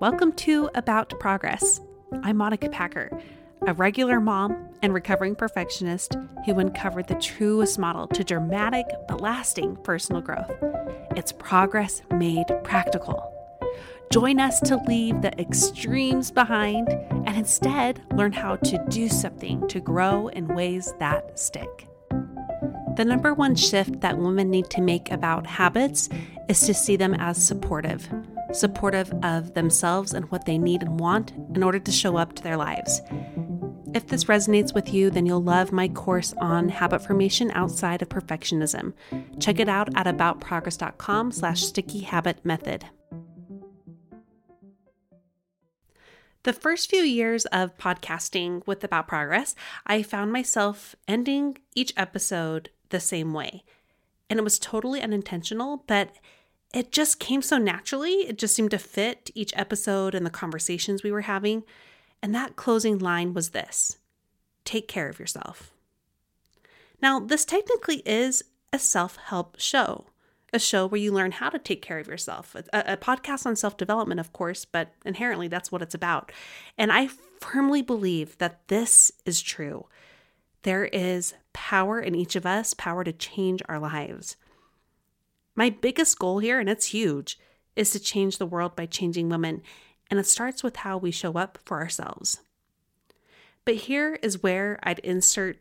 Welcome 0.00 0.32
to 0.32 0.70
About 0.74 1.12
Progress. 1.20 1.80
I'm 2.22 2.36
Monica 2.36 2.68
Packer, 2.68 3.10
a 3.66 3.74
regular 3.74 4.20
mom 4.20 4.68
and 4.82 4.92
recovering 4.92 5.34
perfectionist 5.34 6.16
who 6.44 6.58
uncovered 6.58 7.08
the 7.08 7.14
truest 7.16 7.78
model 7.78 8.06
to 8.08 8.24
dramatic 8.24 8.86
but 9.08 9.20
lasting 9.20 9.76
personal 9.84 10.20
growth. 10.20 10.50
It's 11.16 11.32
progress 11.32 12.02
made 12.12 12.46
practical. 12.64 13.32
Join 14.10 14.40
us 14.40 14.60
to 14.60 14.76
leave 14.76 15.22
the 15.22 15.38
extremes 15.40 16.30
behind 16.30 16.88
and 16.88 17.36
instead 17.36 18.02
learn 18.14 18.32
how 18.32 18.56
to 18.56 18.84
do 18.88 19.08
something 19.08 19.66
to 19.68 19.80
grow 19.80 20.28
in 20.28 20.48
ways 20.48 20.92
that 20.98 21.38
stick. 21.38 21.88
The 22.96 23.04
number 23.06 23.32
one 23.32 23.54
shift 23.54 24.00
that 24.02 24.18
women 24.18 24.50
need 24.50 24.68
to 24.70 24.82
make 24.82 25.10
about 25.10 25.46
habits 25.46 26.10
is 26.48 26.60
to 26.60 26.74
see 26.74 26.96
them 26.96 27.14
as 27.14 27.42
supportive, 27.42 28.06
supportive 28.52 29.10
of 29.24 29.54
themselves 29.54 30.12
and 30.12 30.30
what 30.30 30.44
they 30.44 30.58
need 30.58 30.82
and 30.82 31.00
want 31.00 31.32
in 31.54 31.62
order 31.62 31.78
to 31.78 31.90
show 31.90 32.18
up 32.18 32.34
to 32.34 32.42
their 32.42 32.58
lives. 32.58 33.00
If 33.94 34.06
this 34.08 34.24
resonates 34.24 34.74
with 34.74 34.92
you, 34.92 35.08
then 35.08 35.24
you'll 35.24 35.42
love 35.42 35.72
my 35.72 35.88
course 35.88 36.34
on 36.38 36.68
habit 36.68 37.00
formation 37.00 37.50
outside 37.54 38.02
of 38.02 38.10
perfectionism. 38.10 38.92
Check 39.40 39.58
it 39.58 39.68
out 39.68 39.88
at 39.96 40.06
aboutprogress.com 40.06 41.32
slash 41.32 41.62
sticky 41.62 42.00
habit 42.00 42.44
method. 42.44 42.86
The 46.44 46.52
first 46.52 46.90
few 46.90 47.02
years 47.02 47.44
of 47.46 47.78
podcasting 47.78 48.66
with 48.66 48.82
About 48.82 49.06
Progress, 49.06 49.54
I 49.86 50.02
found 50.02 50.32
myself 50.32 50.96
ending 51.06 51.58
each 51.74 51.92
episode 51.96 52.70
the 52.92 53.00
same 53.00 53.34
way. 53.34 53.64
And 54.30 54.38
it 54.38 54.44
was 54.44 54.58
totally 54.58 55.02
unintentional, 55.02 55.84
but 55.86 56.14
it 56.72 56.90
just 56.90 57.18
came 57.18 57.42
so 57.42 57.58
naturally. 57.58 58.12
It 58.28 58.38
just 58.38 58.54
seemed 58.54 58.70
to 58.70 58.78
fit 58.78 59.30
each 59.34 59.52
episode 59.56 60.14
and 60.14 60.24
the 60.24 60.30
conversations 60.30 61.02
we 61.02 61.12
were 61.12 61.22
having. 61.22 61.64
And 62.22 62.34
that 62.34 62.56
closing 62.56 62.98
line 62.98 63.34
was 63.34 63.50
this 63.50 63.98
take 64.64 64.88
care 64.88 65.08
of 65.08 65.18
yourself. 65.18 65.72
Now, 67.02 67.18
this 67.18 67.44
technically 67.44 67.96
is 68.06 68.44
a 68.72 68.78
self 68.78 69.16
help 69.16 69.56
show, 69.58 70.06
a 70.52 70.58
show 70.58 70.86
where 70.86 71.00
you 71.00 71.12
learn 71.12 71.32
how 71.32 71.50
to 71.50 71.58
take 71.58 71.82
care 71.82 71.98
of 71.98 72.06
yourself, 72.06 72.54
a, 72.54 72.64
a 72.72 72.96
podcast 72.96 73.44
on 73.44 73.56
self 73.56 73.76
development, 73.76 74.20
of 74.20 74.32
course, 74.32 74.64
but 74.64 74.92
inherently 75.04 75.48
that's 75.48 75.72
what 75.72 75.82
it's 75.82 75.94
about. 75.94 76.32
And 76.78 76.92
I 76.92 77.08
firmly 77.40 77.82
believe 77.82 78.38
that 78.38 78.68
this 78.68 79.10
is 79.26 79.42
true. 79.42 79.86
There 80.62 80.84
is 80.86 81.34
power 81.52 82.00
in 82.00 82.14
each 82.14 82.36
of 82.36 82.46
us, 82.46 82.74
power 82.74 83.04
to 83.04 83.12
change 83.12 83.62
our 83.68 83.78
lives. 83.78 84.36
My 85.54 85.70
biggest 85.70 86.18
goal 86.18 86.38
here, 86.38 86.60
and 86.60 86.68
it's 86.68 86.86
huge, 86.86 87.38
is 87.76 87.90
to 87.90 88.00
change 88.00 88.38
the 88.38 88.46
world 88.46 88.76
by 88.76 88.86
changing 88.86 89.28
women. 89.28 89.62
And 90.10 90.20
it 90.20 90.26
starts 90.26 90.62
with 90.62 90.76
how 90.76 90.98
we 90.98 91.10
show 91.10 91.32
up 91.32 91.58
for 91.64 91.78
ourselves. 91.78 92.40
But 93.64 93.74
here 93.74 94.18
is 94.22 94.42
where 94.42 94.78
I'd 94.82 94.98
insert 95.00 95.58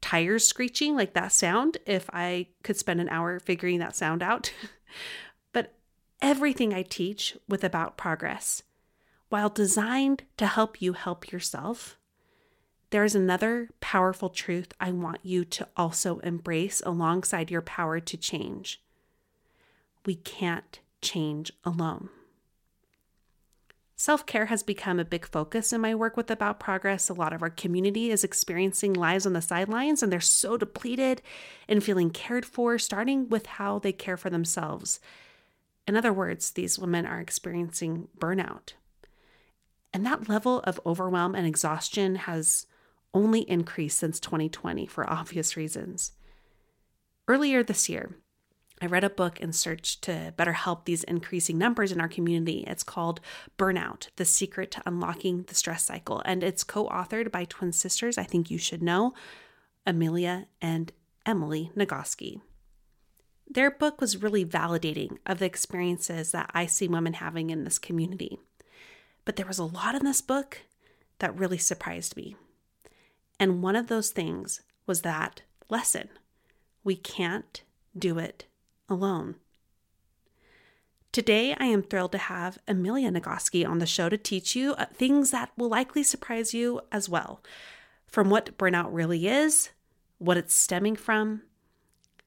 tires 0.00 0.46
screeching, 0.46 0.96
like 0.96 1.14
that 1.14 1.32
sound, 1.32 1.78
if 1.86 2.08
I 2.12 2.48
could 2.62 2.76
spend 2.76 3.00
an 3.00 3.08
hour 3.08 3.38
figuring 3.38 3.78
that 3.78 3.96
sound 3.96 4.22
out. 4.22 4.52
but 5.52 5.74
everything 6.20 6.74
I 6.74 6.82
teach 6.82 7.36
with 7.48 7.64
About 7.64 7.96
Progress, 7.96 8.62
while 9.28 9.48
designed 9.48 10.24
to 10.36 10.46
help 10.46 10.82
you 10.82 10.92
help 10.94 11.30
yourself, 11.30 11.98
there 12.92 13.04
is 13.04 13.14
another 13.14 13.70
powerful 13.80 14.28
truth 14.28 14.72
I 14.78 14.92
want 14.92 15.20
you 15.22 15.46
to 15.46 15.66
also 15.78 16.18
embrace 16.18 16.82
alongside 16.84 17.50
your 17.50 17.62
power 17.62 18.00
to 18.00 18.16
change. 18.18 18.82
We 20.04 20.14
can't 20.14 20.78
change 21.00 21.50
alone. 21.64 22.10
Self 23.96 24.26
care 24.26 24.46
has 24.46 24.62
become 24.62 25.00
a 25.00 25.06
big 25.06 25.26
focus 25.26 25.72
in 25.72 25.80
my 25.80 25.94
work 25.94 26.18
with 26.18 26.30
About 26.30 26.60
Progress. 26.60 27.08
A 27.08 27.14
lot 27.14 27.32
of 27.32 27.40
our 27.40 27.48
community 27.48 28.10
is 28.10 28.24
experiencing 28.24 28.92
lives 28.92 29.24
on 29.24 29.32
the 29.32 29.40
sidelines 29.40 30.02
and 30.02 30.12
they're 30.12 30.20
so 30.20 30.58
depleted 30.58 31.22
and 31.68 31.82
feeling 31.82 32.10
cared 32.10 32.44
for, 32.44 32.78
starting 32.78 33.28
with 33.30 33.46
how 33.46 33.78
they 33.78 33.92
care 33.92 34.18
for 34.18 34.28
themselves. 34.28 35.00
In 35.88 35.96
other 35.96 36.12
words, 36.12 36.50
these 36.50 36.78
women 36.78 37.06
are 37.06 37.20
experiencing 37.20 38.08
burnout. 38.18 38.74
And 39.94 40.04
that 40.04 40.28
level 40.28 40.60
of 40.60 40.80
overwhelm 40.84 41.34
and 41.34 41.46
exhaustion 41.46 42.16
has 42.16 42.66
only 43.14 43.40
increased 43.40 43.98
since 43.98 44.18
2020 44.20 44.86
for 44.86 45.08
obvious 45.08 45.56
reasons. 45.56 46.12
Earlier 47.28 47.62
this 47.62 47.88
year, 47.88 48.16
I 48.80 48.86
read 48.86 49.04
a 49.04 49.10
book 49.10 49.40
and 49.40 49.54
searched 49.54 50.02
to 50.02 50.34
better 50.36 50.54
help 50.54 50.84
these 50.84 51.04
increasing 51.04 51.56
numbers 51.56 51.92
in 51.92 52.00
our 52.00 52.08
community. 52.08 52.64
It's 52.66 52.82
called 52.82 53.20
Burnout 53.56 54.08
The 54.16 54.24
Secret 54.24 54.72
to 54.72 54.82
Unlocking 54.84 55.44
the 55.44 55.54
Stress 55.54 55.84
Cycle. 55.84 56.20
And 56.24 56.42
it's 56.42 56.64
co 56.64 56.88
authored 56.88 57.30
by 57.30 57.44
twin 57.44 57.72
sisters, 57.72 58.18
I 58.18 58.24
think 58.24 58.50
you 58.50 58.58
should 58.58 58.82
know, 58.82 59.14
Amelia 59.86 60.48
and 60.60 60.90
Emily 61.24 61.70
Nagoski. 61.76 62.40
Their 63.48 63.70
book 63.70 64.00
was 64.00 64.22
really 64.22 64.44
validating 64.44 65.18
of 65.26 65.38
the 65.38 65.46
experiences 65.46 66.32
that 66.32 66.50
I 66.52 66.66
see 66.66 66.88
women 66.88 67.14
having 67.14 67.50
in 67.50 67.62
this 67.62 67.78
community. 67.78 68.40
But 69.24 69.36
there 69.36 69.46
was 69.46 69.60
a 69.60 69.64
lot 69.64 69.94
in 69.94 70.04
this 70.04 70.20
book 70.20 70.62
that 71.20 71.38
really 71.38 71.58
surprised 71.58 72.16
me. 72.16 72.34
And 73.42 73.60
one 73.60 73.74
of 73.74 73.88
those 73.88 74.10
things 74.10 74.60
was 74.86 75.02
that 75.02 75.42
lesson 75.68 76.10
we 76.84 76.94
can't 76.94 77.64
do 77.98 78.16
it 78.16 78.44
alone. 78.88 79.34
Today, 81.10 81.52
I 81.58 81.64
am 81.64 81.82
thrilled 81.82 82.12
to 82.12 82.18
have 82.18 82.60
Amelia 82.68 83.10
Nagoski 83.10 83.68
on 83.68 83.80
the 83.80 83.84
show 83.84 84.08
to 84.08 84.16
teach 84.16 84.54
you 84.54 84.74
uh, 84.74 84.86
things 84.94 85.32
that 85.32 85.50
will 85.56 85.68
likely 85.68 86.04
surprise 86.04 86.54
you 86.54 86.82
as 86.92 87.08
well. 87.08 87.42
From 88.06 88.30
what 88.30 88.56
burnout 88.56 88.90
really 88.92 89.26
is, 89.26 89.70
what 90.18 90.36
it's 90.36 90.54
stemming 90.54 90.94
from, 90.94 91.42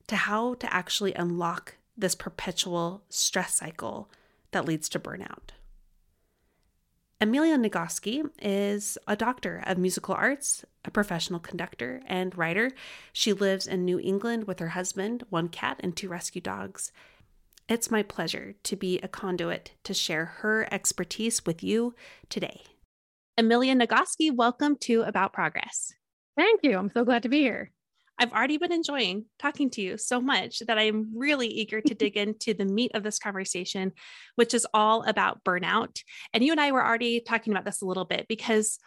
to 0.07 0.17
how 0.17 0.55
to 0.55 0.73
actually 0.73 1.13
unlock 1.13 1.77
this 1.95 2.13
perpetual 2.13 3.05
stress 3.07 3.55
cycle 3.55 4.11
that 4.51 4.65
leads 4.65 4.89
to 4.89 4.99
burnout. 4.99 5.51
Amelia 7.21 7.57
Nagoski 7.57 8.29
is 8.41 8.97
a 9.07 9.15
doctor 9.15 9.63
of 9.65 9.77
musical 9.77 10.13
arts, 10.13 10.65
a 10.83 10.91
professional 10.91 11.39
conductor, 11.39 12.01
and 12.07 12.37
writer. 12.37 12.71
She 13.13 13.31
lives 13.31 13.67
in 13.67 13.85
New 13.85 13.99
England 13.99 14.47
with 14.47 14.59
her 14.59 14.69
husband, 14.69 15.23
one 15.29 15.47
cat, 15.47 15.79
and 15.79 15.95
two 15.95 16.09
rescue 16.09 16.41
dogs. 16.41 16.91
It's 17.69 17.89
my 17.89 18.03
pleasure 18.03 18.55
to 18.63 18.75
be 18.75 18.99
a 18.99 19.07
conduit 19.07 19.71
to 19.85 19.93
share 19.93 20.25
her 20.25 20.67
expertise 20.71 21.45
with 21.45 21.63
you 21.63 21.95
today. 22.29 22.63
Amelia 23.37 23.75
Nagoski, 23.75 24.35
welcome 24.35 24.75
to 24.81 25.03
About 25.03 25.31
Progress. 25.31 25.93
Thank 26.37 26.61
you. 26.63 26.77
I'm 26.77 26.91
so 26.93 27.05
glad 27.05 27.23
to 27.23 27.29
be 27.29 27.39
here. 27.39 27.71
I've 28.17 28.31
already 28.31 28.57
been 28.57 28.71
enjoying 28.71 29.25
talking 29.39 29.69
to 29.71 29.81
you 29.81 29.97
so 29.97 30.21
much 30.21 30.59
that 30.59 30.77
I'm 30.77 31.17
really 31.17 31.47
eager 31.47 31.81
to 31.81 31.93
dig 31.93 32.17
into 32.17 32.53
the 32.53 32.65
meat 32.65 32.91
of 32.93 33.03
this 33.03 33.19
conversation, 33.19 33.91
which 34.35 34.53
is 34.53 34.65
all 34.73 35.03
about 35.03 35.43
burnout. 35.43 36.01
And 36.33 36.43
you 36.43 36.51
and 36.51 36.61
I 36.61 36.71
were 36.71 36.85
already 36.85 37.19
talking 37.19 37.51
about 37.51 37.65
this 37.65 37.81
a 37.81 37.85
little 37.85 38.05
bit 38.05 38.27
because 38.27 38.79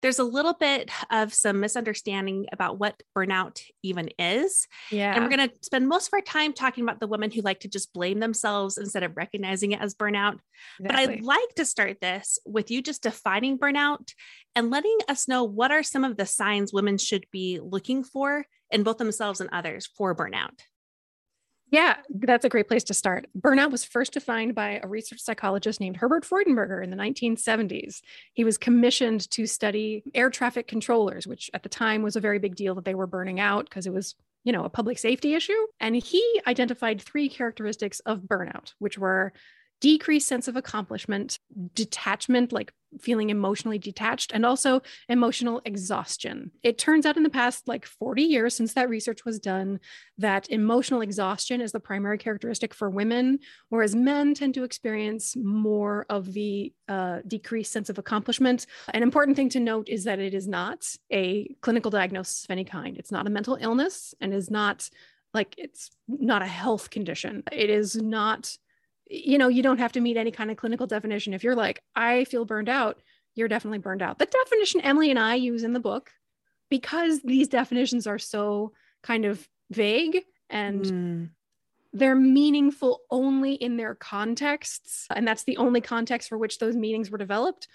there's 0.00 0.18
a 0.20 0.24
little 0.24 0.54
bit 0.54 0.90
of 1.10 1.34
some 1.34 1.58
misunderstanding 1.58 2.46
about 2.52 2.78
what 2.78 3.02
burnout 3.16 3.60
even 3.82 4.10
is. 4.18 4.68
Yeah. 4.90 5.12
And 5.12 5.24
we're 5.24 5.36
going 5.36 5.48
to 5.48 5.54
spend 5.62 5.88
most 5.88 6.08
of 6.08 6.12
our 6.12 6.20
time 6.20 6.52
talking 6.52 6.84
about 6.84 7.00
the 7.00 7.08
women 7.08 7.32
who 7.32 7.40
like 7.40 7.60
to 7.60 7.68
just 7.68 7.92
blame 7.92 8.20
themselves 8.20 8.78
instead 8.78 9.02
of 9.02 9.16
recognizing 9.16 9.72
it 9.72 9.80
as 9.80 9.94
burnout. 9.94 10.38
Exactly. 10.78 10.86
But 10.86 10.94
I'd 10.94 11.22
like 11.22 11.54
to 11.56 11.64
start 11.64 12.00
this 12.00 12.38
with 12.46 12.70
you 12.70 12.80
just 12.80 13.02
defining 13.02 13.58
burnout 13.58 14.12
and 14.54 14.70
letting 14.70 14.98
us 15.08 15.26
know 15.26 15.42
what 15.42 15.72
are 15.72 15.82
some 15.82 16.04
of 16.04 16.16
the 16.16 16.26
signs 16.26 16.72
women 16.72 16.96
should 16.96 17.26
be 17.32 17.58
looking 17.60 18.04
for 18.04 18.44
in 18.70 18.82
both 18.82 18.98
themselves 18.98 19.40
and 19.40 19.50
others 19.52 19.86
for 19.86 20.14
burnout. 20.14 20.60
Yeah, 21.70 21.96
that's 22.08 22.46
a 22.46 22.48
great 22.48 22.66
place 22.66 22.84
to 22.84 22.94
start. 22.94 23.26
Burnout 23.38 23.70
was 23.70 23.84
first 23.84 24.14
defined 24.14 24.54
by 24.54 24.80
a 24.82 24.88
research 24.88 25.20
psychologist 25.20 25.80
named 25.80 25.98
Herbert 25.98 26.24
Freudenberger 26.24 26.82
in 26.82 26.90
the 26.90 26.96
1970s. 26.96 28.00
He 28.32 28.42
was 28.42 28.56
commissioned 28.56 29.30
to 29.32 29.46
study 29.46 30.02
air 30.14 30.30
traffic 30.30 30.66
controllers, 30.66 31.26
which 31.26 31.50
at 31.52 31.62
the 31.62 31.68
time 31.68 32.02
was 32.02 32.16
a 32.16 32.20
very 32.20 32.38
big 32.38 32.56
deal 32.56 32.74
that 32.76 32.86
they 32.86 32.94
were 32.94 33.06
burning 33.06 33.38
out 33.38 33.66
because 33.68 33.86
it 33.86 33.92
was, 33.92 34.14
you 34.44 34.52
know, 34.52 34.64
a 34.64 34.70
public 34.70 34.98
safety 34.98 35.34
issue. 35.34 35.66
And 35.78 35.94
he 35.94 36.40
identified 36.46 37.02
three 37.02 37.28
characteristics 37.28 38.00
of 38.00 38.20
burnout, 38.20 38.72
which 38.78 38.96
were 38.96 39.34
decreased 39.80 40.28
sense 40.28 40.48
of 40.48 40.56
accomplishment, 40.56 41.38
detachment, 41.74 42.52
like 42.52 42.72
feeling 43.00 43.30
emotionally 43.30 43.78
detached, 43.78 44.32
and 44.32 44.46
also 44.46 44.80
emotional 45.08 45.60
exhaustion. 45.64 46.50
It 46.62 46.78
turns 46.78 47.04
out 47.04 47.16
in 47.16 47.22
the 47.22 47.30
past, 47.30 47.68
like 47.68 47.84
40 47.84 48.22
years 48.22 48.56
since 48.56 48.72
that 48.74 48.88
research 48.88 49.24
was 49.24 49.38
done, 49.38 49.80
that 50.16 50.48
emotional 50.50 51.02
exhaustion 51.02 51.60
is 51.60 51.72
the 51.72 51.80
primary 51.80 52.18
characteristic 52.18 52.72
for 52.72 52.88
women, 52.88 53.40
whereas 53.68 53.94
men 53.94 54.34
tend 54.34 54.54
to 54.54 54.64
experience 54.64 55.36
more 55.36 56.06
of 56.08 56.32
the 56.32 56.72
uh, 56.88 57.18
decreased 57.26 57.72
sense 57.72 57.90
of 57.90 57.98
accomplishment. 57.98 58.66
An 58.94 59.02
important 59.02 59.36
thing 59.36 59.50
to 59.50 59.60
note 59.60 59.88
is 59.88 60.04
that 60.04 60.18
it 60.18 60.34
is 60.34 60.48
not 60.48 60.86
a 61.12 61.54
clinical 61.60 61.90
diagnosis 61.90 62.44
of 62.44 62.50
any 62.50 62.64
kind, 62.64 62.96
it's 62.96 63.12
not 63.12 63.26
a 63.26 63.30
mental 63.30 63.58
illness 63.60 64.14
and 64.20 64.32
is 64.32 64.50
not 64.50 64.88
like 65.34 65.54
it's 65.58 65.90
not 66.08 66.40
a 66.40 66.46
health 66.46 66.88
condition. 66.88 67.42
It 67.52 67.68
is 67.68 67.96
not 67.96 68.56
you 69.08 69.38
know, 69.38 69.48
you 69.48 69.62
don't 69.62 69.78
have 69.78 69.92
to 69.92 70.00
meet 70.00 70.16
any 70.16 70.30
kind 70.30 70.50
of 70.50 70.56
clinical 70.56 70.86
definition. 70.86 71.34
If 71.34 71.42
you're 71.42 71.56
like, 71.56 71.82
I 71.96 72.24
feel 72.24 72.44
burned 72.44 72.68
out, 72.68 73.00
you're 73.34 73.48
definitely 73.48 73.78
burned 73.78 74.02
out. 74.02 74.18
The 74.18 74.26
definition 74.26 74.80
Emily 74.80 75.10
and 75.10 75.18
I 75.18 75.34
use 75.34 75.62
in 75.64 75.72
the 75.72 75.80
book, 75.80 76.10
because 76.68 77.20
these 77.22 77.48
definitions 77.48 78.06
are 78.06 78.18
so 78.18 78.72
kind 79.02 79.24
of 79.24 79.48
vague 79.70 80.24
and 80.50 80.84
mm. 80.84 81.30
they're 81.92 82.14
meaningful 82.14 83.00
only 83.10 83.54
in 83.54 83.76
their 83.76 83.94
contexts. 83.94 85.06
And 85.14 85.26
that's 85.26 85.44
the 85.44 85.56
only 85.56 85.80
context 85.80 86.28
for 86.28 86.36
which 86.36 86.58
those 86.58 86.76
meanings 86.76 87.10
were 87.10 87.18
developed. 87.18 87.68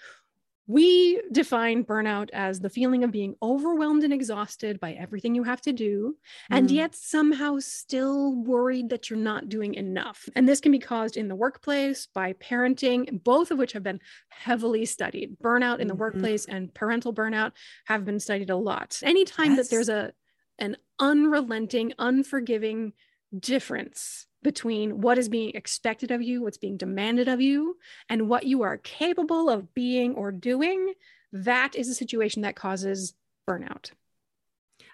We 0.66 1.20
define 1.30 1.84
burnout 1.84 2.30
as 2.32 2.60
the 2.60 2.70
feeling 2.70 3.04
of 3.04 3.10
being 3.10 3.34
overwhelmed 3.42 4.02
and 4.02 4.12
exhausted 4.12 4.80
by 4.80 4.92
everything 4.92 5.34
you 5.34 5.42
have 5.42 5.60
to 5.62 5.72
do, 5.72 6.16
and 6.50 6.68
mm. 6.68 6.72
yet 6.72 6.94
somehow 6.94 7.58
still 7.58 8.34
worried 8.34 8.88
that 8.88 9.10
you're 9.10 9.18
not 9.18 9.50
doing 9.50 9.74
enough. 9.74 10.26
And 10.34 10.48
this 10.48 10.60
can 10.60 10.72
be 10.72 10.78
caused 10.78 11.18
in 11.18 11.28
the 11.28 11.34
workplace 11.34 12.06
by 12.06 12.32
parenting, 12.34 13.22
both 13.22 13.50
of 13.50 13.58
which 13.58 13.72
have 13.72 13.82
been 13.82 14.00
heavily 14.30 14.86
studied. 14.86 15.36
Burnout 15.42 15.80
in 15.80 15.86
the 15.86 15.92
mm-hmm. 15.92 16.00
workplace 16.00 16.46
and 16.46 16.72
parental 16.72 17.12
burnout 17.12 17.52
have 17.84 18.06
been 18.06 18.18
studied 18.18 18.48
a 18.48 18.56
lot. 18.56 18.98
Anytime 19.02 19.54
yes. 19.54 19.68
that 19.68 19.70
there's 19.70 19.90
a 19.90 20.12
an 20.58 20.76
unrelenting, 21.00 21.92
unforgiving 21.98 22.92
difference 23.38 24.26
between 24.44 25.00
what 25.00 25.18
is 25.18 25.28
being 25.28 25.50
expected 25.54 26.12
of 26.12 26.22
you, 26.22 26.42
what's 26.42 26.58
being 26.58 26.76
demanded 26.76 27.26
of 27.26 27.40
you, 27.40 27.76
and 28.08 28.28
what 28.28 28.46
you 28.46 28.62
are 28.62 28.78
capable 28.78 29.50
of 29.50 29.74
being 29.74 30.14
or 30.14 30.30
doing, 30.30 30.92
that 31.32 31.74
is 31.74 31.88
a 31.88 31.94
situation 31.94 32.42
that 32.42 32.54
causes 32.54 33.14
burnout. 33.48 33.90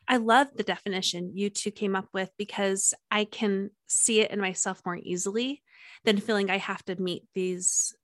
I 0.09 0.17
love 0.17 0.49
the 0.55 0.63
definition 0.63 1.33
you 1.37 1.51
two 1.51 1.71
came 1.71 1.95
up 1.95 2.09
with 2.15 2.31
because 2.39 2.95
I 3.11 3.25
can 3.25 3.71
see 3.87 4.21
it 4.21 4.31
in 4.31 4.41
myself 4.41 4.81
more 4.87 4.97
easily 4.97 5.63
than 6.05 6.19
feeling 6.19 6.51
I 6.51 6.59
have 6.59 6.83
to 6.87 7.01
meet 7.01 7.25
these 7.35 7.95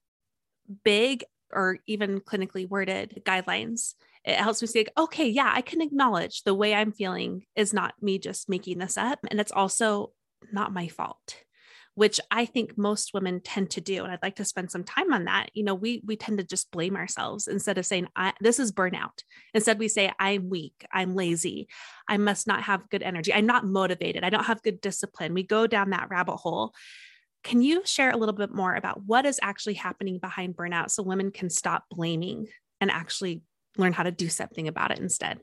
big 0.85 1.25
or 1.53 1.79
even 1.87 2.21
clinically 2.21 2.69
worded 2.69 3.23
guidelines. 3.25 3.95
It 4.25 4.37
helps 4.37 4.61
me 4.61 4.67
say, 4.67 4.87
okay, 4.99 5.29
yeah, 5.29 5.51
I 5.55 5.63
can 5.63 5.81
acknowledge 5.81 6.43
the 6.43 6.55
way 6.55 6.75
I'm 6.75 6.93
feeling 6.93 7.47
is 7.55 7.73
not 7.73 7.95
me 8.03 8.19
just 8.19 8.49
making 8.49 8.79
this 8.79 8.97
up. 8.97 9.21
And 9.31 9.41
it's 9.41 9.53
also 9.53 10.13
not 10.53 10.73
my 10.73 10.89
fault 10.89 11.37
which 11.97 12.21
I 12.31 12.45
think 12.45 12.77
most 12.77 13.15
women 13.15 13.41
tend 13.41 13.71
to 13.71 13.81
do. 13.81 14.05
And 14.05 14.13
I'd 14.13 14.23
like 14.23 14.37
to 14.37 14.45
spend 14.45 14.71
some 14.71 14.85
time 14.85 15.15
on 15.15 15.25
that. 15.25 15.49
You 15.55 15.65
know, 15.65 15.75
we 15.75 16.03
we 16.05 16.15
tend 16.15 16.37
to 16.39 16.45
just 16.45 16.71
blame 16.71 16.95
ourselves 16.95 17.49
instead 17.49 17.79
of 17.79 17.87
saying, 17.87 18.09
I 18.15 18.35
this 18.39 18.61
is 18.61 18.71
burnout. 18.71 19.23
Instead, 19.55 19.79
we 19.79 19.89
say, 19.89 20.13
I'm 20.21 20.51
weak, 20.51 20.87
I'm 20.93 21.17
lazy, 21.17 21.69
I 22.07 22.19
must 22.19 22.47
not 22.47 22.65
have 22.65 22.89
good 22.91 23.03
energy, 23.03 23.33
I'm 23.33 23.47
not 23.47 23.65
motivated, 23.65 24.25
I 24.25 24.31
don't 24.31 24.45
have 24.45 24.63
good 24.63 24.83
discipline. 24.83 25.33
We 25.33 25.43
go 25.43 25.67
down 25.67 25.91
that 25.91 26.11
rabbit 26.11 26.37
hole. 26.37 26.75
Can 27.43 27.63
you 27.63 27.83
share 27.87 28.11
a 28.11 28.17
little 28.17 28.35
bit 28.35 28.53
more 28.53 28.75
about 28.75 29.03
what 29.05 29.25
is 29.25 29.41
actually 29.43 29.75
happening 29.75 30.19
behind 30.19 30.55
burnout 30.55 30.91
so 30.91 31.03
women 31.03 31.31
can 31.31 31.49
stop 31.49 31.85
blaming 31.91 32.49
and 32.81 32.91
actually 32.91 33.43
learn 33.79 33.95
how 33.95 34.03
to 34.03 34.11
do 34.11 34.29
something 34.29 34.69
about 34.69 34.91
it 34.91 34.99
instead? 34.99 35.41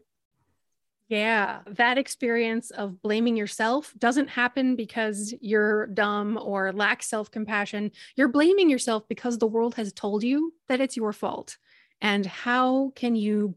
Yeah, 1.13 1.59
that 1.67 1.99
experience 1.99 2.71
of 2.71 2.99
blaming 3.03 3.37
yourself 3.37 3.93
doesn't 3.99 4.29
happen 4.29 4.75
because 4.75 5.31
you're 5.41 5.85
dumb 5.85 6.39
or 6.41 6.71
lack 6.71 7.03
self 7.03 7.29
compassion. 7.29 7.91
You're 8.15 8.29
blaming 8.29 8.67
yourself 8.67 9.07
because 9.07 9.37
the 9.37 9.45
world 9.45 9.75
has 9.75 9.93
told 9.93 10.23
you 10.23 10.55
that 10.69 10.81
it's 10.81 10.97
your 10.97 11.13
fault. 11.13 11.57
And 12.01 12.25
how 12.25 12.93
can 12.95 13.15
you 13.15 13.53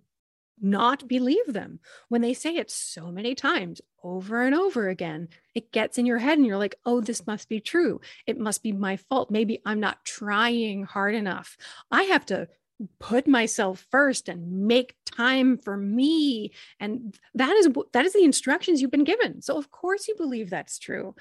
not 0.61 1.09
believe 1.09 1.51
them 1.51 1.81
when 2.11 2.21
they 2.21 2.35
say 2.35 2.57
it 2.57 2.71
so 2.71 3.11
many 3.11 3.35
times 3.35 3.81
over 4.03 4.43
and 4.43 4.55
over 4.55 4.91
again? 4.91 5.29
It 5.55 5.73
gets 5.73 5.97
in 5.97 6.05
your 6.05 6.19
head 6.19 6.37
and 6.37 6.47
you're 6.47 6.59
like, 6.59 6.75
oh, 6.85 7.01
this 7.01 7.27
must 7.27 7.49
be 7.49 7.61
true. 7.61 8.03
It 8.27 8.39
must 8.39 8.63
be 8.63 8.73
my 8.73 8.99
fault. 8.99 9.31
Maybe 9.31 9.63
I'm 9.65 9.81
not 9.81 10.05
trying 10.05 10.85
hard 10.85 11.15
enough. 11.15 11.57
I 11.91 12.03
have 12.03 12.27
to 12.27 12.49
put 12.99 13.26
myself 13.26 13.87
first 13.90 14.28
and 14.28 14.66
make 14.66 14.97
time 15.04 15.59
for 15.59 15.76
me. 15.76 16.52
And 16.78 17.16
that 17.35 17.54
is 17.56 17.68
that 17.92 18.04
is 18.04 18.12
the 18.12 18.25
instructions 18.25 18.80
you've 18.80 18.90
been 18.90 19.04
given. 19.04 19.42
So 19.42 19.56
of 19.56 19.71
course 19.71 20.09
you 20.09 20.14
believe 20.16 20.50
that's 20.50 20.78
true. 20.78 21.14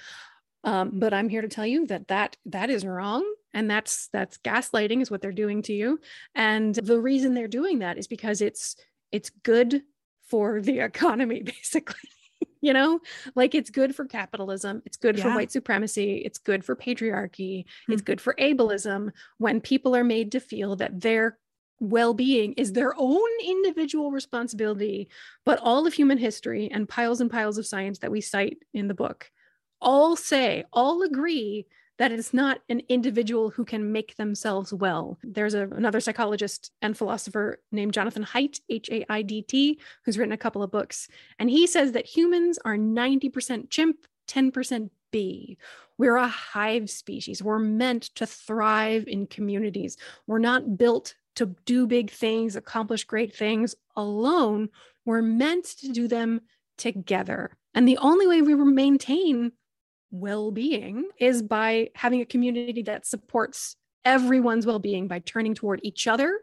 Um, 0.63 0.93
but 0.95 1.13
i'm 1.13 1.29
here 1.29 1.43
to 1.43 1.47
tell 1.47 1.65
you 1.67 1.85
that 1.87 2.07
that 2.07 2.37
that 2.47 2.71
is 2.71 2.83
wrong 2.83 3.23
and 3.53 3.69
that's 3.69 4.07
that's 4.11 4.39
gaslighting 4.39 4.99
is 4.99 5.11
what 5.11 5.21
they're 5.21 5.31
doing 5.31 5.61
to 5.63 5.73
you. 5.73 5.99
And 6.33 6.73
the 6.73 6.99
reason 6.99 7.33
they're 7.33 7.47
doing 7.47 7.79
that 7.79 7.97
is 7.97 8.07
because 8.07 8.41
it's 8.41 8.75
it's 9.11 9.29
good 9.29 9.83
for 10.27 10.61
the 10.61 10.79
economy 10.91 11.43
basically 11.43 12.09
you 12.61 12.73
know, 12.73 12.99
like 13.35 13.53
it's 13.53 13.69
good 13.69 13.95
for 13.95 14.05
capitalism, 14.05 14.81
it's 14.87 14.97
good 14.97 15.19
for 15.19 15.29
white 15.35 15.51
supremacy, 15.51 16.17
it's 16.25 16.39
good 16.39 16.65
for 16.65 16.75
patriarchy, 16.75 17.65
it's 17.87 18.01
Mhm. 18.01 18.05
good 18.05 18.21
for 18.21 18.33
ableism 18.39 19.11
when 19.37 19.61
people 19.61 19.95
are 19.95 20.03
made 20.03 20.31
to 20.31 20.39
feel 20.39 20.75
that 20.77 20.99
their 20.99 21.37
well-being 21.79 22.53
is 22.53 22.73
their 22.73 22.93
own 22.97 23.29
individual 23.45 24.11
responsibility 24.11 25.09
but 25.45 25.59
all 25.59 25.85
of 25.85 25.93
human 25.93 26.17
history 26.17 26.69
and 26.71 26.87
piles 26.87 27.21
and 27.21 27.29
piles 27.31 27.57
of 27.57 27.67
science 27.67 27.99
that 27.99 28.11
we 28.11 28.21
cite 28.21 28.57
in 28.73 28.87
the 28.87 28.93
book 28.93 29.31
all 29.81 30.15
say 30.15 30.63
all 30.71 31.01
agree 31.03 31.65
that 31.97 32.11
it's 32.11 32.33
not 32.33 32.59
an 32.67 32.81
individual 32.89 33.49
who 33.49 33.63
can 33.63 33.93
make 33.93 34.17
themselves 34.17 34.73
well. 34.73 35.17
There's 35.23 35.53
a, 35.53 35.69
another 35.69 36.01
psychologist 36.01 36.71
and 36.81 36.97
philosopher 36.97 37.61
named 37.71 37.93
jonathan 37.93 38.25
haidt 38.25 38.59
h-a-i-d-t 38.69 39.79
who's 40.03 40.17
written 40.17 40.33
a 40.33 40.37
couple 40.37 40.61
of 40.61 40.71
books 40.71 41.07
and 41.39 41.49
he 41.49 41.67
says 41.67 41.93
that 41.93 42.05
humans 42.05 42.59
are 42.65 42.75
90% 42.75 43.69
chimp 43.69 44.07
10% 44.27 44.89
bee. 45.11 45.57
We're 45.97 46.17
a 46.17 46.27
hive 46.27 46.89
species. 46.89 47.41
We're 47.41 47.59
meant 47.59 48.03
to 48.15 48.25
thrive 48.25 49.07
in 49.07 49.27
communities. 49.27 49.97
We're 50.27 50.39
not 50.39 50.77
built 50.77 51.15
to 51.35 51.55
do 51.65 51.87
big 51.87 52.11
things, 52.11 52.55
accomplish 52.55 53.03
great 53.03 53.35
things 53.35 53.75
alone. 53.95 54.69
We're 55.05 55.21
meant 55.21 55.65
to 55.79 55.89
do 55.89 56.07
them 56.07 56.41
together. 56.77 57.51
And 57.73 57.87
the 57.87 57.97
only 57.97 58.27
way 58.27 58.41
we 58.41 58.55
maintain 58.55 59.51
well 60.11 60.51
being 60.51 61.09
is 61.19 61.41
by 61.41 61.89
having 61.95 62.21
a 62.21 62.25
community 62.25 62.83
that 62.83 63.05
supports 63.05 63.75
everyone's 64.03 64.65
well 64.65 64.79
being 64.79 65.07
by 65.07 65.19
turning 65.19 65.53
toward 65.53 65.79
each 65.83 66.07
other 66.07 66.39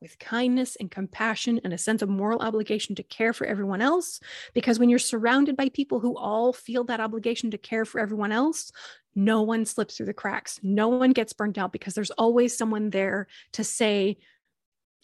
with 0.00 0.18
kindness 0.18 0.76
and 0.76 0.90
compassion 0.90 1.58
and 1.64 1.72
a 1.72 1.78
sense 1.78 2.02
of 2.02 2.08
moral 2.08 2.40
obligation 2.40 2.94
to 2.94 3.02
care 3.02 3.32
for 3.32 3.46
everyone 3.46 3.80
else. 3.80 4.20
Because 4.52 4.78
when 4.78 4.90
you're 4.90 4.98
surrounded 4.98 5.56
by 5.56 5.70
people 5.70 6.00
who 6.00 6.16
all 6.16 6.52
feel 6.52 6.84
that 6.84 7.00
obligation 7.00 7.50
to 7.50 7.58
care 7.58 7.84
for 7.84 7.98
everyone 7.98 8.30
else, 8.30 8.70
no 9.14 9.40
one 9.42 9.64
slips 9.64 9.96
through 9.96 10.06
the 10.06 10.12
cracks. 10.12 10.60
No 10.62 10.88
one 10.88 11.12
gets 11.12 11.32
burnt 11.32 11.56
out 11.56 11.72
because 11.72 11.94
there's 11.94 12.10
always 12.12 12.56
someone 12.56 12.90
there 12.90 13.26
to 13.52 13.64
say, 13.64 14.18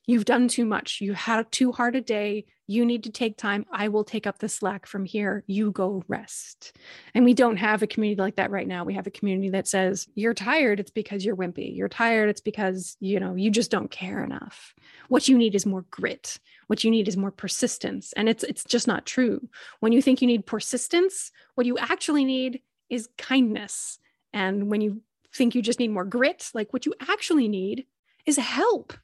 You've 0.07 0.25
done 0.25 0.49
too 0.49 0.65
much. 0.65 1.01
You 1.01 1.13
had 1.13 1.51
too 1.53 1.71
hard 1.71 1.95
a 1.95 2.01
day. 2.01 2.47
You 2.67 2.85
need 2.85 3.05
to 3.05 3.11
take 3.11 3.37
time. 3.37 3.67
I 3.73 3.89
will 3.89 4.03
take 4.03 4.27
up 4.27 4.39
the 4.39 4.49
slack 4.49 4.87
from 4.87 5.05
here. 5.05 5.45
You 5.47 5.71
go 5.71 6.03
rest. 6.09 6.77
And 7.15 7.25
we 7.25 7.35
don't 7.35 7.59
have 7.59 7.83
a 7.83 7.87
community 7.87 8.21
like 8.21 8.37
that 8.37 8.51
right 8.51 8.67
now. 8.67 8.85
We 8.85 8.95
have 8.95 9.07
a 9.07 9.13
community 9.13 9.51
that 9.51 9.69
says, 9.69 10.09
You're 10.15 10.35
tired. 10.35 10.81
It's 10.81 10.91
because 10.91 11.25
you're 11.25 11.37
wimpy. 11.37 11.77
You're 11.77 11.89
tired. 11.89 12.31
It's 12.31 12.41
because, 12.41 12.97
you 12.99 13.21
know, 13.21 13.37
you 13.37 13.51
just 13.51 13.71
don't 13.71 13.91
care 13.91 14.25
enough. 14.25 14.75
What 15.09 15.29
you 15.29 15.39
need 15.39 15.55
is 15.55 15.67
more 15.67 15.85
grit. 15.91 16.39
What 16.67 16.83
you 16.83 16.91
need 16.91 17.07
is 17.07 17.17
more 17.17 17.31
persistence. 17.31 18.13
And 18.15 18.29
it's 18.29 18.43
it's 18.43 18.65
just 18.65 18.89
not 18.89 19.07
true. 19.07 19.49
When 19.81 19.93
you 19.93 20.03
think 20.03 20.21
you 20.21 20.27
need 20.27 20.47
persistence, 20.47 21.31
what 21.55 21.67
you 21.67 21.79
actually 21.79 22.25
need 22.25 22.63
is 22.91 23.09
kindness. 23.19 23.99
And 24.33 24.69
when 24.69 24.81
you 24.81 25.03
think 25.35 25.55
you 25.55 25.63
just 25.63 25.79
need 25.79 25.91
more 25.91 26.05
grit, 26.05 26.51
like 26.55 26.73
what 26.73 26.87
you 26.87 26.95
actually 27.01 27.49
need 27.49 27.87
is 28.27 28.37
help. 28.37 28.95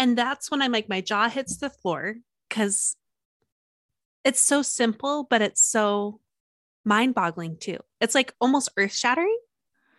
And 0.00 0.16
that's 0.16 0.50
when 0.50 0.62
I'm 0.62 0.72
like, 0.72 0.88
my 0.88 1.02
jaw 1.02 1.28
hits 1.28 1.58
the 1.58 1.68
floor 1.68 2.16
because 2.48 2.96
it's 4.24 4.40
so 4.40 4.62
simple, 4.62 5.26
but 5.28 5.42
it's 5.42 5.60
so 5.60 6.20
mind 6.86 7.14
boggling 7.14 7.58
too. 7.58 7.76
It's 8.00 8.14
like 8.14 8.34
almost 8.40 8.70
earth 8.78 8.94
shattering. 8.94 9.36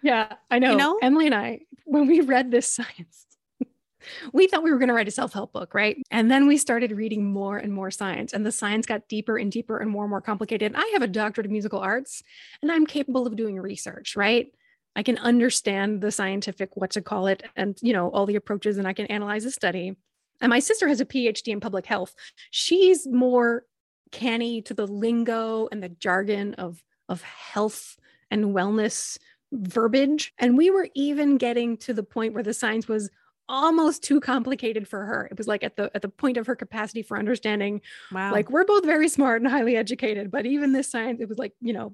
Yeah, 0.02 0.34
I 0.50 0.58
know. 0.58 0.72
You 0.72 0.78
know? 0.78 1.00
Emily 1.04 1.28
and 1.28 1.36
I, 1.36 1.60
when 1.86 2.08
we 2.08 2.22
read 2.22 2.50
this 2.50 2.68
science, 2.68 3.28
we 4.34 4.48
thought 4.48 4.64
we 4.64 4.72
were 4.72 4.80
going 4.80 4.88
to 4.88 4.96
write 4.96 5.08
a 5.08 5.12
self 5.12 5.34
help 5.34 5.54
book, 5.54 5.76
right? 5.76 6.02
And 6.10 6.32
then 6.32 6.48
we 6.48 6.58
started 6.58 6.92
reading 6.94 7.32
more 7.32 7.58
and 7.60 7.72
more 7.72 7.92
science, 7.92 8.34
and 8.34 8.44
the 8.44 8.52
science 8.52 8.88
got 8.88 9.08
deeper 9.08 9.38
and 9.38 9.52
deeper 9.52 9.78
and 9.78 9.92
more 9.92 10.06
and 10.06 10.10
more 10.10 10.22
complicated. 10.22 10.74
I 10.76 10.90
have 10.94 11.04
a 11.04 11.08
doctorate 11.08 11.46
of 11.46 11.52
musical 11.52 11.80
arts, 11.80 12.24
and 12.64 12.72
I'm 12.72 12.88
capable 12.88 13.28
of 13.28 13.36
doing 13.36 13.60
research, 13.60 14.16
right? 14.16 14.52
I 14.96 15.04
can 15.04 15.18
understand 15.18 16.02
the 16.02 16.12
scientific, 16.12 16.72
what 16.76 16.92
to 16.92 17.02
call 17.02 17.28
it, 17.28 17.44
and 17.56 17.78
you 17.82 17.94
know, 17.94 18.10
all 18.10 18.26
the 18.26 18.36
approaches, 18.36 18.78
and 18.78 18.88
I 18.88 18.94
can 18.94 19.06
analyze 19.08 19.46
a 19.46 19.52
study. 19.52 19.96
And 20.42 20.50
my 20.50 20.60
sister 20.60 20.88
has 20.88 21.00
a 21.00 21.06
PhD 21.06 21.50
in 21.54 21.60
public 21.60 21.86
health. 21.86 22.16
She's 22.50 23.08
more 23.08 23.66
canny 24.12 24.62
to 24.64 24.74
the 24.74 24.88
lingo 24.88 25.68
and 25.72 25.82
the 25.82 25.90
jargon 25.90 26.56
of, 26.56 26.84
of 27.08 27.22
health 27.22 27.98
and 28.30 28.46
wellness 28.56 29.18
verbiage. 29.52 30.34
And 30.38 30.58
we 30.58 30.70
were 30.70 30.90
even 30.96 31.38
getting 31.38 31.78
to 31.78 31.94
the 31.94 32.04
point 32.04 32.34
where 32.34 32.44
the 32.44 32.54
science 32.54 32.88
was 32.88 33.10
almost 33.50 34.04
too 34.04 34.20
complicated 34.20 34.88
for 34.88 35.06
her. 35.06 35.28
It 35.30 35.38
was 35.38 35.48
like 35.48 35.64
at 35.64 35.76
the 35.76 35.92
at 35.94 36.02
the 36.02 36.10
point 36.10 36.38
of 36.38 36.48
her 36.48 36.56
capacity 36.56 37.02
for 37.02 37.20
understanding. 37.20 37.82
Wow. 38.12 38.32
Like 38.32 38.50
we're 38.50 38.66
both 38.66 38.86
very 38.86 39.10
smart 39.10 39.42
and 39.42 39.52
highly 39.52 39.76
educated, 39.76 40.32
but 40.32 40.46
even 40.46 40.72
this 40.72 40.90
science, 40.90 41.20
it 41.22 41.28
was 41.28 41.38
like, 41.38 41.54
you 41.60 41.74
know, 41.74 41.94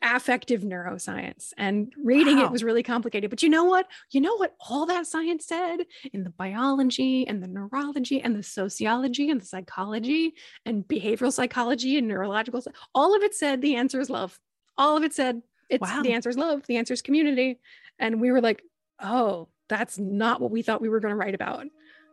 affective 0.00 0.62
neuroscience 0.62 1.52
and 1.56 1.92
reading 2.02 2.38
Wow. 2.38 2.44
it 2.46 2.50
was 2.52 2.62
really 2.64 2.82
complicated. 2.82 3.30
But 3.30 3.42
you 3.42 3.48
know 3.48 3.64
what? 3.64 3.86
You 4.10 4.20
know 4.20 4.36
what 4.36 4.54
all 4.68 4.86
that 4.86 5.06
science 5.06 5.46
said 5.46 5.78
in 6.12 6.24
the 6.24 6.30
biology 6.30 7.26
and 7.26 7.42
the 7.42 7.48
neurology 7.48 8.20
and 8.20 8.36
the 8.36 8.42
sociology 8.42 9.30
and 9.30 9.40
the 9.40 9.44
psychology 9.46 10.34
and 10.64 10.86
behavioral 10.86 11.32
psychology 11.32 11.98
and 11.98 12.06
neurological 12.08 12.62
all 12.94 13.14
of 13.16 13.22
it 13.22 13.34
said 13.34 13.60
the 13.60 13.76
answer 13.76 14.00
is 14.00 14.10
love. 14.10 14.38
All 14.78 14.96
of 14.96 15.02
it 15.04 15.12
said 15.12 15.42
it's 15.68 15.80
Wow. 15.82 16.02
the 16.02 16.12
answer 16.12 16.28
is 16.28 16.36
love 16.36 16.66
the 16.66 16.76
answer 16.76 16.94
is 16.94 17.02
community. 17.02 17.58
And 17.98 18.20
we 18.20 18.30
were 18.30 18.40
like 18.40 18.62
oh 19.00 19.48
that's 19.68 19.98
not 19.98 20.40
what 20.40 20.50
we 20.50 20.62
thought 20.62 20.82
we 20.82 20.88
were 20.88 21.00
going 21.00 21.12
to 21.12 21.16
write 21.16 21.34
about. 21.34 21.66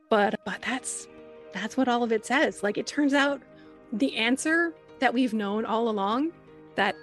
But 0.09 0.39
but 0.45 0.61
that's 0.61 1.07
that's 1.53 1.75
what 1.77 1.88
all 1.88 2.03
of 2.03 2.11
it 2.11 2.25
says. 2.25 2.63
Like 2.63 2.77
it 2.77 2.88
turns 2.88 3.13
out 3.13 3.41
the 3.93 4.15
answer 4.17 4.73
that 4.99 5.13
we've 5.13 5.33
known 5.33 5.65
all 5.65 5.89
along 5.89 6.31
that 6.75 6.95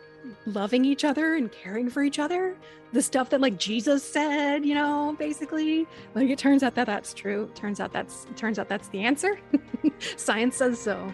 loving 0.47 0.85
each 0.85 1.05
other 1.05 1.35
and 1.35 1.51
caring 1.53 1.89
for 1.89 2.03
each 2.03 2.19
other. 2.19 2.57
The 2.93 3.03
stuff 3.03 3.31
that 3.31 3.41
like 3.41 3.59
jesus 3.59 4.03
said 4.03 4.65
you 4.65 4.75
know 4.75 5.17
basically. 5.19 5.87
Like 6.15 6.31
it 6.31 6.39
turns 6.39 6.63
out 6.63 6.75
that 6.75 6.87
that's 6.87 7.15
true. 7.15 7.51
Turns 7.55 7.81
out 7.81 7.93
that's 7.93 8.27
turns 8.37 8.59
out 8.59 8.69
that's 8.69 8.89
the 8.89 9.03
answer. 9.03 9.39
Science 10.17 10.57
says 10.57 10.79
so 10.81 11.13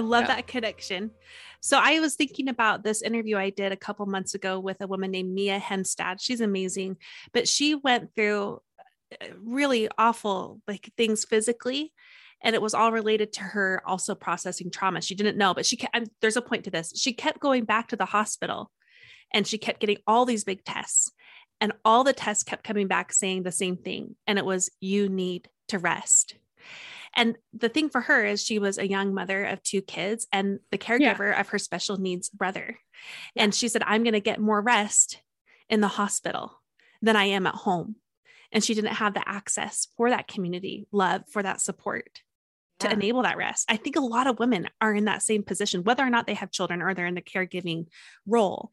I 0.00 0.02
love 0.02 0.22
Yeah. 0.22 0.36
that 0.36 0.46
connection. 0.46 1.10
So 1.60 1.78
I 1.78 2.00
was 2.00 2.14
thinking 2.14 2.48
about 2.48 2.82
this 2.82 3.02
interview 3.02 3.36
I 3.36 3.50
did 3.50 3.72
a 3.72 3.76
couple 3.76 4.06
months 4.06 4.34
ago 4.34 4.58
with 4.58 4.80
a 4.80 4.86
woman 4.86 5.10
named 5.10 5.34
Mia 5.34 5.60
Henstad. 5.60 6.16
She's 6.20 6.40
amazing, 6.40 6.96
but 7.32 7.46
she 7.46 7.74
went 7.74 8.14
through 8.14 8.60
uh, 9.12 9.26
really 9.42 9.88
awful 9.98 10.60
like 10.66 10.90
things 10.96 11.24
physically 11.24 11.92
and 12.42 12.54
it 12.54 12.62
was 12.62 12.72
all 12.72 12.92
related 12.92 13.34
to 13.34 13.42
her 13.42 13.82
also 13.84 14.14
processing 14.14 14.70
trauma. 14.70 15.02
She 15.02 15.14
didn't 15.14 15.36
know, 15.36 15.52
but 15.52 15.66
she 15.66 15.76
kept, 15.76 15.94
and 15.94 16.08
there's 16.22 16.38
a 16.38 16.42
point 16.42 16.64
to 16.64 16.70
this. 16.70 16.92
She 16.96 17.12
kept 17.12 17.40
going 17.40 17.64
back 17.64 17.88
to 17.88 17.96
the 17.96 18.06
hospital 18.06 18.70
and 19.34 19.46
she 19.46 19.58
kept 19.58 19.80
getting 19.80 19.98
all 20.06 20.24
these 20.24 20.44
big 20.44 20.64
tests 20.64 21.12
and 21.60 21.72
all 21.84 22.04
the 22.04 22.14
tests 22.14 22.42
kept 22.42 22.64
coming 22.64 22.88
back 22.88 23.12
saying 23.12 23.42
the 23.42 23.52
same 23.52 23.76
thing 23.76 24.16
and 24.26 24.38
it 24.38 24.46
was 24.46 24.70
you 24.80 25.10
need 25.10 25.48
to 25.68 25.78
rest. 25.78 26.36
And 27.16 27.36
the 27.52 27.68
thing 27.68 27.88
for 27.90 28.00
her 28.02 28.24
is 28.24 28.42
she 28.42 28.58
was 28.58 28.78
a 28.78 28.88
young 28.88 29.12
mother 29.14 29.44
of 29.44 29.62
two 29.62 29.82
kids 29.82 30.26
and 30.32 30.60
the 30.70 30.78
caregiver 30.78 31.38
of 31.38 31.48
her 31.48 31.58
special 31.58 31.98
needs 31.98 32.28
brother. 32.28 32.78
And 33.34 33.54
she 33.54 33.68
said, 33.68 33.82
I'm 33.84 34.02
going 34.04 34.12
to 34.14 34.20
get 34.20 34.40
more 34.40 34.60
rest 34.60 35.20
in 35.68 35.80
the 35.80 35.88
hospital 35.88 36.60
than 37.02 37.16
I 37.16 37.24
am 37.24 37.46
at 37.46 37.54
home. 37.54 37.96
And 38.52 38.62
she 38.62 38.74
didn't 38.74 38.94
have 38.94 39.14
the 39.14 39.28
access 39.28 39.88
for 39.96 40.10
that 40.10 40.28
community 40.28 40.86
love, 40.92 41.22
for 41.30 41.42
that 41.42 41.60
support 41.60 42.20
to 42.80 42.88
Yeah. 42.88 42.94
enable 42.94 43.22
that 43.22 43.36
rest. 43.36 43.66
I 43.68 43.76
think 43.76 43.96
a 43.96 44.00
lot 44.00 44.26
of 44.26 44.38
women 44.38 44.68
are 44.80 44.94
in 44.94 45.04
that 45.04 45.22
same 45.22 45.42
position, 45.42 45.84
whether 45.84 46.04
or 46.04 46.10
not 46.10 46.26
they 46.26 46.34
have 46.34 46.50
children 46.50 46.82
or 46.82 46.94
they're 46.94 47.06
in 47.06 47.14
the 47.14 47.22
caregiving 47.22 47.86
role. 48.26 48.70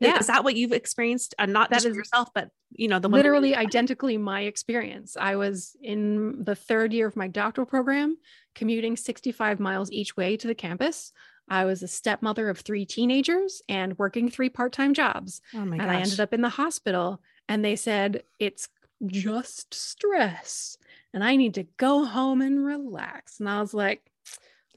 Yeah. 0.00 0.18
Is 0.18 0.26
that 0.26 0.44
what 0.44 0.56
you've 0.56 0.72
experienced? 0.72 1.34
Uh, 1.38 1.46
not 1.46 1.70
That 1.70 1.76
just 1.76 1.86
is 1.86 1.96
yourself, 1.96 2.30
but 2.34 2.48
you 2.72 2.88
know, 2.88 2.98
the 2.98 3.08
literally 3.08 3.54
identically 3.54 4.16
my 4.16 4.42
experience. 4.42 5.16
I 5.18 5.36
was 5.36 5.76
in 5.80 6.42
the 6.44 6.56
third 6.56 6.92
year 6.92 7.06
of 7.06 7.16
my 7.16 7.28
doctoral 7.28 7.66
program, 7.66 8.16
commuting 8.54 8.96
65 8.96 9.60
miles 9.60 9.92
each 9.92 10.16
way 10.16 10.36
to 10.36 10.46
the 10.46 10.54
campus. 10.54 11.12
I 11.48 11.64
was 11.64 11.82
a 11.82 11.88
stepmother 11.88 12.48
of 12.48 12.58
three 12.58 12.86
teenagers 12.86 13.62
and 13.68 13.98
working 13.98 14.30
three 14.30 14.48
part 14.48 14.72
time 14.72 14.94
jobs. 14.94 15.40
Oh 15.54 15.64
my 15.64 15.76
and 15.76 15.90
I 15.90 16.00
ended 16.00 16.20
up 16.20 16.32
in 16.32 16.40
the 16.40 16.48
hospital, 16.48 17.20
and 17.48 17.64
they 17.64 17.76
said, 17.76 18.24
It's 18.38 18.68
just 19.06 19.74
stress, 19.74 20.76
and 21.12 21.22
I 21.22 21.36
need 21.36 21.54
to 21.54 21.66
go 21.76 22.04
home 22.04 22.40
and 22.40 22.64
relax. 22.64 23.38
And 23.40 23.48
I 23.48 23.60
was 23.60 23.74
like, 23.74 24.10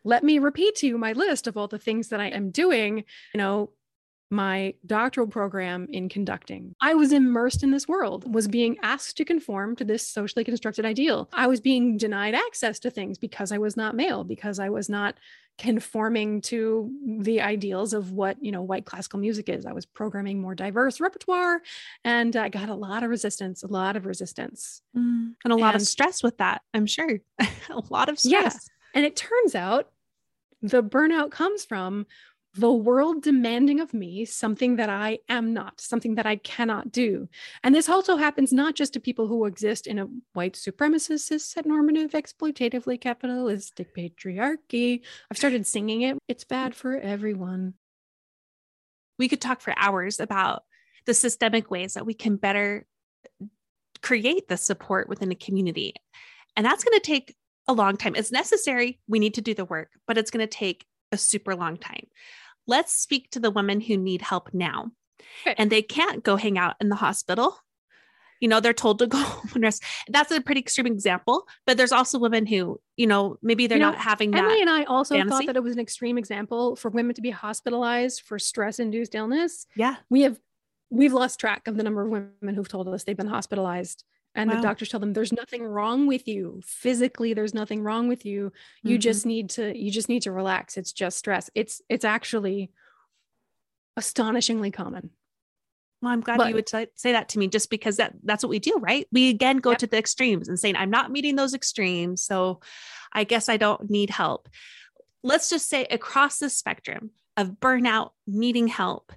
let 0.07 0.23
me 0.23 0.39
repeat 0.39 0.75
to 0.75 0.87
you 0.87 0.97
my 0.97 1.11
list 1.11 1.47
of 1.47 1.57
all 1.57 1.67
the 1.67 1.77
things 1.77 2.09
that 2.09 2.21
I 2.21 2.27
am 2.27 2.49
doing. 2.49 3.03
You 3.33 3.37
know, 3.37 3.71
my 4.29 4.73
doctoral 4.85 5.27
program 5.27 5.87
in 5.91 6.09
conducting. 6.09 6.75
I 6.81 6.93
was 6.93 7.11
immersed 7.11 7.63
in 7.63 7.71
this 7.71 7.87
world, 7.87 8.33
was 8.33 8.47
being 8.47 8.77
asked 8.83 9.17
to 9.17 9.25
conform 9.25 9.75
to 9.77 9.85
this 9.85 10.05
socially 10.05 10.43
constructed 10.43 10.85
ideal. 10.85 11.29
I 11.33 11.47
was 11.47 11.61
being 11.61 11.97
denied 11.97 12.35
access 12.35 12.79
to 12.79 12.89
things 12.89 13.17
because 13.17 13.51
I 13.51 13.57
was 13.57 13.77
not 13.77 13.95
male, 13.95 14.23
because 14.23 14.59
I 14.59 14.69
was 14.69 14.89
not 14.89 15.15
conforming 15.57 16.39
to 16.39 16.91
the 17.19 17.41
ideals 17.41 17.93
of 17.93 18.11
what, 18.11 18.37
you 18.43 18.51
know, 18.51 18.61
white 18.61 18.85
classical 18.85 19.19
music 19.19 19.49
is. 19.49 19.65
I 19.65 19.73
was 19.73 19.85
programming 19.85 20.39
more 20.39 20.53
diverse 20.53 20.99
repertoire 20.99 21.61
and 22.03 22.35
I 22.35 22.49
got 22.49 22.69
a 22.69 22.75
lot 22.75 23.03
of 23.03 23.09
resistance, 23.09 23.63
a 23.63 23.67
lot 23.67 23.95
of 23.95 24.05
resistance. 24.05 24.81
Mm, 24.95 25.33
and 25.43 25.53
a 25.53 25.55
lot 25.55 25.73
and, 25.73 25.81
of 25.81 25.87
stress 25.87 26.21
with 26.21 26.37
that, 26.37 26.61
I'm 26.73 26.85
sure. 26.85 27.19
a 27.39 27.81
lot 27.89 28.09
of 28.09 28.19
stress. 28.19 28.31
Yeah. 28.31 28.51
And 28.93 29.05
it 29.05 29.15
turns 29.15 29.55
out 29.55 29.89
the 30.61 30.83
burnout 30.83 31.31
comes 31.31 31.65
from 31.65 32.05
the 32.57 32.71
world 32.71 33.21
demanding 33.21 33.79
of 33.79 33.93
me 33.93 34.25
something 34.25 34.77
that 34.77 34.89
I 34.89 35.19
am 35.29 35.53
not, 35.53 35.79
something 35.79 36.15
that 36.15 36.25
I 36.25 36.37
cannot 36.37 36.91
do. 36.91 37.29
And 37.63 37.73
this 37.73 37.87
also 37.87 38.17
happens 38.17 38.51
not 38.51 38.73
just 38.73 38.93
to 38.93 38.99
people 38.99 39.27
who 39.27 39.45
exist 39.45 39.85
in 39.85 39.99
a 39.99 40.07
white 40.33 40.53
supremacist, 40.53 41.19
cis 41.19 41.55
normative, 41.65 42.11
exploitatively 42.11 42.99
capitalistic 42.99 43.95
patriarchy. 43.95 45.01
I've 45.29 45.37
started 45.37 45.67
singing 45.67 46.01
it. 46.01 46.17
It's 46.27 46.43
bad 46.43 46.73
for 46.73 46.97
everyone. 46.97 47.75
We 49.19 49.29
could 49.29 49.41
talk 49.41 49.61
for 49.61 49.75
hours 49.77 50.19
about 50.19 50.63
the 51.05 51.13
systemic 51.13 51.69
ways 51.69 51.93
that 51.93 52.05
we 52.07 52.15
can 52.15 52.37
better 52.37 52.87
create 54.01 54.47
the 54.47 54.57
support 54.57 55.07
within 55.07 55.31
a 55.31 55.35
community. 55.35 55.93
And 56.55 56.65
that's 56.65 56.83
going 56.83 56.97
to 56.97 57.05
take 57.05 57.35
a 57.67 57.73
long 57.73 57.97
time. 57.97 58.15
It's 58.15 58.31
necessary. 58.31 58.99
We 59.07 59.19
need 59.19 59.35
to 59.35 59.41
do 59.41 59.53
the 59.53 59.65
work, 59.65 59.91
but 60.07 60.17
it's 60.17 60.31
going 60.31 60.45
to 60.45 60.47
take 60.47 60.85
a 61.11 61.17
super 61.17 61.55
long 61.55 61.77
time 61.77 62.07
let's 62.67 62.93
speak 62.93 63.31
to 63.31 63.39
the 63.39 63.51
women 63.51 63.81
who 63.81 63.97
need 63.97 64.21
help 64.21 64.53
now. 64.53 64.91
Okay. 65.41 65.55
And 65.57 65.71
they 65.71 65.81
can't 65.81 66.23
go 66.23 66.35
hang 66.35 66.57
out 66.57 66.75
in 66.79 66.89
the 66.89 66.95
hospital. 66.95 67.57
You 68.39 68.47
know, 68.47 68.59
they're 68.59 68.73
told 68.73 68.99
to 68.99 69.07
go 69.07 69.17
home 69.21 69.49
and 69.55 69.63
rest. 69.63 69.83
That's 70.09 70.31
a 70.31 70.41
pretty 70.41 70.61
extreme 70.61 70.85
example, 70.85 71.47
but 71.65 71.77
there's 71.77 71.91
also 71.91 72.19
women 72.19 72.45
who, 72.45 72.79
you 72.95 73.07
know, 73.07 73.37
maybe 73.41 73.65
they're 73.67 73.77
you 73.77 73.83
know, 73.83 73.91
not 73.91 73.99
having 73.99 74.31
that. 74.31 74.43
Emily 74.43 74.61
and 74.61 74.69
I 74.69 74.83
also 74.83 75.15
fantasy. 75.15 75.29
thought 75.29 75.45
that 75.47 75.55
it 75.57 75.63
was 75.63 75.73
an 75.73 75.79
extreme 75.79 76.17
example 76.17 76.75
for 76.75 76.89
women 76.89 77.15
to 77.15 77.21
be 77.21 77.31
hospitalized 77.31 78.21
for 78.21 78.37
stress 78.37 78.79
induced 78.79 79.15
illness. 79.15 79.65
Yeah. 79.75 79.95
We 80.09 80.21
have, 80.21 80.39
we've 80.89 81.13
lost 81.13 81.39
track 81.39 81.67
of 81.67 81.77
the 81.77 81.83
number 81.83 82.03
of 82.03 82.09
women 82.09 82.55
who've 82.55 82.67
told 82.67 82.87
us 82.89 83.03
they've 83.03 83.17
been 83.17 83.27
hospitalized 83.27 84.03
and 84.37 84.51
wow. 84.51 84.55
the 84.55 84.61
doctors 84.61 84.89
tell 84.89 84.99
them 84.99 85.13
there's 85.13 85.33
nothing 85.33 85.63
wrong 85.63 86.05
with 86.05 86.27
you 86.27 86.61
physically. 86.63 87.33
There's 87.33 87.55
nothing 87.55 87.81
wrong 87.81 88.07
with 88.07 88.23
you. 88.23 88.53
You 88.83 88.95
mm-hmm. 88.95 89.01
just 89.01 89.25
need 89.25 89.49
to 89.51 89.77
you 89.77 89.91
just 89.91 90.07
need 90.07 90.21
to 90.21 90.31
relax. 90.31 90.77
It's 90.77 90.93
just 90.93 91.17
stress. 91.17 91.49
It's 91.55 91.81
it's 91.89 92.05
actually 92.05 92.71
astonishingly 93.97 94.71
common. 94.71 95.09
Well 96.01 96.11
i'm 96.11 96.21
glad 96.21 96.37
but, 96.37 96.49
you 96.49 96.53
would 96.53 96.67
t- 96.67 96.85
say 96.93 97.13
that 97.13 97.29
to 97.29 97.39
me 97.39 97.47
just 97.47 97.71
because 97.71 97.97
that 97.97 98.13
that's 98.23 98.43
what 98.43 98.51
we 98.51 98.59
do 98.59 98.77
right? 98.79 99.07
We 99.11 99.29
again 99.31 99.57
go 99.57 99.71
yep. 99.71 99.79
to 99.79 99.87
the 99.87 99.97
extremes 99.97 100.47
and 100.47 100.59
saying 100.59 100.75
i'm 100.75 100.91
not 100.91 101.11
meeting 101.11 101.35
those 101.35 101.55
extremes 101.55 102.21
so 102.23 102.59
i 103.11 103.23
guess 103.23 103.49
i 103.49 103.57
don't 103.57 103.89
need 103.89 104.11
help. 104.11 104.47
Let's 105.23 105.49
just 105.49 105.67
say 105.67 105.85
across 105.85 106.37
the 106.37 106.51
spectrum 106.51 107.09
of 107.35 107.59
burnout 107.59 108.11
needing 108.27 108.67
help 108.67 109.11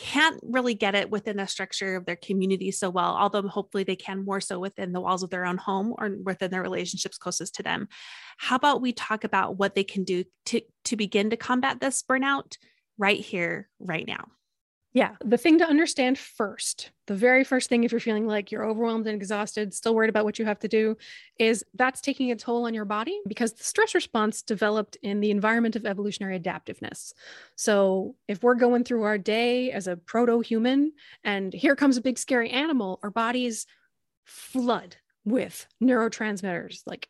can't 0.00 0.40
really 0.42 0.72
get 0.72 0.94
it 0.94 1.10
within 1.10 1.36
the 1.36 1.46
structure 1.46 1.94
of 1.94 2.06
their 2.06 2.16
community 2.16 2.70
so 2.70 2.88
well, 2.88 3.14
although 3.14 3.46
hopefully 3.46 3.84
they 3.84 3.96
can 3.96 4.24
more 4.24 4.40
so 4.40 4.58
within 4.58 4.92
the 4.92 5.00
walls 5.00 5.22
of 5.22 5.28
their 5.28 5.44
own 5.44 5.58
home 5.58 5.94
or 5.98 6.16
within 6.24 6.50
their 6.50 6.62
relationships 6.62 7.18
closest 7.18 7.54
to 7.56 7.62
them. 7.62 7.86
How 8.38 8.56
about 8.56 8.80
we 8.80 8.92
talk 8.92 9.24
about 9.24 9.58
what 9.58 9.74
they 9.74 9.84
can 9.84 10.04
do 10.04 10.24
to, 10.46 10.62
to 10.86 10.96
begin 10.96 11.30
to 11.30 11.36
combat 11.36 11.80
this 11.80 12.02
burnout 12.02 12.56
right 12.96 13.20
here, 13.20 13.68
right 13.78 14.06
now? 14.06 14.24
Yeah. 14.92 15.14
The 15.24 15.36
thing 15.38 15.58
to 15.58 15.64
understand 15.64 16.18
first, 16.18 16.90
the 17.06 17.14
very 17.14 17.44
first 17.44 17.68
thing, 17.68 17.84
if 17.84 17.92
you're 17.92 18.00
feeling 18.00 18.26
like 18.26 18.50
you're 18.50 18.64
overwhelmed 18.64 19.06
and 19.06 19.14
exhausted, 19.14 19.72
still 19.72 19.94
worried 19.94 20.10
about 20.10 20.24
what 20.24 20.38
you 20.38 20.44
have 20.44 20.58
to 20.60 20.68
do, 20.68 20.96
is 21.38 21.64
that's 21.74 22.00
taking 22.00 22.32
a 22.32 22.36
toll 22.36 22.66
on 22.66 22.74
your 22.74 22.84
body 22.84 23.20
because 23.28 23.52
the 23.52 23.62
stress 23.62 23.94
response 23.94 24.42
developed 24.42 24.96
in 25.02 25.20
the 25.20 25.30
environment 25.30 25.76
of 25.76 25.86
evolutionary 25.86 26.40
adaptiveness. 26.40 27.12
So 27.54 28.16
if 28.26 28.42
we're 28.42 28.56
going 28.56 28.82
through 28.82 29.04
our 29.04 29.18
day 29.18 29.70
as 29.70 29.86
a 29.86 29.96
proto 29.96 30.40
human 30.40 30.92
and 31.22 31.52
here 31.52 31.76
comes 31.76 31.96
a 31.96 32.02
big 32.02 32.18
scary 32.18 32.50
animal, 32.50 32.98
our 33.04 33.10
bodies 33.10 33.66
flood 34.24 34.96
with 35.24 35.66
neurotransmitters 35.80 36.82
like 36.86 37.08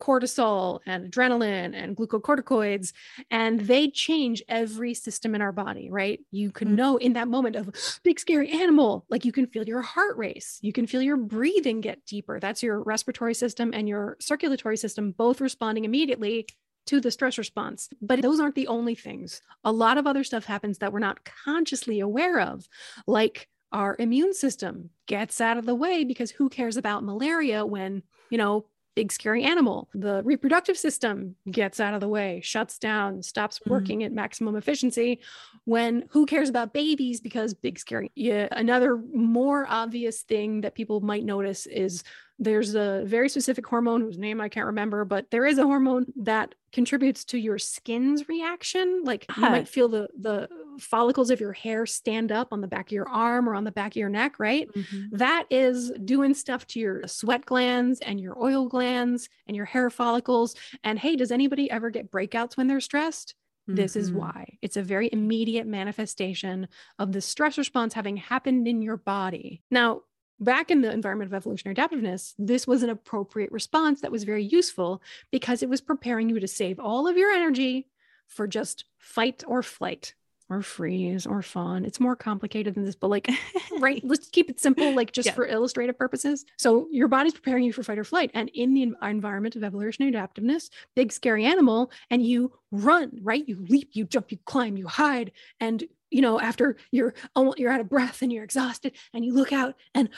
cortisol 0.00 0.80
and 0.86 1.10
adrenaline 1.10 1.74
and 1.74 1.96
glucocorticoids 1.96 2.92
and 3.30 3.60
they 3.60 3.88
change 3.88 4.42
every 4.48 4.92
system 4.92 5.34
in 5.34 5.40
our 5.40 5.52
body 5.52 5.88
right 5.90 6.20
you 6.30 6.50
can 6.50 6.68
mm-hmm. 6.68 6.76
know 6.76 6.96
in 6.96 7.14
that 7.14 7.28
moment 7.28 7.56
of 7.56 7.70
big 8.02 8.20
scary 8.20 8.50
animal 8.50 9.06
like 9.08 9.24
you 9.24 9.32
can 9.32 9.46
feel 9.46 9.64
your 9.64 9.82
heart 9.82 10.16
race 10.16 10.58
you 10.62 10.72
can 10.72 10.86
feel 10.86 11.02
your 11.02 11.16
breathing 11.16 11.80
get 11.80 12.04
deeper 12.06 12.38
that's 12.38 12.62
your 12.62 12.82
respiratory 12.82 13.34
system 13.34 13.72
and 13.72 13.88
your 13.88 14.16
circulatory 14.20 14.76
system 14.76 15.12
both 15.12 15.40
responding 15.40 15.84
immediately 15.84 16.46
to 16.88 17.02
the 17.02 17.10
stress 17.10 17.36
response. 17.36 17.90
But 18.00 18.22
those 18.22 18.40
aren't 18.40 18.54
the 18.54 18.66
only 18.66 18.94
things. 18.94 19.42
A 19.62 19.70
lot 19.70 19.98
of 19.98 20.06
other 20.06 20.24
stuff 20.24 20.46
happens 20.46 20.78
that 20.78 20.90
we're 20.90 21.00
not 21.00 21.28
consciously 21.44 22.00
aware 22.00 22.40
of, 22.40 22.66
like 23.06 23.46
our 23.72 23.94
immune 23.98 24.32
system 24.32 24.88
gets 25.06 25.38
out 25.38 25.58
of 25.58 25.66
the 25.66 25.74
way 25.74 26.04
because 26.04 26.30
who 26.30 26.48
cares 26.48 26.78
about 26.78 27.04
malaria 27.04 27.66
when, 27.66 28.02
you 28.30 28.38
know, 28.38 28.64
big 28.98 29.12
scary 29.12 29.44
animal. 29.44 29.88
The 29.94 30.22
reproductive 30.24 30.76
system 30.76 31.36
gets 31.48 31.78
out 31.78 31.94
of 31.94 32.00
the 32.00 32.08
way, 32.08 32.40
shuts 32.42 32.80
down, 32.80 33.22
stops 33.22 33.60
mm-hmm. 33.60 33.70
working 33.70 33.98
mm-hmm. 34.00 34.06
at 34.06 34.12
maximum 34.12 34.56
efficiency 34.56 35.20
when 35.66 36.04
who 36.10 36.26
cares 36.26 36.48
about 36.48 36.72
babies 36.72 37.20
because 37.20 37.54
big 37.54 37.78
scary. 37.78 38.10
Yeah, 38.16 38.48
another 38.50 38.96
more 39.14 39.66
obvious 39.68 40.22
thing 40.22 40.62
that 40.62 40.74
people 40.74 41.00
might 41.00 41.24
notice 41.24 41.66
is 41.66 42.02
there's 42.38 42.74
a 42.74 43.02
very 43.04 43.28
specific 43.28 43.66
hormone 43.66 44.00
whose 44.00 44.18
name 44.18 44.40
I 44.40 44.48
can't 44.48 44.66
remember, 44.66 45.04
but 45.04 45.30
there 45.30 45.44
is 45.44 45.58
a 45.58 45.64
hormone 45.64 46.06
that 46.16 46.54
contributes 46.72 47.24
to 47.26 47.38
your 47.38 47.58
skin's 47.58 48.28
reaction. 48.28 49.02
Like 49.04 49.26
you 49.36 49.42
might 49.42 49.68
feel 49.68 49.88
the 49.88 50.08
the 50.18 50.48
follicles 50.78 51.30
of 51.30 51.40
your 51.40 51.52
hair 51.52 51.86
stand 51.86 52.30
up 52.30 52.48
on 52.52 52.60
the 52.60 52.68
back 52.68 52.88
of 52.88 52.92
your 52.92 53.08
arm 53.08 53.48
or 53.48 53.54
on 53.54 53.64
the 53.64 53.72
back 53.72 53.92
of 53.92 53.96
your 53.96 54.08
neck, 54.08 54.38
right? 54.38 54.68
Mm-hmm. 54.72 55.16
That 55.16 55.46
is 55.50 55.90
doing 56.04 56.34
stuff 56.34 56.66
to 56.68 56.78
your 56.78 57.06
sweat 57.06 57.44
glands 57.44 58.00
and 58.00 58.20
your 58.20 58.40
oil 58.40 58.68
glands 58.68 59.28
and 59.48 59.56
your 59.56 59.66
hair 59.66 59.90
follicles. 59.90 60.54
And 60.84 60.98
hey, 60.98 61.16
does 61.16 61.32
anybody 61.32 61.68
ever 61.70 61.90
get 61.90 62.12
breakouts 62.12 62.56
when 62.56 62.68
they're 62.68 62.80
stressed? 62.80 63.34
This 63.66 63.92
mm-hmm. 63.92 64.00
is 64.00 64.12
why. 64.12 64.58
It's 64.62 64.78
a 64.78 64.82
very 64.82 65.10
immediate 65.12 65.66
manifestation 65.66 66.68
of 66.98 67.12
the 67.12 67.20
stress 67.20 67.58
response 67.58 67.92
having 67.92 68.16
happened 68.16 68.66
in 68.66 68.80
your 68.80 68.96
body. 68.96 69.62
Now, 69.70 70.02
back 70.40 70.70
in 70.70 70.80
the 70.80 70.92
environment 70.92 71.30
of 71.30 71.34
evolutionary 71.34 71.74
adaptiveness, 71.74 72.34
this 72.38 72.66
was 72.66 72.82
an 72.82 72.90
appropriate 72.90 73.52
response 73.52 74.00
that 74.00 74.12
was 74.12 74.24
very 74.24 74.44
useful 74.44 75.02
because 75.30 75.62
it 75.62 75.68
was 75.68 75.80
preparing 75.80 76.28
you 76.28 76.40
to 76.40 76.48
save 76.48 76.78
all 76.78 77.08
of 77.08 77.16
your 77.16 77.30
energy 77.30 77.88
for 78.26 78.46
just 78.46 78.84
fight 78.98 79.42
or 79.46 79.62
flight 79.62 80.14
or 80.50 80.62
freeze 80.62 81.26
or 81.26 81.42
fawn. 81.42 81.84
It's 81.84 82.00
more 82.00 82.16
complicated 82.16 82.74
than 82.74 82.84
this, 82.84 82.94
but 82.94 83.08
like, 83.08 83.30
right, 83.80 84.02
let's 84.02 84.28
keep 84.28 84.48
it 84.48 84.60
simple, 84.60 84.94
like 84.94 85.12
just 85.12 85.26
yeah. 85.26 85.32
for 85.32 85.46
illustrative 85.46 85.98
purposes. 85.98 86.46
So 86.56 86.88
your 86.90 87.08
body's 87.08 87.34
preparing 87.34 87.64
you 87.64 87.72
for 87.72 87.82
fight 87.82 87.98
or 87.98 88.04
flight. 88.04 88.30
And 88.32 88.48
in 88.54 88.72
the 88.72 88.94
environment 89.02 89.56
of 89.56 89.64
evolutionary 89.64 90.12
adaptiveness, 90.12 90.70
big 90.94 91.12
scary 91.12 91.44
animal, 91.44 91.90
and 92.10 92.24
you 92.24 92.52
run, 92.70 93.18
right? 93.22 93.46
You 93.46 93.64
leap, 93.68 93.90
you 93.92 94.04
jump, 94.04 94.32
you 94.32 94.38
climb, 94.46 94.76
you 94.76 94.86
hide, 94.86 95.32
and 95.60 95.84
you 96.10 96.22
know, 96.22 96.40
after 96.40 96.76
you're 96.90 97.14
you're 97.56 97.72
out 97.72 97.80
of 97.80 97.88
breath 97.88 98.22
and 98.22 98.32
you're 98.32 98.44
exhausted, 98.44 98.96
and 99.12 99.24
you 99.24 99.34
look 99.34 99.52
out 99.52 99.74
and 99.94 100.08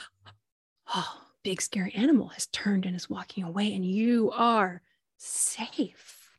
oh, 0.95 1.21
big 1.43 1.61
scary 1.61 1.93
animal 1.95 2.29
has 2.29 2.47
turned 2.47 2.87
and 2.87 2.97
is 2.97 3.11
walking 3.11 3.45
away, 3.45 3.75
and 3.75 3.85
you 3.85 4.31
are 4.33 4.83
safe, 5.19 6.31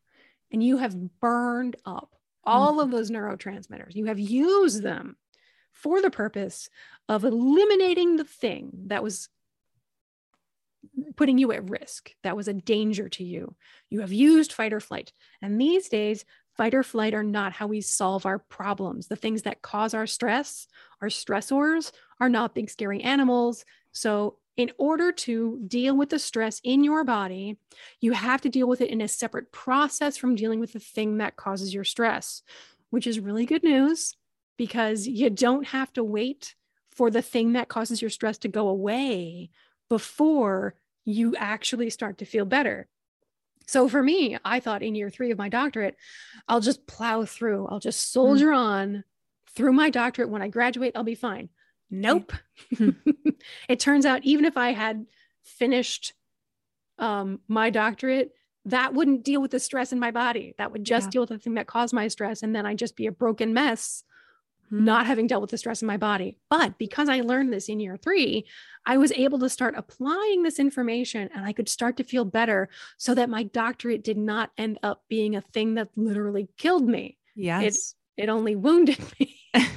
and 0.51 0.63
you 0.63 0.77
have 0.77 1.19
burned 1.19 1.75
up 1.85 2.15
all 2.43 2.71
mm-hmm. 2.71 2.79
of 2.81 2.91
those 2.91 3.11
neurotransmitters. 3.11 3.95
You 3.95 4.05
have 4.05 4.19
used 4.19 4.83
them 4.83 5.15
for 5.71 6.01
the 6.01 6.11
purpose 6.11 6.69
of 7.07 7.23
eliminating 7.23 8.17
the 8.17 8.23
thing 8.23 8.71
that 8.87 9.03
was 9.03 9.29
putting 11.15 11.37
you 11.37 11.51
at 11.51 11.69
risk, 11.69 12.11
that 12.23 12.35
was 12.35 12.47
a 12.47 12.53
danger 12.53 13.07
to 13.09 13.23
you. 13.23 13.55
You 13.89 14.01
have 14.01 14.11
used 14.11 14.51
fight 14.53 14.73
or 14.73 14.79
flight. 14.79 15.13
And 15.41 15.59
these 15.59 15.89
days, 15.89 16.25
fight 16.57 16.73
or 16.73 16.83
flight 16.83 17.13
are 17.13 17.23
not 17.23 17.53
how 17.53 17.67
we 17.67 17.81
solve 17.81 18.25
our 18.25 18.39
problems. 18.39 19.07
The 19.07 19.15
things 19.15 19.43
that 19.43 19.61
cause 19.61 19.93
our 19.93 20.07
stress, 20.07 20.67
our 21.01 21.07
stressors, 21.07 21.91
are 22.19 22.29
not 22.29 22.55
big, 22.55 22.69
scary 22.69 23.01
animals. 23.01 23.65
So, 23.91 24.37
in 24.57 24.71
order 24.77 25.11
to 25.13 25.61
deal 25.65 25.95
with 25.95 26.09
the 26.09 26.19
stress 26.19 26.59
in 26.63 26.83
your 26.83 27.03
body, 27.05 27.57
you 28.01 28.11
have 28.11 28.41
to 28.41 28.49
deal 28.49 28.67
with 28.67 28.81
it 28.81 28.89
in 28.89 29.01
a 29.01 29.07
separate 29.07 29.51
process 29.51 30.17
from 30.17 30.35
dealing 30.35 30.59
with 30.59 30.73
the 30.73 30.79
thing 30.79 31.17
that 31.17 31.37
causes 31.37 31.73
your 31.73 31.85
stress, 31.85 32.43
which 32.89 33.07
is 33.07 33.19
really 33.19 33.45
good 33.45 33.63
news 33.63 34.15
because 34.57 35.07
you 35.07 35.29
don't 35.29 35.67
have 35.67 35.91
to 35.93 36.03
wait 36.03 36.55
for 36.91 37.09
the 37.09 37.21
thing 37.21 37.53
that 37.53 37.69
causes 37.69 38.01
your 38.01 38.11
stress 38.11 38.37
to 38.39 38.49
go 38.49 38.67
away 38.67 39.49
before 39.89 40.75
you 41.05 41.35
actually 41.37 41.89
start 41.89 42.17
to 42.19 42.25
feel 42.25 42.45
better. 42.45 42.87
So 43.67 43.87
for 43.87 44.01
me, 44.01 44.37
I 44.43 44.59
thought 44.59 44.83
in 44.83 44.95
year 44.95 45.09
three 45.09 45.31
of 45.31 45.37
my 45.37 45.49
doctorate, 45.49 45.95
I'll 46.47 46.59
just 46.59 46.87
plow 46.87 47.25
through, 47.25 47.67
I'll 47.67 47.79
just 47.79 48.11
soldier 48.11 48.47
mm. 48.47 48.57
on 48.57 49.03
through 49.55 49.73
my 49.73 49.89
doctorate, 49.89 50.29
when 50.29 50.41
I 50.41 50.47
graduate, 50.47 50.93
I'll 50.95 51.03
be 51.03 51.15
fine. 51.15 51.49
Nope. 51.89 52.33
it 53.69 53.79
turns 53.79 54.05
out, 54.05 54.23
even 54.23 54.45
if 54.45 54.55
I 54.57 54.71
had 54.71 55.05
finished 55.43 56.13
um, 56.97 57.39
my 57.47 57.69
doctorate, 57.69 58.31
that 58.65 58.93
wouldn't 58.93 59.23
deal 59.23 59.41
with 59.41 59.51
the 59.51 59.59
stress 59.59 59.91
in 59.91 59.99
my 59.99 60.11
body. 60.11 60.53
That 60.57 60.71
would 60.71 60.83
just 60.83 61.07
yeah. 61.07 61.11
deal 61.11 61.21
with 61.23 61.29
the 61.29 61.39
thing 61.39 61.55
that 61.55 61.67
caused 61.67 61.93
my 61.93 62.07
stress. 62.07 62.43
And 62.43 62.55
then 62.55 62.65
I'd 62.65 62.77
just 62.77 62.95
be 62.95 63.07
a 63.07 63.11
broken 63.11 63.53
mess. 63.53 64.03
Not 64.71 65.05
having 65.05 65.27
dealt 65.27 65.41
with 65.41 65.51
the 65.51 65.57
stress 65.57 65.81
in 65.81 65.87
my 65.87 65.97
body. 65.97 66.37
But 66.49 66.77
because 66.77 67.09
I 67.09 67.21
learned 67.21 67.51
this 67.51 67.67
in 67.67 67.79
year 67.79 67.97
three, 67.97 68.47
I 68.85 68.97
was 68.97 69.11
able 69.11 69.39
to 69.39 69.49
start 69.49 69.75
applying 69.77 70.43
this 70.43 70.59
information 70.59 71.29
and 71.35 71.45
I 71.45 71.51
could 71.51 71.67
start 71.67 71.97
to 71.97 72.03
feel 72.03 72.25
better 72.25 72.69
so 72.97 73.13
that 73.13 73.29
my 73.29 73.43
doctorate 73.43 74.03
did 74.03 74.17
not 74.17 74.51
end 74.57 74.79
up 74.81 75.03
being 75.09 75.35
a 75.35 75.41
thing 75.41 75.75
that 75.75 75.89
literally 75.95 76.47
killed 76.57 76.87
me. 76.87 77.17
Yes. 77.35 77.95
It, 78.17 78.23
it 78.23 78.29
only 78.29 78.55
wounded 78.55 78.99
me. 79.19 79.37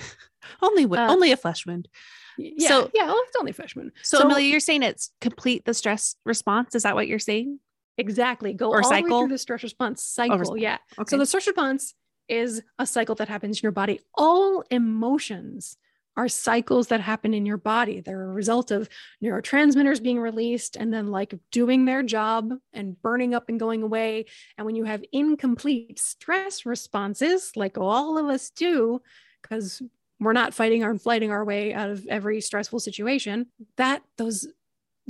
only, 0.62 0.84
uh, 0.84 1.12
only 1.12 1.32
a 1.32 1.36
flesh 1.36 1.66
wound. 1.66 1.88
Yeah, 2.36 2.68
so 2.68 2.90
yeah, 2.94 3.06
well, 3.06 3.22
it's 3.28 3.36
only 3.38 3.52
freshman. 3.52 3.92
So, 4.02 4.18
so 4.18 4.24
Amelia, 4.24 4.46
you're 4.46 4.58
saying 4.58 4.82
it's 4.82 5.10
complete 5.20 5.64
the 5.64 5.74
stress 5.74 6.16
response. 6.24 6.74
Is 6.74 6.82
that 6.82 6.96
what 6.96 7.06
you're 7.06 7.20
saying? 7.20 7.60
Exactly. 7.96 8.54
Go 8.54 8.70
or 8.70 8.82
all 8.82 8.88
cycle? 8.88 9.08
the 9.08 9.14
way 9.14 9.20
through 9.20 9.34
the 9.34 9.38
stress 9.38 9.62
response 9.62 10.02
cycle. 10.02 10.42
Oh, 10.50 10.54
yeah. 10.56 10.78
Okay. 10.98 11.10
So 11.10 11.18
the 11.18 11.26
stress 11.26 11.46
response 11.46 11.94
is 12.28 12.62
a 12.78 12.86
cycle 12.86 13.14
that 13.16 13.28
happens 13.28 13.58
in 13.58 13.62
your 13.62 13.72
body. 13.72 14.00
All 14.14 14.62
emotions 14.70 15.76
are 16.16 16.28
cycles 16.28 16.88
that 16.88 17.00
happen 17.00 17.34
in 17.34 17.44
your 17.44 17.56
body. 17.56 18.00
They're 18.00 18.30
a 18.30 18.32
result 18.32 18.70
of 18.70 18.88
neurotransmitters 19.22 20.02
being 20.02 20.20
released 20.20 20.76
and 20.76 20.92
then 20.92 21.08
like 21.08 21.34
doing 21.50 21.84
their 21.84 22.02
job 22.02 22.52
and 22.72 23.00
burning 23.02 23.34
up 23.34 23.48
and 23.48 23.58
going 23.58 23.82
away. 23.82 24.26
And 24.56 24.64
when 24.64 24.76
you 24.76 24.84
have 24.84 25.04
incomplete 25.12 25.98
stress 25.98 26.64
responses, 26.64 27.52
like 27.56 27.78
all 27.78 28.16
of 28.16 28.26
us 28.26 28.50
do, 28.50 29.02
because 29.42 29.82
we're 30.20 30.32
not 30.32 30.54
fighting 30.54 30.84
or 30.84 30.96
fighting 30.98 31.32
our 31.32 31.44
way 31.44 31.74
out 31.74 31.90
of 31.90 32.06
every 32.06 32.40
stressful 32.40 32.80
situation, 32.80 33.46
that 33.76 34.02
those 34.16 34.46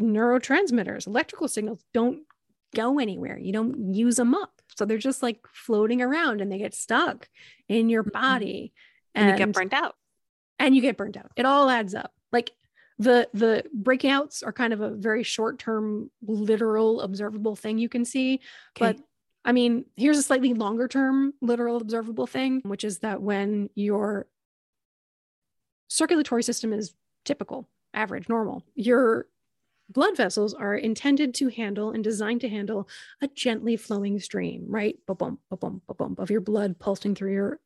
neurotransmitters, 0.00 1.07
electrical 1.07 1.48
signals 1.48 1.85
don't 1.92 2.22
go 2.74 2.98
anywhere. 2.98 3.38
You 3.38 3.53
don't 3.53 3.94
use 3.94 4.16
them 4.16 4.35
up. 4.35 4.53
So 4.77 4.85
they're 4.85 4.98
just 4.98 5.22
like 5.22 5.40
floating 5.53 6.03
around 6.03 6.40
and 6.40 6.50
they 6.50 6.59
get 6.59 6.74
stuck 6.74 7.29
in 7.68 7.88
your 7.88 8.03
mm-hmm. 8.03 8.20
body. 8.20 8.72
And, 9.14 9.29
and 9.29 9.38
you 9.38 9.46
get 9.46 9.55
burnt 9.55 9.72
out. 9.72 9.94
And 10.59 10.74
you 10.74 10.83
get 10.83 10.96
burnt 10.96 11.16
out. 11.16 11.31
It 11.37 11.46
all 11.46 11.68
adds 11.68 11.94
up. 11.94 12.12
Like 12.33 12.53
the 12.98 13.29
the 13.35 13.64
breakouts 13.77 14.44
are 14.46 14.53
kind 14.53 14.72
of 14.72 14.81
a 14.81 14.90
very 14.90 15.22
short-term, 15.22 16.11
literal, 16.22 17.00
observable 17.00 17.57
thing 17.57 17.79
you 17.79 17.88
can 17.88 18.05
see. 18.05 18.35
Okay. 18.35 18.40
But 18.92 18.98
I 19.44 19.53
mean, 19.53 19.85
here's 19.96 20.18
a 20.18 20.22
slightly 20.22 20.55
longer 20.55 20.88
term 20.88 21.35
literal 21.40 21.77
observable 21.77 22.27
thing, 22.27 22.62
which 22.64 22.85
is 22.85 23.00
that 23.00 23.20
when 23.20 23.68
your 23.74 24.27
circulatory 25.88 26.42
system 26.42 26.72
is 26.72 26.94
typical, 27.24 27.68
average, 27.92 28.29
normal, 28.29 28.62
your 28.74 29.27
blood 29.88 30.16
vessels 30.16 30.55
are 30.55 30.75
intended 30.75 31.35
to 31.35 31.49
handle 31.49 31.90
and 31.90 32.03
designed 32.03 32.40
to 32.42 32.49
handle 32.49 32.88
a 33.20 33.29
gently 33.29 33.77
flowing 33.77 34.18
stream, 34.20 34.64
right? 34.68 34.97
Ba-bum, 35.07 35.38
ba-bum, 35.51 35.83
ba-bum, 35.87 36.16
of 36.18 36.31
your 36.31 36.40
blood 36.40 36.79
pulsing 36.79 37.14
through 37.14 37.33
your 37.33 37.61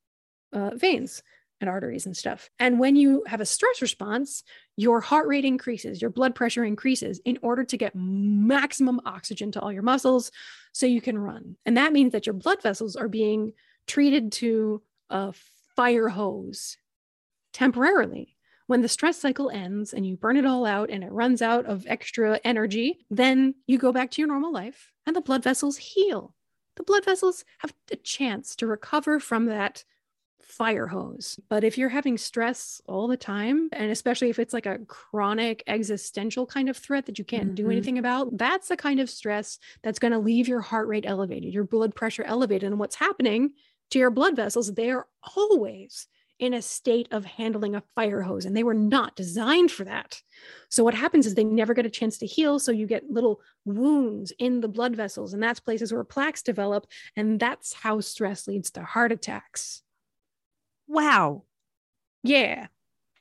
uh, 0.52 0.70
veins 0.74 1.22
and 1.60 1.68
arteries 1.68 2.06
and 2.06 2.16
stuff. 2.16 2.48
And 2.58 2.78
when 2.78 2.96
you 2.96 3.24
have 3.26 3.40
a 3.40 3.46
stress 3.46 3.82
response, 3.82 4.44
your 4.76 5.00
heart 5.00 5.26
rate 5.26 5.44
increases, 5.44 6.00
your 6.00 6.10
blood 6.10 6.34
pressure 6.34 6.64
increases 6.64 7.20
in 7.24 7.38
order 7.42 7.64
to 7.64 7.76
get 7.76 7.94
maximum 7.94 9.00
oxygen 9.04 9.50
to 9.52 9.60
all 9.60 9.72
your 9.72 9.82
muscles 9.82 10.30
so 10.72 10.86
you 10.86 11.00
can 11.00 11.18
run. 11.18 11.56
And 11.66 11.76
that 11.76 11.92
means 11.92 12.12
that 12.12 12.26
your 12.26 12.34
blood 12.34 12.62
vessels 12.62 12.94
are 12.94 13.08
being 13.08 13.52
treated 13.86 14.32
to 14.32 14.82
a 15.10 15.32
fire 15.74 16.08
hose 16.08 16.76
temporarily 17.52 18.36
when 18.68 18.82
the 18.82 18.88
stress 18.88 19.18
cycle 19.18 19.50
ends 19.50 19.92
and 19.94 20.06
you 20.06 20.16
burn 20.16 20.36
it 20.36 20.46
all 20.46 20.64
out 20.64 20.90
and 20.90 21.02
it 21.02 21.10
runs 21.10 21.42
out 21.42 21.64
of 21.64 21.86
extra 21.88 22.38
energy, 22.44 22.98
then 23.10 23.54
you 23.66 23.78
go 23.78 23.92
back 23.92 24.10
to 24.12 24.20
your 24.20 24.28
normal 24.28 24.52
life 24.52 24.92
and 25.06 25.16
the 25.16 25.22
blood 25.22 25.42
vessels 25.42 25.78
heal. 25.78 26.34
The 26.76 26.82
blood 26.84 27.04
vessels 27.04 27.44
have 27.58 27.72
a 27.90 27.96
chance 27.96 28.54
to 28.56 28.66
recover 28.66 29.18
from 29.18 29.46
that 29.46 29.84
fire 30.38 30.86
hose. 30.86 31.40
But 31.48 31.64
if 31.64 31.78
you're 31.78 31.88
having 31.88 32.18
stress 32.18 32.80
all 32.86 33.08
the 33.08 33.16
time, 33.16 33.70
and 33.72 33.90
especially 33.90 34.28
if 34.28 34.38
it's 34.38 34.52
like 34.52 34.66
a 34.66 34.78
chronic 34.86 35.62
existential 35.66 36.46
kind 36.46 36.68
of 36.68 36.76
threat 36.76 37.06
that 37.06 37.18
you 37.18 37.24
can't 37.24 37.46
mm-hmm. 37.46 37.54
do 37.54 37.70
anything 37.70 37.98
about, 37.98 38.36
that's 38.36 38.68
the 38.68 38.76
kind 38.76 39.00
of 39.00 39.08
stress 39.08 39.58
that's 39.82 39.98
going 39.98 40.12
to 40.12 40.18
leave 40.18 40.46
your 40.46 40.60
heart 40.60 40.88
rate 40.88 41.04
elevated, 41.06 41.54
your 41.54 41.64
blood 41.64 41.94
pressure 41.94 42.24
elevated. 42.24 42.70
And 42.70 42.78
what's 42.78 42.96
happening 42.96 43.52
to 43.90 43.98
your 43.98 44.10
blood 44.10 44.36
vessels, 44.36 44.74
they 44.74 44.90
are 44.90 45.06
always 45.36 46.06
in 46.38 46.54
a 46.54 46.62
state 46.62 47.08
of 47.10 47.24
handling 47.24 47.74
a 47.74 47.82
fire 47.94 48.22
hose, 48.22 48.44
and 48.44 48.56
they 48.56 48.62
were 48.62 48.74
not 48.74 49.16
designed 49.16 49.70
for 49.70 49.84
that. 49.84 50.22
So, 50.68 50.84
what 50.84 50.94
happens 50.94 51.26
is 51.26 51.34
they 51.34 51.44
never 51.44 51.74
get 51.74 51.86
a 51.86 51.90
chance 51.90 52.18
to 52.18 52.26
heal. 52.26 52.58
So, 52.58 52.72
you 52.72 52.86
get 52.86 53.10
little 53.10 53.40
wounds 53.64 54.32
in 54.38 54.60
the 54.60 54.68
blood 54.68 54.96
vessels, 54.96 55.34
and 55.34 55.42
that's 55.42 55.60
places 55.60 55.92
where 55.92 56.04
plaques 56.04 56.42
develop. 56.42 56.86
And 57.16 57.40
that's 57.40 57.72
how 57.72 58.00
stress 58.00 58.46
leads 58.46 58.70
to 58.72 58.82
heart 58.82 59.12
attacks. 59.12 59.82
Wow. 60.86 61.44
Yeah. 62.22 62.68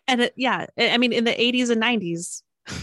And 0.07 0.21
it, 0.21 0.33
yeah, 0.37 0.67
I 0.77 0.97
mean, 0.97 1.11
in 1.11 1.25
the 1.25 1.31
80s 1.31 1.69
and 1.69 1.81
90s, 1.81 2.43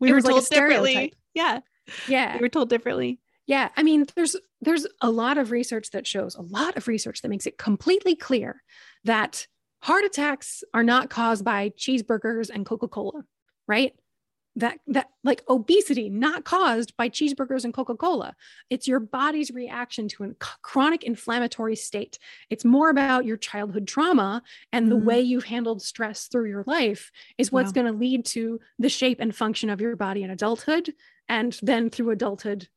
we 0.00 0.12
were 0.12 0.20
told 0.20 0.42
like 0.42 0.48
differently. 0.50 1.14
Yeah. 1.34 1.60
Yeah. 2.06 2.34
We 2.34 2.40
were 2.40 2.48
told 2.48 2.68
differently. 2.68 3.20
Yeah, 3.48 3.70
I 3.78 3.82
mean 3.82 4.04
there's 4.14 4.36
there's 4.60 4.86
a 5.00 5.10
lot 5.10 5.38
of 5.38 5.50
research 5.50 5.90
that 5.92 6.06
shows 6.06 6.34
a 6.34 6.42
lot 6.42 6.76
of 6.76 6.86
research 6.86 7.22
that 7.22 7.30
makes 7.30 7.46
it 7.46 7.56
completely 7.56 8.14
clear 8.14 8.62
that 9.04 9.46
heart 9.82 10.04
attacks 10.04 10.62
are 10.74 10.82
not 10.82 11.10
caused 11.10 11.44
by 11.44 11.70
cheeseburgers 11.70 12.50
and 12.50 12.66
coca-cola 12.66 13.24
right 13.66 13.94
that 14.58 14.80
that 14.86 15.08
like 15.22 15.42
obesity 15.48 16.08
not 16.08 16.44
caused 16.44 16.96
by 16.96 17.08
cheeseburgers 17.08 17.64
and 17.64 17.72
coca-cola 17.72 18.34
it's 18.70 18.88
your 18.88 18.98
body's 18.98 19.50
reaction 19.52 20.08
to 20.08 20.24
a 20.24 20.34
chronic 20.62 21.04
inflammatory 21.04 21.76
state 21.76 22.18
it's 22.50 22.64
more 22.64 22.90
about 22.90 23.24
your 23.24 23.36
childhood 23.36 23.86
trauma 23.86 24.42
and 24.72 24.86
mm-hmm. 24.86 24.98
the 24.98 25.04
way 25.04 25.20
you've 25.20 25.44
handled 25.44 25.80
stress 25.80 26.26
through 26.26 26.48
your 26.48 26.64
life 26.66 27.12
is 27.36 27.52
what's 27.52 27.68
wow. 27.68 27.82
going 27.82 27.92
to 27.92 27.98
lead 27.98 28.24
to 28.24 28.58
the 28.78 28.88
shape 28.88 29.20
and 29.20 29.34
function 29.34 29.70
of 29.70 29.80
your 29.80 29.96
body 29.96 30.22
in 30.22 30.30
adulthood 30.30 30.92
and 31.28 31.58
then 31.62 31.88
through 31.88 32.10
adulthood 32.10 32.68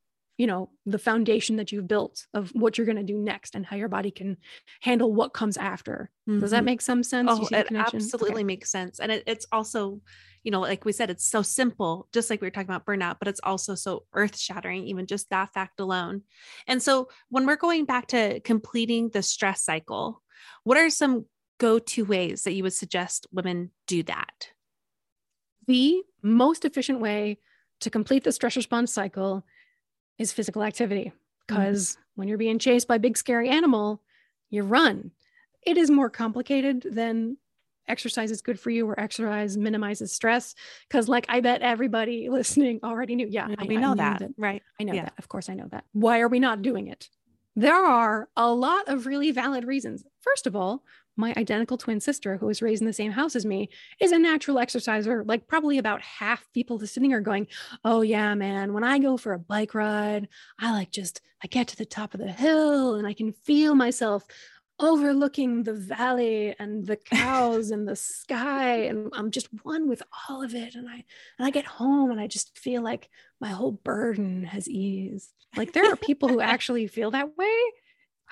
you 0.42 0.48
know 0.48 0.72
the 0.88 0.98
foundation 0.98 1.58
that 1.58 1.72
you've 1.72 1.88
built 1.88 2.26
of 2.34 2.50
what 2.56 2.76
you're 2.76 2.92
going 2.92 2.98
to 2.98 3.04
do 3.04 3.16
next 3.16 3.54
and 3.54 3.64
how 3.64 3.76
your 3.76 3.88
body 3.88 4.10
can 4.10 4.38
handle 4.82 5.14
what 5.14 5.36
comes 5.36 5.56
after 5.56 6.10
mm-hmm. 6.28 6.40
does 6.40 6.50
that 6.50 6.58
mm-hmm. 6.58 6.66
make 6.66 6.82
some 6.82 7.04
sense 7.04 7.30
oh 7.32 7.48
it 7.52 7.72
absolutely 7.72 8.42
okay. 8.42 8.44
makes 8.44 8.72
sense 8.72 9.00
and 9.00 9.12
it, 9.12 9.24
it's 9.28 9.46
also 9.52 10.02
you 10.42 10.50
know 10.50 10.62
like 10.62 10.84
we 10.84 10.94
said 10.94 11.12
it's 11.12 11.30
so 11.30 11.44
simple 11.44 12.08
just 12.12 12.32
like 12.32 12.42
we 12.42 12.48
were 12.48 12.50
talking 12.50 12.68
about 12.68 12.88
burnout 12.88 13.18
but 13.20 13.28
it's 13.28 13.40
also 13.44 13.76
so 13.76 14.04
earth 14.14 14.36
shattering 14.36 14.88
even 14.88 15.06
just 15.06 15.30
that 15.30 15.54
fact 15.54 15.80
alone 15.80 16.24
and 16.66 16.82
so 16.82 17.08
when 17.30 17.46
we're 17.46 17.56
going 17.56 17.86
back 17.86 18.08
to 18.08 18.40
completing 18.40 19.10
the 19.10 19.22
stress 19.22 19.62
cycle 19.62 20.24
what 20.64 20.76
are 20.76 20.90
some 20.90 21.24
go-to 21.60 22.04
ways 22.04 22.42
that 22.42 22.54
you 22.54 22.64
would 22.64 22.74
suggest 22.74 23.28
women 23.32 23.70
do 23.86 24.02
that 24.02 24.48
the 25.68 26.02
most 26.24 26.66
efficient 26.66 27.00
way 27.00 27.38
to 27.80 27.92
complete 27.92 28.24
the 28.24 28.32
stress 28.32 28.56
response 28.56 28.92
cycle 28.92 29.46
is 30.18 30.32
physical 30.32 30.64
activity 30.64 31.12
because 31.48 31.92
mm-hmm. 31.92 32.02
when 32.16 32.28
you're 32.28 32.38
being 32.38 32.60
chased 32.60 32.88
by 32.88 32.96
a 32.96 33.00
big 33.00 33.18
scary 33.18 33.50
animal, 33.50 34.02
you 34.50 34.64
run. 34.64 35.12
It 35.64 35.78
is 35.78 35.92
more 35.92 36.10
complicated 36.10 36.86
than 36.90 37.38
exercise 37.88 38.32
is 38.32 38.42
good 38.42 38.60
for 38.60 38.70
you 38.70 38.88
or 38.88 39.00
exercise 39.00 39.58
minimizes 39.58 40.12
stress 40.12 40.56
because 40.88 41.10
like 41.10 41.26
i 41.30 41.42
bet 41.42 41.62
everybody 41.62 42.30
listening 42.32 42.80
already 42.84 43.16
knew 43.16 43.28
yeah 43.28 43.48
I, 43.58 43.66
we 43.66 43.78
know 43.78 43.96
that. 43.96 44.20
that. 44.20 44.32
right 44.38 44.62
i 44.80 44.84
know 44.84 44.94
yeah. 44.94 45.06
that 45.06 45.14
of 45.18 45.28
course 45.28 45.50
i 45.50 45.54
know 45.54 45.68
that 45.72 45.84
why 45.92 46.22
are 46.22 46.28
we 46.28 46.40
not 46.40 46.62
doing 46.62 46.88
it 46.88 47.10
there 47.56 47.76
are 47.76 48.30
a 48.38 48.52
lot 48.52 48.88
of 48.88 49.08
really 49.08 49.32
valid 49.32 49.66
reasons 49.66 50.06
first 50.22 50.48
of 50.48 50.56
all 50.56 50.84
my 51.16 51.34
identical 51.38 51.78
twin 51.78 52.00
sister, 52.00 52.38
who 52.38 52.46
was 52.46 52.62
raised 52.62 52.82
in 52.82 52.88
the 52.88 52.94
same 52.94 53.12
house 53.12 53.36
as 53.36 53.46
me, 53.46 53.70
is 54.00 54.12
a 54.12 54.20
natural 54.20 54.60
exerciser. 54.60 55.24
Like, 55.24 55.48
probably 55.48 55.78
about 55.78 56.02
half 56.02 56.48
people 56.54 56.78
listening 56.78 57.14
are 57.14 57.22
going, 57.22 57.48
Oh, 57.84 58.02
yeah, 58.02 58.34
man, 58.36 58.74
when 58.74 58.84
I 58.84 59.00
go 59.00 59.18
for 59.18 59.34
a 59.34 59.40
bike 59.40 59.74
ride, 59.74 60.28
I 60.60 60.72
like 60.72 60.92
just, 60.92 61.22
I 61.44 61.48
get 61.48 61.68
to 61.70 61.78
the 61.78 61.86
top 61.86 62.14
of 62.14 62.20
the 62.20 62.32
hill 62.32 62.96
and 62.96 63.08
I 63.08 63.14
can 63.14 63.34
feel 63.34 63.76
myself 63.76 64.26
overlooking 64.80 65.62
the 65.62 65.74
valley 65.74 66.56
and 66.58 66.88
the 66.88 66.96
cows 67.14 67.70
and 67.70 67.88
the 67.88 67.96
sky 67.96 68.78
and 68.86 69.12
i'm 69.14 69.30
just 69.30 69.48
one 69.64 69.88
with 69.88 70.02
all 70.28 70.42
of 70.42 70.56
it 70.56 70.74
and 70.74 70.90
i 70.90 70.94
and 70.96 71.46
i 71.46 71.52
get 71.52 71.66
home 71.66 72.10
and 72.10 72.20
i 72.20 72.26
just 72.26 72.58
feel 72.58 72.82
like 72.82 73.08
my 73.42 73.50
whole 73.50 73.72
burden 73.72 74.44
has 74.44 74.70
eased. 74.70 75.34
Like 75.58 75.74
there 75.74 75.92
are 75.92 75.98
people 75.98 76.30
who 76.30 76.40
actually 76.42 76.88
feel 76.88 77.12
that 77.12 77.36
way. 77.36 77.58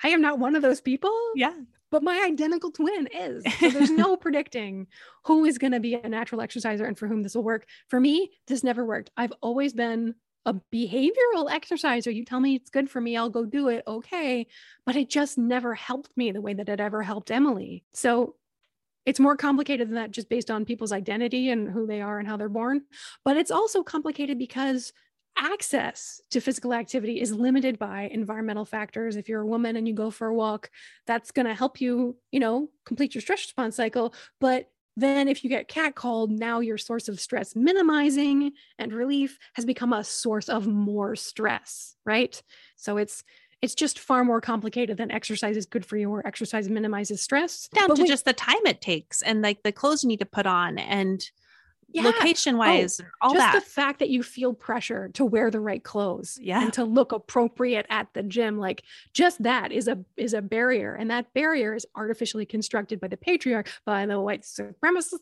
I 0.02 0.10
am 0.10 0.22
not 0.22 0.38
one 0.38 0.56
of 0.56 0.62
those 0.62 0.80
people. 0.80 1.14
Yeah 1.34 1.52
but 1.90 2.02
my 2.02 2.24
identical 2.26 2.70
twin 2.70 3.08
is. 3.12 3.44
So 3.58 3.70
there's 3.70 3.90
no 3.90 4.16
predicting 4.16 4.86
who 5.24 5.44
is 5.44 5.58
going 5.58 5.72
to 5.72 5.80
be 5.80 5.94
a 5.94 6.08
natural 6.08 6.40
exerciser 6.40 6.84
and 6.84 6.98
for 6.98 7.06
whom 7.06 7.22
this 7.22 7.34
will 7.34 7.42
work. 7.42 7.66
For 7.88 8.00
me, 8.00 8.30
this 8.46 8.64
never 8.64 8.84
worked. 8.84 9.10
I've 9.16 9.32
always 9.40 9.72
been 9.72 10.14
a 10.46 10.54
behavioral 10.54 11.50
exerciser. 11.50 12.10
You 12.10 12.24
tell 12.24 12.40
me 12.40 12.54
it's 12.54 12.70
good 12.70 12.90
for 12.90 13.00
me, 13.00 13.16
I'll 13.16 13.28
go 13.28 13.44
do 13.44 13.68
it. 13.68 13.82
Okay. 13.86 14.46
But 14.86 14.96
it 14.96 15.10
just 15.10 15.36
never 15.36 15.74
helped 15.74 16.16
me 16.16 16.32
the 16.32 16.40
way 16.40 16.54
that 16.54 16.68
it 16.68 16.80
ever 16.80 17.02
helped 17.02 17.30
Emily. 17.30 17.84
So 17.92 18.36
it's 19.06 19.20
more 19.20 19.36
complicated 19.36 19.88
than 19.88 19.96
that 19.96 20.10
just 20.10 20.28
based 20.28 20.50
on 20.50 20.64
people's 20.64 20.92
identity 20.92 21.50
and 21.50 21.70
who 21.70 21.86
they 21.86 22.00
are 22.00 22.18
and 22.18 22.28
how 22.28 22.36
they're 22.36 22.48
born. 22.48 22.82
But 23.24 23.36
it's 23.36 23.50
also 23.50 23.82
complicated 23.82 24.38
because 24.38 24.92
access 25.36 26.20
to 26.30 26.40
physical 26.40 26.74
activity 26.74 27.20
is 27.20 27.32
limited 27.32 27.78
by 27.78 28.02
environmental 28.12 28.64
factors. 28.64 29.16
If 29.16 29.28
you're 29.28 29.40
a 29.40 29.46
woman 29.46 29.76
and 29.76 29.88
you 29.88 29.94
go 29.94 30.10
for 30.10 30.28
a 30.28 30.34
walk, 30.34 30.70
that's 31.06 31.30
going 31.30 31.46
to 31.46 31.54
help 31.54 31.80
you, 31.80 32.16
you 32.30 32.40
know, 32.40 32.68
complete 32.84 33.14
your 33.14 33.22
stress 33.22 33.40
response 33.40 33.76
cycle. 33.76 34.14
But 34.40 34.70
then 34.96 35.28
if 35.28 35.42
you 35.42 35.50
get 35.50 35.68
catcalled, 35.68 36.30
now 36.30 36.60
your 36.60 36.78
source 36.78 37.08
of 37.08 37.20
stress 37.20 37.56
minimizing 37.56 38.52
and 38.78 38.92
relief 38.92 39.38
has 39.54 39.64
become 39.64 39.92
a 39.92 40.04
source 40.04 40.48
of 40.48 40.66
more 40.66 41.16
stress, 41.16 41.96
right? 42.04 42.40
So 42.76 42.96
it's 42.96 43.22
it's 43.62 43.74
just 43.74 43.98
far 43.98 44.24
more 44.24 44.40
complicated 44.40 44.96
than 44.96 45.10
exercise 45.10 45.56
is 45.56 45.66
good 45.66 45.84
for 45.84 45.96
you 45.96 46.10
or 46.10 46.26
exercise 46.26 46.68
minimizes 46.68 47.20
stress. 47.20 47.68
Down 47.74 47.88
but 47.88 47.96
to 47.96 48.06
just 48.06 48.24
the 48.24 48.32
time 48.32 48.64
it 48.64 48.80
takes 48.80 49.20
and 49.20 49.42
like 49.42 49.62
the 49.62 49.72
clothes 49.72 50.02
you 50.02 50.08
need 50.08 50.20
to 50.20 50.26
put 50.26 50.46
on 50.46 50.78
and 50.78 51.22
yeah. 51.92 52.02
location 52.02 52.56
wise, 52.56 53.00
oh, 53.00 53.06
all 53.20 53.34
just 53.34 53.52
that. 53.52 53.54
the 53.54 53.70
fact 53.70 53.98
that 53.98 54.10
you 54.10 54.22
feel 54.22 54.54
pressure 54.54 55.08
to 55.14 55.24
wear 55.24 55.50
the 55.50 55.60
right 55.60 55.82
clothes 55.82 56.38
yeah. 56.40 56.62
and 56.62 56.72
to 56.74 56.84
look 56.84 57.12
appropriate 57.12 57.86
at 57.88 58.08
the 58.14 58.22
gym, 58.22 58.58
like 58.58 58.82
just 59.12 59.42
that 59.42 59.72
is 59.72 59.88
a 59.88 59.98
is 60.16 60.34
a 60.34 60.42
barrier, 60.42 60.94
and 60.94 61.10
that 61.10 61.32
barrier 61.34 61.74
is 61.74 61.86
artificially 61.94 62.46
constructed 62.46 63.00
by 63.00 63.08
the 63.08 63.16
patriarch, 63.16 63.70
by 63.84 64.06
the 64.06 64.20
white 64.20 64.42
supremacist, 64.42 65.18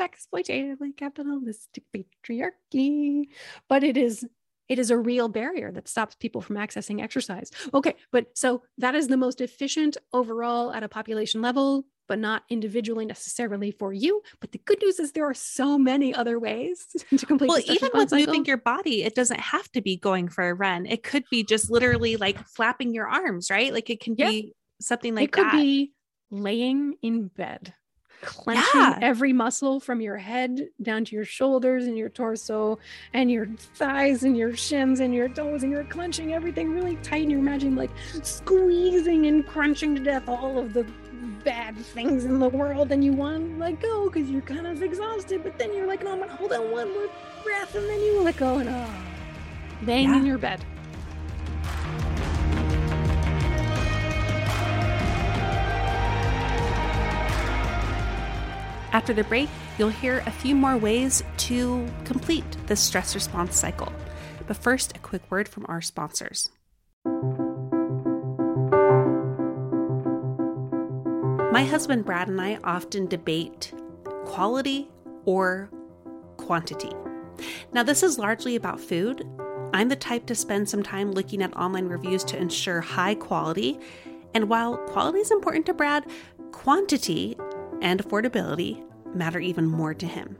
exploitatively 0.00 0.96
capitalistic 0.96 1.84
patriarchy. 1.94 3.24
But 3.68 3.84
it 3.84 3.96
is 3.96 4.26
it 4.68 4.78
is 4.78 4.90
a 4.90 4.98
real 4.98 5.28
barrier 5.28 5.72
that 5.72 5.88
stops 5.88 6.14
people 6.14 6.40
from 6.40 6.56
accessing 6.56 7.02
exercise. 7.02 7.50
Okay, 7.72 7.94
but 8.12 8.26
so 8.34 8.62
that 8.78 8.94
is 8.94 9.08
the 9.08 9.16
most 9.16 9.40
efficient 9.40 9.96
overall 10.12 10.72
at 10.72 10.82
a 10.82 10.88
population 10.88 11.40
level 11.40 11.86
but 12.08 12.18
not 12.18 12.42
individually 12.48 13.04
necessarily 13.04 13.70
for 13.70 13.92
you. 13.92 14.22
But 14.40 14.52
the 14.52 14.58
good 14.58 14.80
news 14.82 14.98
is 14.98 15.12
there 15.12 15.28
are 15.28 15.34
so 15.34 15.78
many 15.78 16.14
other 16.14 16.38
ways 16.38 16.86
to 17.16 17.26
complete. 17.26 17.48
Well, 17.48 17.60
even 17.60 17.90
with 17.94 18.10
cycle. 18.10 18.26
moving 18.26 18.44
your 18.46 18.56
body, 18.56 19.04
it 19.04 19.14
doesn't 19.14 19.40
have 19.40 19.70
to 19.72 19.80
be 19.80 19.96
going 19.96 20.28
for 20.28 20.48
a 20.48 20.54
run. 20.54 20.86
It 20.86 21.02
could 21.02 21.24
be 21.30 21.44
just 21.44 21.70
literally 21.70 22.16
like 22.16 22.38
flapping 22.48 22.94
your 22.94 23.06
arms, 23.06 23.50
right? 23.50 23.72
Like 23.72 23.90
it 23.90 24.00
can 24.00 24.14
yeah. 24.18 24.28
be 24.28 24.54
something 24.80 25.14
like 25.14 25.24
it 25.24 25.32
could 25.32 25.46
that. 25.46 25.52
be 25.52 25.92
laying 26.30 26.94
in 27.02 27.28
bed 27.28 27.74
clenching 28.22 28.64
yeah. 28.74 28.98
every 29.00 29.32
muscle 29.32 29.80
from 29.80 30.00
your 30.00 30.16
head 30.16 30.68
down 30.82 31.04
to 31.04 31.14
your 31.14 31.24
shoulders 31.24 31.86
and 31.86 31.96
your 31.96 32.08
torso 32.08 32.78
and 33.12 33.30
your 33.30 33.46
thighs 33.74 34.24
and 34.24 34.36
your 34.36 34.56
shins 34.56 35.00
and 35.00 35.14
your 35.14 35.28
toes 35.28 35.62
and 35.62 35.72
you're 35.72 35.84
clenching 35.84 36.34
everything 36.34 36.70
really 36.72 36.96
tight 36.96 37.22
and 37.22 37.30
you're 37.30 37.40
imagining 37.40 37.76
like 37.76 37.90
squeezing 38.22 39.26
and 39.26 39.46
crunching 39.46 39.94
to 39.94 40.02
death 40.02 40.28
all 40.28 40.58
of 40.58 40.72
the 40.72 40.84
bad 41.44 41.76
things 41.76 42.24
in 42.24 42.38
the 42.38 42.48
world 42.48 42.92
and 42.92 43.04
you 43.04 43.12
want 43.12 43.54
to 43.54 43.58
let 43.58 43.80
go 43.80 44.08
because 44.08 44.28
you're 44.30 44.42
kind 44.42 44.66
of 44.66 44.82
exhausted, 44.82 45.42
but 45.42 45.58
then 45.58 45.74
you're 45.74 45.86
like, 45.86 46.02
no, 46.02 46.12
I'm 46.12 46.18
gonna 46.20 46.34
hold 46.34 46.52
on 46.52 46.70
one 46.70 46.92
more 46.92 47.08
breath 47.44 47.74
and 47.74 47.88
then 47.88 48.00
you 48.00 48.20
let 48.20 48.36
go 48.36 48.58
and 48.58 48.68
uh, 48.68 48.86
oh, 48.86 49.84
bang 49.84 50.08
yeah. 50.08 50.16
in 50.16 50.26
your 50.26 50.38
bed. 50.38 50.64
After 58.92 59.12
the 59.12 59.24
break, 59.24 59.48
you'll 59.78 59.90
hear 59.90 60.22
a 60.26 60.30
few 60.30 60.54
more 60.54 60.76
ways 60.76 61.22
to 61.36 61.86
complete 62.04 62.56
the 62.66 62.76
stress 62.76 63.14
response 63.14 63.56
cycle. 63.56 63.92
But 64.46 64.56
first, 64.56 64.96
a 64.96 64.98
quick 65.00 65.30
word 65.30 65.46
from 65.48 65.66
our 65.68 65.82
sponsors. 65.82 66.48
My 71.58 71.64
husband 71.64 72.04
Brad 72.04 72.28
and 72.28 72.40
I 72.40 72.56
often 72.62 73.08
debate 73.08 73.74
quality 74.26 74.88
or 75.24 75.68
quantity. 76.36 76.92
Now, 77.72 77.82
this 77.82 78.04
is 78.04 78.16
largely 78.16 78.54
about 78.54 78.78
food. 78.78 79.28
I'm 79.74 79.88
the 79.88 79.96
type 79.96 80.26
to 80.26 80.36
spend 80.36 80.68
some 80.68 80.84
time 80.84 81.10
looking 81.10 81.42
at 81.42 81.56
online 81.56 81.88
reviews 81.88 82.22
to 82.26 82.36
ensure 82.36 82.80
high 82.80 83.16
quality. 83.16 83.76
And 84.34 84.48
while 84.48 84.76
quality 84.76 85.18
is 85.18 85.32
important 85.32 85.66
to 85.66 85.74
Brad, 85.74 86.06
quantity 86.52 87.36
and 87.82 88.00
affordability 88.00 88.80
matter 89.12 89.40
even 89.40 89.66
more 89.66 89.94
to 89.94 90.06
him. 90.06 90.38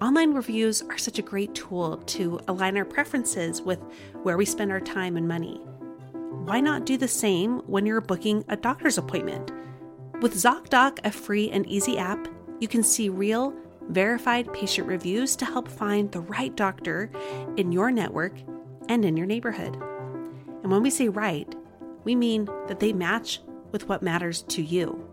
Online 0.00 0.32
reviews 0.32 0.80
are 0.80 0.96
such 0.96 1.18
a 1.18 1.22
great 1.30 1.54
tool 1.54 1.98
to 1.98 2.40
align 2.48 2.78
our 2.78 2.86
preferences 2.86 3.60
with 3.60 3.80
where 4.22 4.38
we 4.38 4.46
spend 4.46 4.72
our 4.72 4.80
time 4.80 5.18
and 5.18 5.28
money. 5.28 5.58
Why 6.46 6.60
not 6.60 6.86
do 6.86 6.96
the 6.96 7.06
same 7.06 7.58
when 7.66 7.84
you're 7.84 8.00
booking 8.00 8.46
a 8.48 8.56
doctor's 8.56 8.96
appointment? 8.96 9.52
With 10.20 10.34
ZocDoc, 10.34 10.98
a 11.02 11.10
free 11.10 11.50
and 11.50 11.66
easy 11.66 11.96
app, 11.96 12.28
you 12.58 12.68
can 12.68 12.82
see 12.82 13.08
real, 13.08 13.54
verified 13.88 14.52
patient 14.52 14.86
reviews 14.86 15.34
to 15.36 15.46
help 15.46 15.66
find 15.66 16.12
the 16.12 16.20
right 16.20 16.54
doctor 16.54 17.10
in 17.56 17.72
your 17.72 17.90
network 17.90 18.34
and 18.90 19.02
in 19.02 19.16
your 19.16 19.26
neighborhood. 19.26 19.76
And 20.62 20.70
when 20.70 20.82
we 20.82 20.90
say 20.90 21.08
right, 21.08 21.50
we 22.04 22.14
mean 22.14 22.44
that 22.68 22.80
they 22.80 22.92
match 22.92 23.40
with 23.72 23.88
what 23.88 24.02
matters 24.02 24.42
to 24.42 24.60
you. 24.62 25.06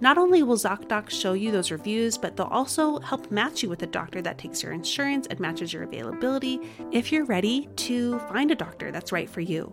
Not 0.00 0.18
only 0.18 0.42
will 0.42 0.56
ZocDoc 0.56 1.10
show 1.10 1.34
you 1.34 1.52
those 1.52 1.70
reviews, 1.70 2.18
but 2.18 2.36
they'll 2.36 2.46
also 2.46 2.98
help 2.98 3.30
match 3.30 3.62
you 3.62 3.68
with 3.68 3.84
a 3.84 3.86
doctor 3.86 4.20
that 4.22 4.36
takes 4.36 4.64
your 4.64 4.72
insurance 4.72 5.28
and 5.28 5.38
matches 5.38 5.72
your 5.72 5.84
availability 5.84 6.58
if 6.90 7.12
you're 7.12 7.24
ready 7.24 7.68
to 7.76 8.18
find 8.20 8.50
a 8.50 8.56
doctor 8.56 8.90
that's 8.90 9.12
right 9.12 9.30
for 9.30 9.42
you. 9.42 9.72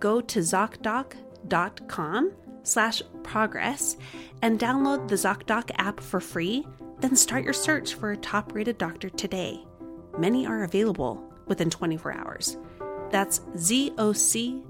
Go 0.00 0.20
to 0.20 0.40
ZocDoc.com 0.40 2.32
slash 2.66 3.02
progress 3.22 3.96
and 4.42 4.58
download 4.58 5.08
the 5.08 5.14
ZocDoc 5.14 5.70
app 5.78 6.00
for 6.00 6.20
free, 6.20 6.66
then 7.00 7.16
start 7.16 7.44
your 7.44 7.52
search 7.52 7.94
for 7.94 8.12
a 8.12 8.16
top 8.16 8.54
rated 8.54 8.78
doctor 8.78 9.08
today. 9.08 9.64
Many 10.18 10.46
are 10.46 10.64
available 10.64 11.22
within 11.46 11.70
24 11.70 12.14
hours. 12.14 12.56
That's 13.10 13.40
zocdoc.com 13.54 14.66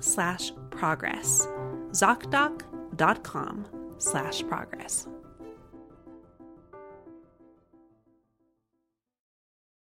slash 0.00 0.52
progress. 0.70 1.46
ZocDoc.com 1.92 3.66
slash 3.98 4.42
progress. 4.48 5.06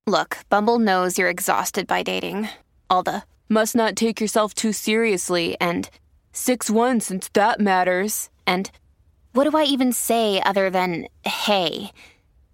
Look, 0.05 0.37
Bumble 0.49 0.79
knows 0.79 1.17
you're 1.17 1.29
exhausted 1.29 1.85
by 1.85 2.03
dating. 2.03 2.47
All 2.89 3.03
the 3.03 3.23
must 3.49 3.75
not 3.75 3.95
take 3.95 4.19
yourself 4.19 4.53
too 4.53 4.73
seriously, 4.73 5.57
and 5.59 5.89
6 6.31 6.69
1 6.69 6.99
since 6.99 7.29
that 7.29 7.59
matters, 7.59 8.29
and 8.45 8.71
what 9.33 9.49
do 9.49 9.57
I 9.57 9.63
even 9.63 9.93
say 9.93 10.41
other 10.41 10.69
than 10.69 11.07
hey? 11.23 11.91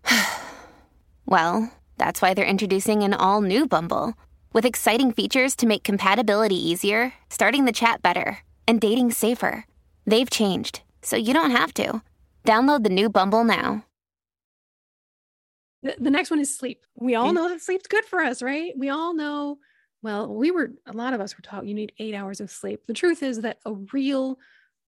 well, 1.26 1.72
that's 1.98 2.22
why 2.22 2.34
they're 2.34 2.46
introducing 2.46 3.04
an 3.04 3.14
all 3.14 3.42
new 3.42 3.66
Bumble 3.68 4.14
with 4.52 4.66
exciting 4.66 5.12
features 5.12 5.56
to 5.56 5.66
make 5.66 5.84
compatibility 5.84 6.56
easier, 6.56 7.14
starting 7.30 7.66
the 7.66 7.72
chat 7.72 8.02
better, 8.02 8.40
and 8.68 8.80
dating 8.80 9.12
safer. 9.12 9.66
They've 10.06 10.30
changed, 10.30 10.82
so 11.02 11.16
you 11.16 11.34
don't 11.34 11.52
have 11.52 11.74
to. 11.76 12.02
Download 12.46 12.84
the 12.84 12.90
new 12.90 13.10
Bumble 13.10 13.44
now. 13.44 13.86
The, 15.82 15.96
the 16.00 16.12
next 16.12 16.30
one 16.30 16.40
is 16.40 16.56
sleep. 16.56 16.86
We 16.96 17.16
all 17.16 17.34
know 17.34 17.50
that 17.50 17.62
sleep's 17.62 17.88
good 17.88 18.06
for 18.06 18.22
us, 18.22 18.42
right? 18.42 18.74
We 18.78 18.90
all 18.90 19.14
know 19.14 19.58
well, 20.04 20.28
we 20.28 20.52
were, 20.52 20.74
a 20.86 20.92
lot 20.92 21.14
of 21.14 21.22
us 21.22 21.36
were 21.36 21.42
taught 21.42 21.66
you 21.66 21.74
need 21.74 21.94
eight 21.98 22.14
hours 22.14 22.42
of 22.42 22.52
sleep. 22.52 22.86
The 22.86 22.94
truth 22.94 23.24
is 23.24 23.40
that 23.42 23.60
a 23.66 23.74
real 23.94 24.38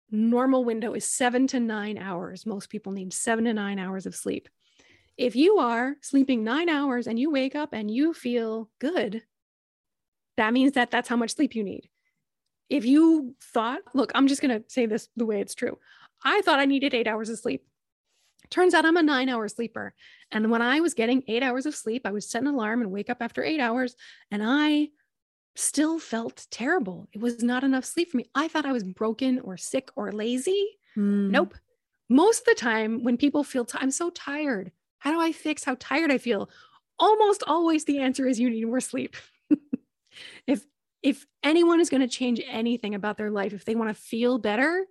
normal 0.10 0.65
window 0.65 0.93
is 0.93 1.06
seven 1.06 1.45
to 1.47 1.60
nine 1.60 1.99
hours. 1.99 2.45
Most 2.47 2.69
people 2.69 2.91
need 2.91 3.13
seven 3.13 3.45
to 3.45 3.54
nine 3.54 3.78
hours 3.78 4.08
of 4.08 4.15
sleep. 4.15 4.49
If 5.15 5.36
you 5.36 5.58
are 5.60 5.95
sleeping 6.02 6.43
nine 6.43 6.67
hours 6.67 7.06
and 7.06 7.19
you 7.19 7.30
wake 7.32 7.56
up 7.56 7.69
and 7.73 7.91
you 7.91 8.13
feel 8.13 8.71
good, 8.80 9.21
that 10.38 10.52
means 10.52 10.73
that 10.73 10.89
that's 10.89 11.08
how 11.08 11.15
much 11.15 11.36
sleep 11.36 11.54
you 11.54 11.63
need. 11.63 11.89
If 12.69 12.84
you 12.84 13.36
thought, 13.54 13.82
look, 13.93 14.12
I'm 14.15 14.28
just 14.28 14.41
going 14.41 14.60
to 14.60 14.67
say 14.67 14.88
this 14.88 15.10
the 15.15 15.28
way 15.28 15.41
it's 15.41 15.54
true. 15.54 15.78
I 16.23 16.41
thought 16.41 16.60
I 16.60 16.65
needed 16.65 16.95
eight 16.95 17.08
hours 17.08 17.30
of 17.30 17.38
sleep. 17.38 17.63
Turns 18.49 18.73
out 18.73 18.86
I'm 18.86 18.97
a 18.97 19.04
nine 19.04 19.30
hour 19.30 19.47
sleeper. 19.47 19.93
And 20.32 20.49
when 20.49 20.63
I 20.63 20.80
was 20.80 20.95
getting 20.95 21.23
eight 21.28 21.43
hours 21.43 21.67
of 21.67 21.76
sleep, 21.76 22.02
I 22.06 22.12
would 22.12 22.23
set 22.23 22.41
an 22.41 22.47
alarm 22.47 22.82
and 22.82 22.91
wake 22.91 23.12
up 23.12 23.17
after 23.21 23.43
eight 23.43 23.60
hours. 23.60 23.95
And 24.32 24.41
I 24.43 24.89
still 25.55 25.99
felt 25.99 26.47
terrible. 26.49 27.07
It 27.13 27.21
was 27.21 27.43
not 27.43 27.63
enough 27.63 27.85
sleep 27.85 28.11
for 28.11 28.17
me. 28.17 28.29
I 28.33 28.47
thought 28.47 28.65
I 28.65 28.71
was 28.71 28.83
broken 28.83 29.39
or 29.39 29.57
sick 29.57 29.89
or 29.95 30.11
lazy. 30.11 30.77
Mm. 30.97 31.29
Nope. 31.29 31.55
Most 32.09 32.39
of 32.39 32.45
the 32.45 32.55
time, 32.55 33.03
when 33.03 33.17
people 33.17 33.43
feel, 33.43 33.67
i 33.73 33.79
I'm 33.81 33.91
so 33.91 34.09
tired. 34.09 34.71
How 34.99 35.11
do 35.11 35.19
I 35.19 35.31
fix 35.31 35.63
how 35.63 35.75
tired 35.79 36.11
I 36.11 36.17
feel? 36.17 36.49
Almost 36.99 37.43
always 37.45 37.85
the 37.85 37.99
answer 37.99 38.27
is 38.27 38.39
you 38.39 38.49
need 38.49 38.65
more 38.65 38.81
sleep. 38.81 39.15
if 40.47 40.65
if 41.01 41.25
anyone 41.43 41.81
is 41.81 41.89
going 41.89 42.01
to 42.01 42.07
change 42.07 42.41
anything 42.47 42.95
about 42.95 43.17
their 43.17 43.29
life, 43.29 43.51
if 43.51 43.65
they 43.65 43.75
want 43.75 43.89
to 43.89 44.01
feel 44.01 44.37
better 44.37 44.85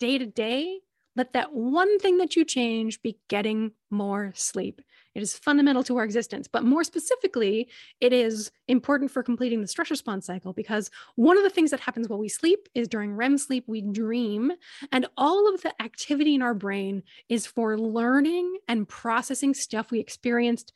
day 0.00 0.18
to 0.18 0.26
day, 0.26 0.80
Let 1.14 1.32
that 1.34 1.52
one 1.52 1.98
thing 1.98 2.18
that 2.18 2.34
you 2.36 2.44
change 2.44 3.02
be 3.02 3.18
getting 3.28 3.72
more 3.90 4.32
sleep. 4.34 4.80
It 5.14 5.22
is 5.22 5.36
fundamental 5.36 5.82
to 5.84 5.96
our 5.96 6.04
existence. 6.04 6.48
But 6.48 6.64
more 6.64 6.84
specifically, 6.84 7.68
it 8.00 8.12
is 8.12 8.50
important 8.68 9.10
for 9.10 9.22
completing 9.22 9.60
the 9.60 9.66
stress 9.66 9.90
response 9.90 10.26
cycle 10.26 10.52
because 10.52 10.90
one 11.16 11.36
of 11.36 11.42
the 11.42 11.50
things 11.50 11.70
that 11.72 11.80
happens 11.80 12.08
while 12.08 12.18
we 12.18 12.28
sleep 12.28 12.68
is 12.74 12.88
during 12.88 13.16
REM 13.16 13.38
sleep, 13.38 13.64
we 13.66 13.80
dream. 13.80 14.52
And 14.92 15.06
all 15.16 15.52
of 15.52 15.62
the 15.62 15.80
activity 15.82 16.34
in 16.34 16.42
our 16.42 16.54
brain 16.54 17.02
is 17.28 17.46
for 17.46 17.76
learning 17.76 18.58
and 18.68 18.88
processing 18.88 19.54
stuff 19.54 19.90
we 19.90 19.98
experienced 19.98 20.72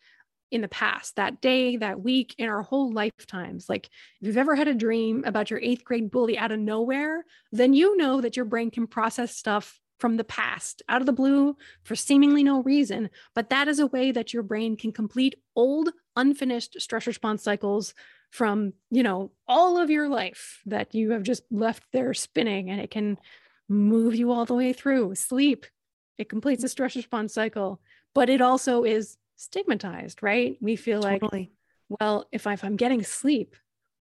in 0.50 0.60
the 0.60 0.68
past, 0.68 1.16
that 1.16 1.40
day, 1.40 1.76
that 1.76 2.00
week, 2.00 2.34
in 2.38 2.48
our 2.48 2.62
whole 2.62 2.92
lifetimes. 2.92 3.68
Like, 3.68 3.86
if 4.20 4.26
you've 4.28 4.36
ever 4.36 4.54
had 4.54 4.68
a 4.68 4.74
dream 4.74 5.24
about 5.26 5.50
your 5.50 5.58
eighth 5.60 5.84
grade 5.84 6.10
bully 6.12 6.38
out 6.38 6.52
of 6.52 6.60
nowhere, 6.60 7.24
then 7.50 7.72
you 7.72 7.96
know 7.96 8.20
that 8.20 8.36
your 8.36 8.44
brain 8.44 8.70
can 8.70 8.86
process 8.86 9.34
stuff 9.34 9.80
from 10.04 10.18
the 10.18 10.24
past 10.24 10.82
out 10.86 11.00
of 11.00 11.06
the 11.06 11.14
blue 11.14 11.56
for 11.82 11.96
seemingly 11.96 12.44
no 12.44 12.62
reason. 12.62 13.08
But 13.34 13.48
that 13.48 13.68
is 13.68 13.78
a 13.78 13.86
way 13.86 14.12
that 14.12 14.34
your 14.34 14.42
brain 14.42 14.76
can 14.76 14.92
complete 14.92 15.34
old, 15.56 15.88
unfinished 16.14 16.78
stress 16.78 17.06
response 17.06 17.42
cycles 17.42 17.94
from, 18.28 18.74
you 18.90 19.02
know, 19.02 19.30
all 19.48 19.78
of 19.78 19.88
your 19.88 20.10
life 20.10 20.60
that 20.66 20.94
you 20.94 21.12
have 21.12 21.22
just 21.22 21.44
left 21.50 21.84
there 21.94 22.12
spinning 22.12 22.68
and 22.68 22.82
it 22.82 22.90
can 22.90 23.16
move 23.66 24.14
you 24.14 24.30
all 24.30 24.44
the 24.44 24.52
way 24.52 24.74
through 24.74 25.14
sleep. 25.14 25.64
It 26.18 26.28
completes 26.28 26.62
a 26.64 26.68
stress 26.68 26.96
response 26.96 27.32
cycle, 27.32 27.80
but 28.14 28.28
it 28.28 28.42
also 28.42 28.84
is 28.84 29.16
stigmatized, 29.36 30.22
right? 30.22 30.58
We 30.60 30.76
feel 30.76 31.00
like, 31.00 31.22
totally. 31.22 31.50
well, 31.88 32.26
if, 32.30 32.46
I, 32.46 32.52
if 32.52 32.62
I'm 32.62 32.76
getting 32.76 33.02
sleep, 33.04 33.56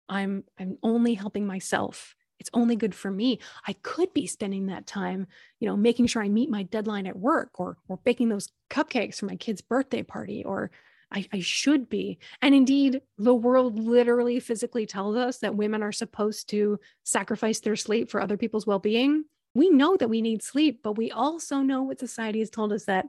I'm 0.09 0.43
I'm 0.59 0.79
only 0.81 1.13
helping 1.13 1.45
myself 1.45 2.15
it's 2.43 2.49
only 2.53 2.75
good 2.75 2.93
for 2.93 3.09
me. 3.09 3.39
I 3.65 3.73
could 3.81 4.13
be 4.13 4.27
spending 4.27 4.65
that 4.67 4.85
time 4.85 5.27
you 5.63 5.69
know 5.69 5.77
making 5.77 6.07
sure 6.07 6.21
i 6.21 6.27
meet 6.27 6.49
my 6.49 6.63
deadline 6.63 7.07
at 7.07 7.17
work 7.17 7.57
or 7.57 7.77
or 7.87 7.97
baking 8.03 8.27
those 8.27 8.49
cupcakes 8.69 9.15
for 9.15 9.27
my 9.27 9.37
kid's 9.37 9.61
birthday 9.61 10.03
party 10.03 10.43
or 10.43 10.71
I, 11.15 11.27
I 11.31 11.39
should 11.41 11.89
be. 11.89 12.17
And 12.41 12.55
indeed 12.55 13.01
the 13.19 13.35
world 13.35 13.79
literally 13.79 14.39
physically 14.39 14.87
tells 14.87 15.15
us 15.15 15.37
that 15.37 15.55
women 15.55 15.83
are 15.83 15.91
supposed 15.91 16.49
to 16.49 16.79
sacrifice 17.03 17.59
their 17.59 17.75
sleep 17.75 18.09
for 18.09 18.19
other 18.19 18.35
people's 18.35 18.65
well-being. 18.65 19.25
We 19.53 19.69
know 19.69 19.95
that 19.95 20.09
we 20.09 20.21
need 20.21 20.41
sleep 20.43 20.81
but 20.83 20.97
we 20.97 21.11
also 21.11 21.57
know 21.57 21.83
what 21.83 21.99
society 21.99 22.39
has 22.39 22.49
told 22.49 22.73
us 22.73 22.85
that 22.85 23.05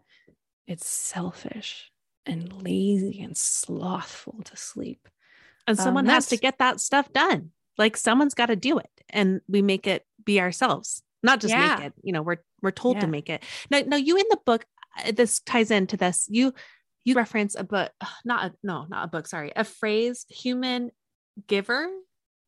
it's 0.66 0.86
selfish 0.86 1.90
and 2.26 2.52
lazy 2.62 3.20
and 3.22 3.36
slothful 3.36 4.42
to 4.44 4.56
sleep. 4.56 5.08
And 5.66 5.78
someone 5.78 6.06
um, 6.06 6.14
has 6.14 6.26
to 6.28 6.36
get 6.36 6.58
that 6.58 6.80
stuff 6.80 7.12
done 7.12 7.50
like 7.78 7.96
someone's 7.96 8.34
got 8.34 8.46
to 8.46 8.56
do 8.56 8.78
it 8.78 8.90
and 9.10 9.40
we 9.48 9.62
make 9.62 9.86
it 9.86 10.04
be 10.24 10.40
ourselves 10.40 11.02
not 11.22 11.40
just 11.40 11.52
yeah. 11.52 11.76
make 11.76 11.86
it 11.86 11.92
you 12.02 12.12
know 12.12 12.22
we're 12.22 12.42
we're 12.62 12.70
told 12.70 12.96
yeah. 12.96 13.00
to 13.00 13.06
make 13.06 13.28
it 13.28 13.42
now 13.70 13.80
now 13.86 13.96
you 13.96 14.16
in 14.16 14.26
the 14.30 14.38
book 14.44 14.64
uh, 15.04 15.12
this 15.12 15.40
ties 15.40 15.70
into 15.70 15.96
this 15.96 16.26
you 16.30 16.52
you 17.04 17.14
reference 17.14 17.54
a 17.54 17.64
book 17.64 17.90
not 18.24 18.46
a 18.46 18.54
no 18.62 18.86
not 18.88 19.04
a 19.04 19.08
book 19.08 19.26
sorry 19.26 19.52
a 19.56 19.64
phrase 19.64 20.26
human 20.28 20.90
giver 21.48 21.88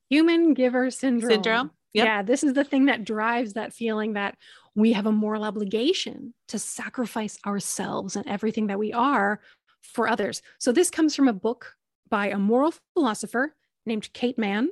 human 0.09 0.55
giver 0.55 0.91
syndrome 0.91 1.31
syndrome 1.31 1.71
yep. 1.93 2.07
yeah 2.07 2.23
this 2.23 2.45
is 2.45 2.55
the 2.55 2.65
thing 2.65 2.87
that 2.87 3.05
drives 3.05 3.55
that 3.55 3.73
feeling 3.73 4.12
that 4.12 4.37
we 4.75 4.93
have 4.93 5.07
a 5.07 5.12
moral 5.12 5.45
obligation 5.45 6.35
to 6.49 6.59
sacrifice 6.59 7.39
ourselves 7.47 8.15
and 8.15 8.27
everything 8.29 8.69
that 8.69 8.79
we 8.79 8.93
are 8.93 9.41
for 9.83 10.09
others 10.09 10.43
so 10.59 10.73
this 10.73 10.91
comes 10.91 11.15
from 11.15 11.29
a 11.29 11.33
book 11.33 11.75
by 12.09 12.29
a 12.29 12.39
moral 12.39 12.73
philosopher 12.95 13.55
named 13.85 14.12
kate 14.12 14.39
manne 14.39 14.69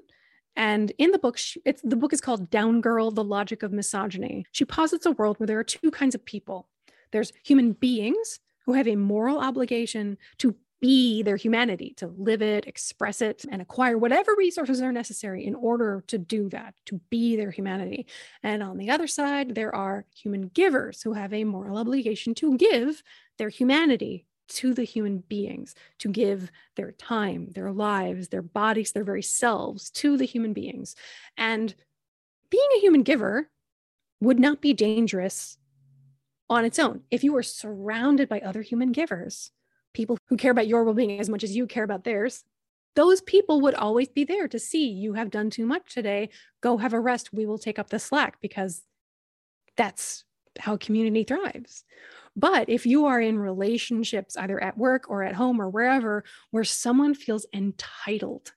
and 0.57 0.93
in 0.99 1.11
the 1.11 1.19
book, 1.19 1.37
she, 1.37 1.61
it's 1.64 1.83
the 1.83 1.97
book 1.97 2.12
is 2.12 2.21
called 2.21 2.51
Down 2.51 2.81
Girl: 2.81 3.11
The 3.11 3.25
Logic 3.25 3.62
of 3.62 3.73
Misogyny. 3.73 4.47
She 4.53 4.64
posits 4.64 5.07
a 5.07 5.12
world 5.12 5.38
where 5.38 5.47
there 5.47 5.59
are 5.59 5.64
two 5.64 5.90
kinds 5.90 6.14
of 6.14 6.25
people. 6.25 6.69
There's 7.11 7.33
human 7.45 7.73
beings 7.73 8.40
who 8.67 8.73
have 8.73 8.88
a 8.88 8.97
moral 8.97 9.38
obligation 9.38 10.17
to 10.38 10.57
be 10.81 11.23
their 11.23 11.37
humanity, 11.37 11.95
to 11.97 12.09
live 12.09 12.43
it, 12.43 12.67
express 12.67 13.23
it, 13.23 13.45
and 13.51 13.62
acquire 13.62 13.97
whatever 13.97 14.35
resources 14.37 14.83
are 14.83 14.93
necessary 14.93 15.47
in 15.47 15.55
order 15.55 16.05
to 16.09 16.19
do 16.19 16.49
that, 16.51 16.75
to 16.85 17.01
be 17.09 17.37
their 17.37 17.51
humanity. 17.51 18.07
And 18.43 18.62
on 18.62 18.77
the 18.77 18.90
other 18.90 19.07
side, 19.07 19.55
there 19.55 19.75
are 19.75 20.05
human 20.14 20.49
givers 20.49 21.01
who 21.01 21.14
have 21.14 21.33
a 21.33 21.45
moral 21.45 21.79
obligation 21.79 22.35
to 22.35 22.59
give 22.59 23.03
their 23.38 23.49
humanity 23.49 24.27
to 24.49 24.75
the 24.75 24.85
human 24.85 25.19
beings 25.19 25.75
to 25.99 26.09
give 26.09 26.51
their 26.77 26.93
time, 26.93 27.51
their 27.53 27.73
lives, 27.73 28.29
their 28.29 28.43
bodies, 28.43 28.93
their 28.93 29.05
very 29.05 29.23
selves 29.23 29.91
to 29.91 30.17
the 30.17 30.27
human 30.27 30.53
beings. 30.53 30.95
And 31.37 31.75
being 32.51 32.69
a 32.77 32.81
human 32.81 33.03
giver 33.03 33.51
would 34.21 34.39
not 34.39 34.61
be 34.61 34.73
dangerous 34.73 35.59
on 36.49 36.65
its 36.65 36.79
own. 36.79 37.03
If 37.11 37.25
you 37.25 37.33
were 37.33 37.43
surrounded 37.43 38.29
by 38.29 38.41
other 38.41 38.63
human 38.63 38.93
givers, 38.93 39.51
people 39.93 40.19
who 40.29 40.37
care 40.37 40.51
about 40.51 40.67
your 40.67 40.85
well 40.85 40.95
being 40.95 41.21
as 41.21 41.29
much 41.29 41.45
as 41.45 41.57
you 41.57 41.67
care 41.67 41.85
about 41.85 42.05
theirs, 42.05 42.45
those 42.97 43.21
people 43.23 43.61
would 43.61 43.75
always 43.75 44.09
be 44.09 44.25
there 44.25 44.47
to 44.49 44.59
see 44.59 44.87
you 44.87 45.15
have 45.15 45.31
done 45.31 45.51
too 45.51 45.67
much 45.67 45.95
today. 45.95 46.29
Go 46.61 46.77
have 46.77 46.93
a 46.93 47.01
rest. 47.01 47.33
We 47.33 47.47
will 47.47 47.59
take 47.59 47.79
up 47.79 47.91
the 47.91 47.99
slack 47.99 48.41
because 48.41 48.83
that's 49.77 50.25
how 50.59 50.77
community 50.77 51.25
thrives. 51.25 51.85
But 52.37 52.69
if 52.69 52.85
you 52.85 53.07
are 53.07 53.21
in 53.21 53.38
relationships, 53.38 54.37
either 54.37 54.62
at 54.62 54.77
work 54.77 55.09
or 55.09 55.23
at 55.23 55.35
home 55.35 55.61
or 55.61 55.69
wherever, 55.69 56.25
where 56.51 56.64
someone 56.64 57.14
feels 57.14 57.47
entitled 57.53 58.53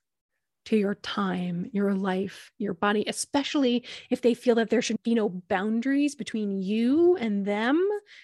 to 0.66 0.76
your 0.76 0.96
time, 0.96 1.70
your 1.72 1.94
life, 1.94 2.50
your 2.58 2.74
body, 2.74 3.04
especially 3.06 3.84
if 4.10 4.20
they 4.20 4.34
feel 4.34 4.56
that 4.56 4.68
there 4.68 4.82
should 4.82 5.02
be 5.02 5.14
no 5.14 5.28
boundaries 5.28 6.14
between 6.14 6.60
you 6.60 7.16
and 7.16 7.46
them 7.46 7.82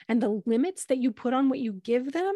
and 0.08 0.20
the 0.20 0.42
limits 0.44 0.84
that 0.86 0.98
you 0.98 1.10
put 1.10 1.32
on 1.32 1.48
what 1.48 1.58
you 1.58 1.72
give 1.72 2.12
them, 2.12 2.34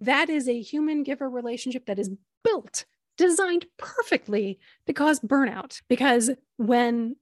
that 0.00 0.30
is 0.30 0.48
a 0.48 0.62
human 0.62 1.02
giver 1.02 1.28
relationship 1.28 1.86
that 1.86 1.98
is 1.98 2.10
built, 2.42 2.86
designed 3.18 3.66
perfectly 3.76 4.58
to 4.86 4.92
cause 4.94 5.20
burnout. 5.20 5.82
Because 5.88 6.30
when 6.56 7.16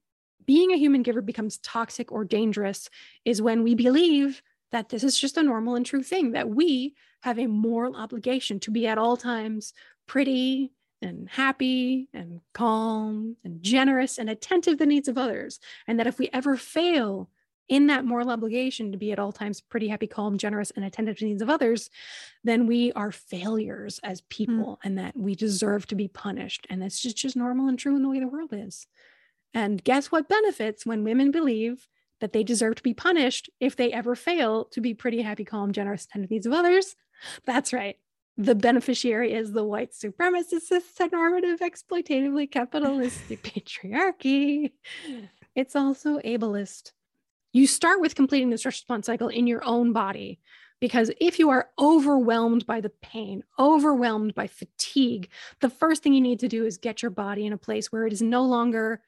being 0.47 0.73
a 0.73 0.77
human 0.77 1.03
giver 1.03 1.21
becomes 1.21 1.59
toxic 1.59 2.13
or 2.13 2.25
dangerous, 2.25 2.89
is 3.25 3.43
when 3.43 3.63
we 3.63 3.75
believe 3.75 4.43
that 4.71 4.89
this 4.89 5.05
is 5.05 5.19
just 5.19 5.37
a 5.37 5.43
normal 5.43 5.75
and 5.75 5.87
true 5.87 6.03
thing, 6.03 6.33
that 6.33 6.49
we 6.49 6.95
have 7.23 7.39
a 7.39 7.47
moral 7.47 7.97
obligation 7.97 8.59
to 8.61 8.71
be 8.71 8.87
at 8.87 8.99
all 8.99 9.17
times 9.17 9.73
pretty 10.07 10.73
and 11.03 11.29
happy 11.29 12.09
and 12.15 12.41
calm 12.53 13.37
and 13.45 13.63
generous 13.63 14.19
and 14.19 14.31
attentive 14.31 14.75
to 14.75 14.77
the 14.77 14.87
needs 14.87 15.09
of 15.09 15.19
others. 15.19 15.59
And 15.87 15.99
that 15.99 16.07
if 16.07 16.19
we 16.19 16.31
ever 16.33 16.57
fail 16.57 17.29
in 17.69 17.87
that 17.87 18.05
moral 18.05 18.31
obligation 18.31 18.93
to 18.93 18.99
be 18.99 19.13
at 19.13 19.19
all 19.19 19.33
times 19.33 19.61
pretty 19.61 19.89
happy, 19.89 20.07
calm, 20.07 20.37
generous, 20.37 20.71
and 20.73 20.85
attentive 20.85 21.17
to 21.17 21.25
the 21.25 21.31
needs 21.31 21.43
of 21.43 21.51
others, 21.51 21.91
then 22.45 22.67
we 22.67 22.93
are 22.93 23.13
failures 23.13 24.01
as 24.03 24.21
hmm. 24.21 24.27
people 24.29 24.77
mm. 24.77 24.79
and 24.85 24.99
that 24.99 25.17
we 25.17 25.35
deserve 25.35 25.87
to 25.87 25.95
be 25.95 26.09
punished. 26.09 26.67
And 26.69 26.83
that's 26.83 27.01
just, 27.01 27.17
just 27.17 27.37
normal 27.37 27.69
and 27.69 27.79
true 27.79 27.97
in 27.97 28.03
the 28.03 28.09
way 28.09 28.21
the 28.21 28.27
world 28.29 28.51
is. 28.53 28.87
And 29.55 29.83
guess 29.85 30.11
what 30.11 30.29
benefits 30.29 30.87
when 30.87 31.05
women 31.05 31.31
believe 31.31 31.88
that 32.21 32.33
they 32.33 32.45
deserve 32.45 32.77
to 32.77 32.83
be 32.83 32.95
punished 32.95 33.51
if 33.61 33.77
they 33.77 33.93
ever 33.93 34.15
fail 34.15 34.65
to 34.67 34.81
be 34.81 34.95
pretty 34.95 35.23
happy, 35.23 35.45
calm, 35.45 35.73
generous, 35.73 36.05
attentive 36.05 36.31
needs 36.31 36.47
of 36.47 36.53
others. 36.53 36.95
That's 37.45 37.73
right. 37.73 37.97
The 38.38 38.55
beneficiary 38.55 39.35
is 39.35 39.53
the 39.53 39.65
white 39.65 39.93
supremacist, 39.93 41.12
normative, 41.12 41.61
exploitatively 41.61 42.51
capitalistic 42.51 43.43
patriarchy. 43.43 44.73
It's 45.55 45.77
also 45.77 46.19
ableist. 46.21 46.93
You 47.53 47.67
start 47.67 48.01
with 48.01 48.15
completing 48.15 48.49
the 48.49 48.57
stress 48.57 48.77
response 48.77 49.07
cycle 49.07 49.29
in 49.29 49.47
your 49.47 49.62
own 49.65 49.93
body. 49.93 50.41
Because 50.81 51.12
if 51.21 51.38
you 51.38 51.51
are 51.51 51.69
overwhelmed 51.79 52.67
by 52.67 52.81
the 52.81 52.91
pain, 53.03 53.45
overwhelmed 53.57 54.35
by 54.35 54.49
fatigue, 54.49 55.29
the 55.61 55.71
first 55.71 56.03
thing 56.03 56.12
you 56.12 56.21
need 56.21 56.41
to 56.41 56.49
do 56.49 56.65
is 56.65 56.77
get 56.77 57.03
your 57.03 57.11
body 57.11 57.47
in 57.47 57.53
a 57.53 57.59
place 57.59 57.93
where 57.93 58.05
it 58.05 58.12
is 58.12 58.23
no 58.23 58.43
longer 58.43 59.01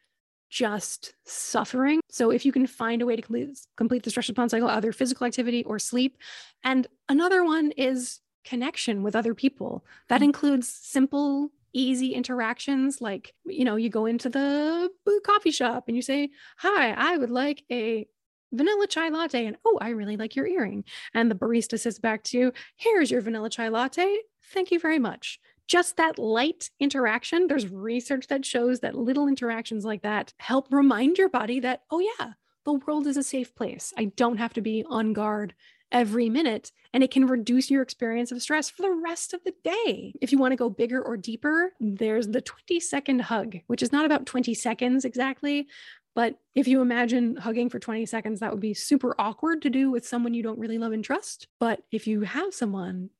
just 0.50 1.14
suffering. 1.24 2.00
So 2.08 2.30
if 2.30 2.44
you 2.44 2.52
can 2.52 2.66
find 2.66 3.02
a 3.02 3.06
way 3.06 3.16
to 3.16 3.22
complete, 3.22 3.58
complete 3.76 4.02
the 4.02 4.10
stress 4.10 4.28
response 4.28 4.52
cycle, 4.52 4.68
either 4.68 4.92
physical 4.92 5.26
activity 5.26 5.64
or 5.64 5.78
sleep. 5.78 6.16
And 6.62 6.86
another 7.08 7.44
one 7.44 7.72
is 7.72 8.20
connection 8.44 9.02
with 9.02 9.16
other 9.16 9.34
people. 9.34 9.84
That 10.08 10.16
mm-hmm. 10.16 10.24
includes 10.24 10.68
simple 10.68 11.50
easy 11.74 12.14
interactions 12.14 13.00
like 13.00 13.34
you 13.44 13.64
know 13.64 13.74
you 13.74 13.90
go 13.90 14.06
into 14.06 14.28
the 14.28 14.88
coffee 15.26 15.50
shop 15.50 15.84
and 15.88 15.96
you 15.96 16.02
say 16.02 16.30
hi 16.56 16.92
i 16.92 17.16
would 17.16 17.30
like 17.30 17.64
a 17.70 18.06
vanilla 18.52 18.86
chai 18.86 19.08
latte 19.08 19.44
and 19.44 19.56
oh 19.66 19.76
i 19.80 19.88
really 19.88 20.16
like 20.16 20.36
your 20.36 20.46
earring 20.46 20.84
and 21.14 21.28
the 21.28 21.34
barista 21.34 21.78
says 21.78 21.98
back 21.98 22.22
to 22.22 22.38
you 22.38 22.52
here's 22.76 23.10
your 23.10 23.20
vanilla 23.20 23.50
chai 23.50 23.66
latte 23.66 24.18
thank 24.52 24.70
you 24.70 24.78
very 24.78 25.00
much 25.00 25.40
just 25.66 25.96
that 25.96 26.18
light 26.18 26.70
interaction, 26.78 27.46
there's 27.46 27.70
research 27.70 28.26
that 28.28 28.44
shows 28.44 28.80
that 28.80 28.94
little 28.94 29.28
interactions 29.28 29.84
like 29.84 30.02
that 30.02 30.32
help 30.38 30.68
remind 30.72 31.18
your 31.18 31.28
body 31.28 31.60
that, 31.60 31.82
oh, 31.90 32.00
yeah, 32.00 32.32
the 32.64 32.74
world 32.74 33.06
is 33.06 33.16
a 33.16 33.22
safe 33.22 33.54
place. 33.54 33.92
I 33.96 34.06
don't 34.06 34.38
have 34.38 34.54
to 34.54 34.60
be 34.60 34.84
on 34.88 35.12
guard 35.12 35.54
every 35.92 36.28
minute, 36.28 36.72
and 36.92 37.04
it 37.04 37.10
can 37.10 37.26
reduce 37.26 37.70
your 37.70 37.82
experience 37.82 38.32
of 38.32 38.42
stress 38.42 38.68
for 38.68 38.82
the 38.82 38.90
rest 38.90 39.32
of 39.32 39.44
the 39.44 39.54
day. 39.62 40.12
If 40.20 40.32
you 40.32 40.38
want 40.38 40.52
to 40.52 40.56
go 40.56 40.68
bigger 40.68 41.00
or 41.00 41.16
deeper, 41.16 41.72
there's 41.78 42.26
the 42.26 42.40
20 42.40 42.80
second 42.80 43.20
hug, 43.20 43.58
which 43.68 43.82
is 43.82 43.92
not 43.92 44.04
about 44.04 44.26
20 44.26 44.54
seconds 44.54 45.04
exactly, 45.04 45.68
But 46.14 46.38
if 46.54 46.68
you 46.68 46.80
imagine 46.80 47.36
hugging 47.36 47.68
for 47.68 47.78
20 47.78 48.06
seconds, 48.06 48.40
that 48.40 48.52
would 48.52 48.60
be 48.60 48.74
super 48.74 49.14
awkward 49.18 49.62
to 49.62 49.70
do 49.70 49.90
with 49.90 50.06
someone 50.06 50.34
you 50.34 50.42
don't 50.42 50.58
really 50.58 50.78
love 50.78 50.92
and 50.92 51.04
trust. 51.04 51.48
But 51.58 51.82
if 51.90 52.06
you 52.06 52.22
have 52.22 52.54
someone 52.54 53.10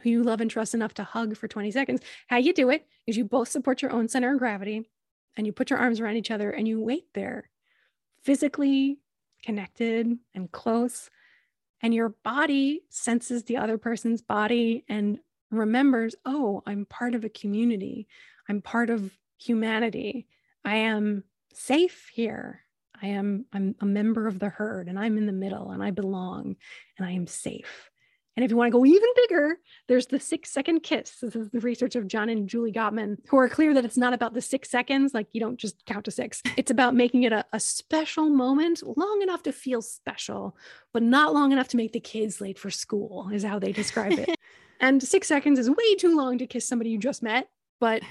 who 0.00 0.10
you 0.10 0.22
love 0.22 0.40
and 0.40 0.50
trust 0.50 0.74
enough 0.74 0.94
to 0.94 1.04
hug 1.04 1.36
for 1.36 1.48
20 1.48 1.70
seconds, 1.70 2.00
how 2.26 2.36
you 2.36 2.52
do 2.52 2.70
it 2.70 2.86
is 3.06 3.16
you 3.16 3.24
both 3.24 3.48
support 3.48 3.82
your 3.82 3.92
own 3.92 4.08
center 4.08 4.32
of 4.32 4.38
gravity 4.38 4.88
and 5.36 5.46
you 5.46 5.52
put 5.52 5.70
your 5.70 5.78
arms 5.78 6.00
around 6.00 6.16
each 6.16 6.30
other 6.30 6.50
and 6.50 6.66
you 6.66 6.80
wait 6.80 7.12
there, 7.14 7.50
physically 8.22 8.98
connected 9.42 10.18
and 10.34 10.50
close. 10.52 11.10
And 11.82 11.94
your 11.94 12.10
body 12.24 12.82
senses 12.88 13.44
the 13.44 13.58
other 13.58 13.78
person's 13.78 14.22
body 14.22 14.84
and 14.88 15.18
remembers, 15.50 16.14
oh, 16.24 16.62
I'm 16.66 16.86
part 16.86 17.14
of 17.14 17.24
a 17.24 17.28
community. 17.28 18.08
I'm 18.48 18.62
part 18.62 18.90
of 18.90 19.16
humanity. 19.38 20.26
I 20.64 20.76
am 20.76 21.24
safe 21.52 22.10
here. 22.12 22.62
I 23.00 23.08
am 23.08 23.44
I'm 23.52 23.74
a 23.80 23.86
member 23.86 24.26
of 24.26 24.38
the 24.38 24.48
herd 24.48 24.88
and 24.88 24.98
I'm 24.98 25.18
in 25.18 25.26
the 25.26 25.32
middle 25.32 25.70
and 25.70 25.82
I 25.82 25.90
belong 25.90 26.56
and 26.96 27.06
I 27.06 27.12
am 27.12 27.26
safe. 27.26 27.90
And 28.36 28.44
if 28.44 28.50
you 28.50 28.56
want 28.56 28.70
to 28.70 28.78
go 28.78 28.84
even 28.84 29.08
bigger, 29.16 29.58
there's 29.88 30.06
the 30.06 30.20
six 30.20 30.50
second 30.50 30.82
kiss. 30.82 31.20
This 31.20 31.34
is 31.34 31.48
the 31.50 31.60
research 31.60 31.96
of 31.96 32.06
John 32.06 32.28
and 32.28 32.46
Julie 32.46 32.72
Gottman, 32.72 33.16
who 33.28 33.38
are 33.38 33.48
clear 33.48 33.72
that 33.72 33.84
it's 33.84 33.96
not 33.96 34.12
about 34.12 34.34
the 34.34 34.42
six 34.42 34.68
seconds, 34.68 35.14
like 35.14 35.26
you 35.32 35.40
don't 35.40 35.58
just 35.58 35.84
count 35.86 36.04
to 36.04 36.10
six. 36.10 36.42
It's 36.56 36.70
about 36.70 36.94
making 36.94 37.22
it 37.22 37.32
a, 37.32 37.46
a 37.54 37.60
special 37.60 38.28
moment, 38.28 38.82
long 38.96 39.22
enough 39.22 39.42
to 39.44 39.52
feel 39.52 39.80
special, 39.80 40.54
but 40.92 41.02
not 41.02 41.32
long 41.32 41.50
enough 41.50 41.68
to 41.68 41.78
make 41.78 41.92
the 41.92 42.00
kids 42.00 42.40
late 42.40 42.58
for 42.58 42.70
school, 42.70 43.30
is 43.32 43.42
how 43.42 43.58
they 43.58 43.72
describe 43.72 44.12
it. 44.12 44.38
and 44.80 45.02
six 45.02 45.28
seconds 45.28 45.58
is 45.58 45.70
way 45.70 45.94
too 45.94 46.14
long 46.14 46.36
to 46.36 46.46
kiss 46.46 46.68
somebody 46.68 46.90
you 46.90 46.98
just 46.98 47.22
met, 47.22 47.48
but 47.80 48.02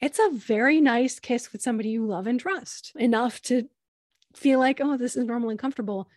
it's 0.00 0.18
a 0.18 0.30
very 0.32 0.80
nice 0.80 1.20
kiss 1.20 1.52
with 1.52 1.60
somebody 1.60 1.90
you 1.90 2.06
love 2.06 2.26
and 2.26 2.40
trust 2.40 2.92
enough 2.96 3.42
to 3.42 3.68
feel 4.34 4.58
like, 4.58 4.80
oh, 4.80 4.96
this 4.96 5.16
is 5.16 5.26
normal 5.26 5.50
and 5.50 5.58
comfortable. 5.58 6.08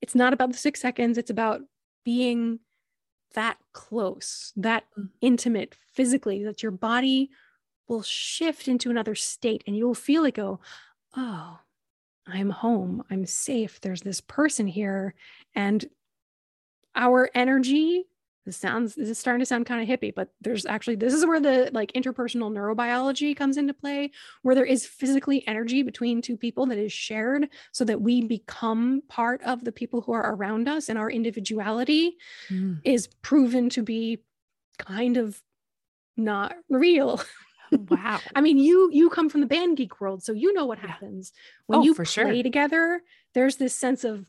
It's 0.00 0.14
not 0.16 0.32
about 0.32 0.50
the 0.50 0.58
six 0.58 0.80
seconds, 0.80 1.16
it's 1.16 1.30
about 1.30 1.60
being 2.04 2.58
that 3.34 3.58
close, 3.72 4.52
that 4.56 4.84
mm. 4.98 5.08
intimate 5.20 5.76
physically, 5.92 6.44
that 6.44 6.62
your 6.62 6.72
body 6.72 7.30
will 7.88 8.02
shift 8.02 8.68
into 8.68 8.90
another 8.90 9.14
state 9.14 9.62
and 9.66 9.76
you'll 9.76 9.94
feel 9.94 10.22
like, 10.22 10.38
oh, 10.38 10.60
oh, 11.16 11.58
I'm 12.26 12.50
home. 12.50 13.02
I'm 13.10 13.26
safe. 13.26 13.80
There's 13.80 14.02
this 14.02 14.20
person 14.20 14.66
here. 14.66 15.14
And 15.54 15.84
our 16.94 17.30
energy 17.34 18.04
this 18.44 18.56
sounds 18.56 18.94
this 18.94 19.08
is 19.08 19.18
starting 19.18 19.40
to 19.40 19.46
sound 19.46 19.66
kind 19.66 19.82
of 19.82 20.00
hippie 20.00 20.14
but 20.14 20.28
there's 20.40 20.66
actually 20.66 20.96
this 20.96 21.14
is 21.14 21.24
where 21.24 21.40
the 21.40 21.70
like 21.72 21.92
interpersonal 21.92 22.50
neurobiology 22.50 23.36
comes 23.36 23.56
into 23.56 23.72
play 23.74 24.10
where 24.42 24.54
there 24.54 24.64
is 24.64 24.86
physically 24.86 25.46
energy 25.46 25.82
between 25.82 26.20
two 26.20 26.36
people 26.36 26.66
that 26.66 26.78
is 26.78 26.92
shared 26.92 27.48
so 27.72 27.84
that 27.84 28.00
we 28.00 28.26
become 28.26 29.02
part 29.08 29.42
of 29.42 29.64
the 29.64 29.72
people 29.72 30.00
who 30.00 30.12
are 30.12 30.34
around 30.34 30.68
us 30.68 30.88
and 30.88 30.98
our 30.98 31.10
individuality 31.10 32.16
mm. 32.50 32.78
is 32.84 33.06
proven 33.22 33.68
to 33.70 33.82
be 33.82 34.22
kind 34.78 35.16
of 35.16 35.40
not 36.16 36.54
real 36.68 37.20
wow 37.88 38.20
i 38.34 38.40
mean 38.40 38.58
you 38.58 38.90
you 38.92 39.08
come 39.08 39.30
from 39.30 39.40
the 39.40 39.46
band 39.46 39.76
geek 39.76 40.00
world 40.00 40.22
so 40.22 40.32
you 40.32 40.52
know 40.52 40.66
what 40.66 40.78
happens 40.78 41.32
when 41.66 41.80
oh, 41.80 41.82
you 41.82 41.94
for 41.94 42.04
play 42.04 42.34
sure. 42.34 42.42
together 42.42 43.00
there's 43.34 43.56
this 43.56 43.74
sense 43.74 44.04
of 44.04 44.26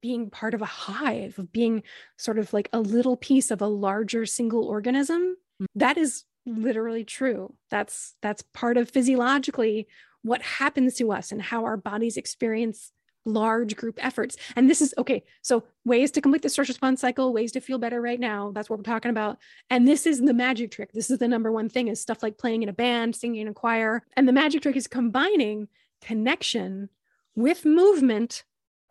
being 0.00 0.30
part 0.30 0.54
of 0.54 0.62
a 0.62 0.66
hive, 0.66 1.38
of 1.38 1.52
being 1.52 1.82
sort 2.16 2.38
of 2.38 2.52
like 2.52 2.68
a 2.72 2.80
little 2.80 3.16
piece 3.16 3.50
of 3.50 3.60
a 3.60 3.66
larger 3.66 4.26
single 4.26 4.64
organism. 4.64 5.36
Mm. 5.60 5.66
That 5.74 5.98
is 5.98 6.24
literally 6.46 7.04
true. 7.04 7.54
That's 7.70 8.14
that's 8.22 8.42
part 8.54 8.76
of 8.76 8.90
physiologically 8.90 9.86
what 10.22 10.42
happens 10.42 10.94
to 10.96 11.12
us 11.12 11.30
and 11.32 11.40
how 11.40 11.64
our 11.64 11.76
bodies 11.76 12.16
experience 12.16 12.92
large 13.24 13.76
group 13.76 14.02
efforts. 14.04 14.36
And 14.56 14.68
this 14.68 14.80
is 14.80 14.94
okay. 14.98 15.22
So, 15.42 15.64
ways 15.84 16.10
to 16.12 16.20
complete 16.20 16.42
the 16.42 16.48
stress 16.48 16.68
response 16.68 17.00
cycle, 17.00 17.32
ways 17.32 17.52
to 17.52 17.60
feel 17.60 17.78
better 17.78 18.00
right 18.00 18.18
now. 18.18 18.52
That's 18.54 18.68
what 18.68 18.78
we're 18.78 18.84
talking 18.84 19.10
about. 19.10 19.38
And 19.70 19.86
this 19.86 20.06
is 20.06 20.20
the 20.20 20.34
magic 20.34 20.70
trick. 20.70 20.92
This 20.92 21.10
is 21.10 21.18
the 21.18 21.28
number 21.28 21.52
one 21.52 21.68
thing 21.68 21.88
is 21.88 22.00
stuff 22.00 22.22
like 22.22 22.38
playing 22.38 22.62
in 22.62 22.68
a 22.68 22.72
band, 22.72 23.14
singing 23.14 23.42
in 23.42 23.48
a 23.48 23.54
choir. 23.54 24.04
And 24.16 24.26
the 24.26 24.32
magic 24.32 24.62
trick 24.62 24.76
is 24.76 24.86
combining 24.86 25.68
connection 26.00 26.88
with 27.34 27.64
movement 27.64 28.44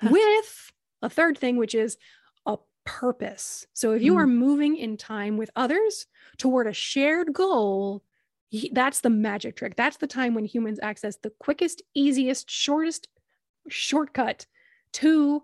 with 0.04 0.72
a 1.02 1.10
third 1.10 1.38
thing, 1.38 1.58
which 1.58 1.76
is 1.76 1.98
a 2.46 2.58
purpose. 2.86 3.66
So 3.74 3.92
if 3.92 4.02
you 4.02 4.14
mm. 4.14 4.18
are 4.18 4.28
moving 4.28 4.78
in 4.78 4.98
time 4.98 5.38
with 5.38 5.52
others 5.56 6.08
toward 6.38 6.68
a 6.68 6.74
shared 6.74 7.34
goal, 7.34 8.04
that's 8.72 9.02
the 9.02 9.10
magic 9.10 9.56
trick. 9.56 9.76
That's 9.76 9.98
the 9.98 10.08
time 10.08 10.34
when 10.34 10.46
humans 10.46 10.80
access 10.82 11.18
the 11.18 11.32
quickest, 11.40 11.82
easiest, 11.94 12.50
shortest 12.50 13.08
shortcut 13.70 14.46
to 14.94 15.44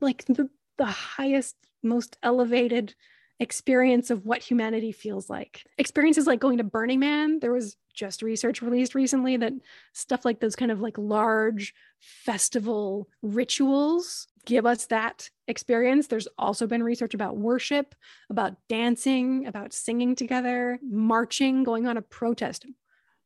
like 0.00 0.24
the, 0.26 0.48
the 0.78 0.86
highest, 0.86 1.56
most 1.82 2.16
elevated 2.22 2.94
experience 3.38 4.10
of 4.10 4.24
what 4.24 4.42
humanity 4.42 4.92
feels 4.92 5.28
like. 5.28 5.64
Experiences 5.78 6.26
like 6.26 6.40
going 6.40 6.58
to 6.58 6.64
Burning 6.64 7.00
Man, 7.00 7.38
there 7.40 7.52
was 7.52 7.76
just 7.94 8.22
research 8.22 8.62
released 8.62 8.94
recently 8.94 9.36
that 9.36 9.52
stuff 9.92 10.24
like 10.24 10.40
those 10.40 10.56
kind 10.56 10.70
of 10.70 10.80
like 10.80 10.96
large 10.98 11.74
festival 12.00 13.08
rituals 13.22 14.28
give 14.44 14.64
us 14.64 14.86
that 14.86 15.28
experience. 15.48 16.06
There's 16.06 16.28
also 16.38 16.66
been 16.66 16.82
research 16.82 17.14
about 17.14 17.36
worship, 17.36 17.94
about 18.30 18.56
dancing, 18.68 19.46
about 19.46 19.72
singing 19.72 20.14
together, 20.14 20.78
marching, 20.82 21.64
going 21.64 21.86
on 21.86 21.96
a 21.96 22.02
protest. 22.02 22.64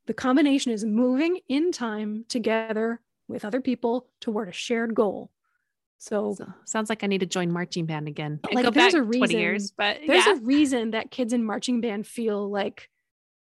The 0.06 0.14
combination 0.14 0.72
is 0.72 0.84
moving 0.84 1.40
in 1.48 1.72
time 1.72 2.24
together 2.28 3.00
with 3.28 3.44
other 3.44 3.61
people 3.61 4.08
toward 4.20 4.48
a 4.48 4.52
shared 4.52 4.94
goal. 4.94 5.30
So, 6.01 6.34
so, 6.34 6.46
sounds 6.64 6.88
like 6.88 7.05
I 7.05 7.07
need 7.09 7.20
to 7.20 7.26
join 7.26 7.53
marching 7.53 7.84
band 7.84 8.09
again. 8.09 8.40
Like 8.51 8.72
there's 8.72 8.94
a 8.94 9.03
reason, 9.03 9.38
years, 9.38 9.70
but 9.70 9.98
there's 10.07 10.24
yeah. 10.24 10.32
a 10.32 10.36
reason 10.36 10.92
that 10.92 11.11
kids 11.11 11.34
in 11.34 11.44
marching 11.44 11.82
band 11.82 12.07
feel 12.07 12.51
like 12.51 12.88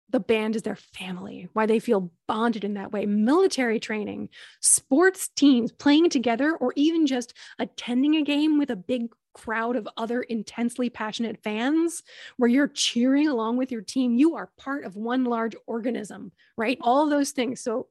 the 0.09 0.21
band 0.21 0.57
is 0.57 0.63
their 0.63 0.77
family, 0.77 1.51
why 1.53 1.67
they 1.67 1.79
feel 1.79 2.11
bonded 2.27 2.65
in 2.65 2.73
that 2.75 2.93
way. 2.93 3.05
Military 3.05 3.79
training, 3.79 4.31
sports 4.61 5.29
teams 5.29 5.71
playing 5.71 6.09
together, 6.09 6.57
or 6.57 6.73
even 6.77 7.07
just 7.07 7.35
attending 7.59 8.17
a 8.17 8.23
game 8.23 8.59
with 8.59 8.71
a 8.71 8.77
big 8.77 9.09
crowd 9.35 9.77
of 9.77 9.87
other 9.99 10.23
intensely 10.23 10.89
passionate 10.89 11.43
fans 11.45 12.03
where 12.39 12.49
you're 12.49 12.69
cheering 12.69 13.29
along 13.29 13.59
with 13.59 13.71
your 13.71 13.83
team. 13.83 14.15
You 14.15 14.35
are 14.37 14.51
part 14.57 14.87
of 14.87 14.97
one 14.97 15.25
large 15.25 15.55
organism, 15.67 16.33
right? 16.57 16.79
All 16.81 17.11
those 17.11 17.33
things. 17.33 17.61
So, 17.61 17.89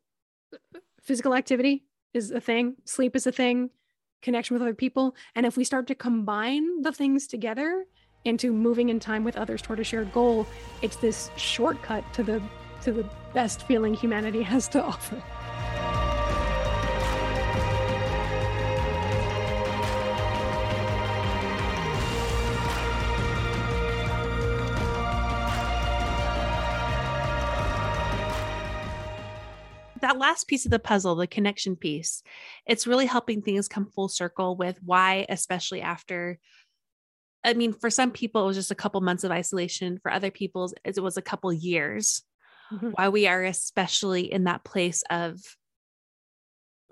physical 1.03 1.36
activity 1.36 1.86
is 2.16 2.32
a 2.32 2.41
thing, 2.41 2.78
sleep 2.86 3.16
is 3.16 3.28
a 3.28 3.32
thing, 3.32 3.70
connection 4.22 4.53
with 4.53 4.61
other 4.61 4.74
people. 4.74 5.16
And 5.36 5.45
if 5.45 5.57
we 5.57 5.63
start 5.63 5.88
to 5.88 5.95
combine 5.95 6.82
the 6.82 6.91
things 6.91 7.28
together 7.28 7.86
into 8.24 8.51
moving 8.51 8.89
in 8.89 8.99
time 8.99 9.24
with 9.24 9.38
others 9.38 9.61
toward 9.61 9.80
a 9.80 9.84
shared 9.84 10.11
goal, 10.11 10.47
it's 10.82 10.95
this 10.97 11.30
shortcut 11.38 12.03
to 12.13 12.24
the 12.24 12.41
to 12.82 12.91
the 12.91 13.09
best 13.34 13.63
feeling 13.63 13.93
humanity 13.93 14.43
has 14.43 14.68
to 14.70 14.84
offer. 14.91 15.22
That 30.16 30.22
last 30.22 30.47
piece 30.47 30.66
of 30.66 30.72
the 30.72 30.80
puzzle, 30.80 31.16
the 31.16 31.28
connection 31.28 31.76
piece, 31.76 32.24
it's 32.66 32.88
really 32.88 33.05
helping 33.05 33.41
things 33.41 33.68
come 33.68 33.86
full 33.86 34.07
circle 34.07 34.55
with 34.55 34.80
why, 34.84 35.26
especially 35.30 35.82
after. 35.82 36.39
I 37.43 37.53
mean, 37.53 37.74
for 37.74 37.89
some 37.89 38.11
people, 38.11 38.43
it 38.43 38.47
was 38.47 38.57
just 38.57 38.72
a 38.72 38.76
couple 38.76 39.01
months 39.01 39.24
of 39.24 39.32
isolation. 39.32 39.99
For 40.01 40.11
other 40.11 40.32
people, 40.32 40.72
it 40.84 40.99
was 40.99 41.18
a 41.18 41.22
couple 41.22 41.51
years. 41.53 42.24
Mm-hmm. 42.74 42.91
Why 42.91 43.09
we 43.09 43.28
are 43.28 43.43
especially 43.43 44.32
in 44.32 44.45
that 44.45 44.63
place 44.63 45.03
of 45.09 45.39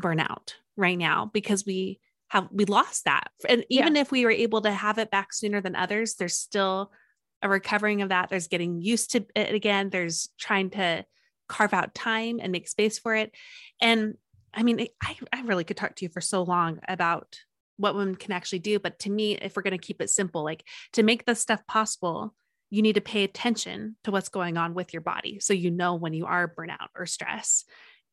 burnout 0.01 0.53
right 0.75 0.97
now 0.97 1.29
because 1.33 1.65
we 1.65 1.99
have 2.27 2.47
we 2.51 2.65
lost 2.65 3.05
that. 3.05 3.29
And 3.47 3.65
even 3.69 3.95
yeah. 3.95 4.01
if 4.01 4.11
we 4.11 4.25
were 4.25 4.31
able 4.31 4.61
to 4.61 4.71
have 4.71 4.99
it 4.99 5.09
back 5.09 5.33
sooner 5.33 5.61
than 5.61 5.75
others, 5.75 6.15
there's 6.15 6.37
still 6.37 6.91
a 7.41 7.49
recovering 7.49 8.03
of 8.03 8.09
that. 8.09 8.29
There's 8.29 8.47
getting 8.47 8.81
used 8.81 9.11
to 9.11 9.25
it 9.35 9.55
again. 9.55 9.89
There's 9.89 10.29
trying 10.39 10.69
to 10.71 11.05
carve 11.53 11.73
out 11.73 11.93
time 11.93 12.39
and 12.41 12.51
make 12.51 12.67
space 12.67 12.97
for 12.97 13.15
it. 13.15 13.31
And 13.79 14.15
I 14.55 14.63
mean, 14.63 14.87
I, 15.01 15.15
I 15.31 15.41
really 15.41 15.63
could 15.63 15.77
talk 15.77 15.95
to 15.95 16.05
you 16.05 16.09
for 16.09 16.21
so 16.21 16.41
long 16.41 16.79
about 16.87 17.37
what 17.77 17.95
women 17.95 18.15
can 18.15 18.31
actually 18.31 18.59
do. 18.59 18.79
But 18.79 18.97
to 18.99 19.11
me, 19.11 19.37
if 19.37 19.55
we're 19.55 19.61
going 19.61 19.77
to 19.77 19.87
keep 19.87 20.01
it 20.01 20.09
simple, 20.09 20.43
like 20.43 20.63
to 20.93 21.03
make 21.03 21.25
this 21.25 21.39
stuff 21.39 21.61
possible, 21.67 22.33
you 22.71 22.81
need 22.81 22.95
to 22.95 23.01
pay 23.01 23.23
attention 23.23 23.97
to 24.03 24.11
what's 24.11 24.29
going 24.29 24.57
on 24.57 24.73
with 24.73 24.93
your 24.93 25.01
body. 25.01 25.39
So 25.39 25.53
you 25.53 25.69
know 25.69 25.93
when 25.93 26.13
you 26.13 26.25
are 26.25 26.51
burnout 26.51 26.89
or 26.95 27.05
stress. 27.05 27.65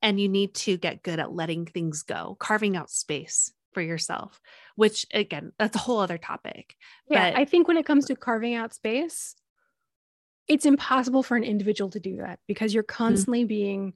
And 0.03 0.18
you 0.18 0.30
need 0.30 0.55
to 0.55 0.78
get 0.78 1.03
good 1.03 1.18
at 1.18 1.32
letting 1.32 1.66
things 1.66 2.03
go, 2.05 2.36
carving 2.38 2.74
out 2.74 2.88
space 2.88 3.53
for 3.74 3.82
yourself, 3.82 4.41
which 4.74 5.07
again, 5.12 5.53
that's 5.59 5.76
a 5.76 5.78
whole 5.78 6.01
other 6.01 6.18
topic. 6.18 6.74
Yeah. 7.09 7.30
But, 7.30 7.38
I 7.38 7.45
think 7.45 7.68
when 7.68 7.76
it 7.76 7.84
comes 7.84 8.07
to 8.07 8.16
carving 8.16 8.55
out 8.55 8.72
space, 8.72 9.34
it's 10.51 10.66
impossible 10.66 11.22
for 11.22 11.36
an 11.36 11.44
individual 11.44 11.90
to 11.90 12.01
do 12.01 12.16
that 12.16 12.40
because 12.48 12.74
you're 12.74 12.82
mm-hmm. 12.82 13.05
constantly 13.05 13.42
mm-hmm. 13.42 13.48
being 13.48 13.92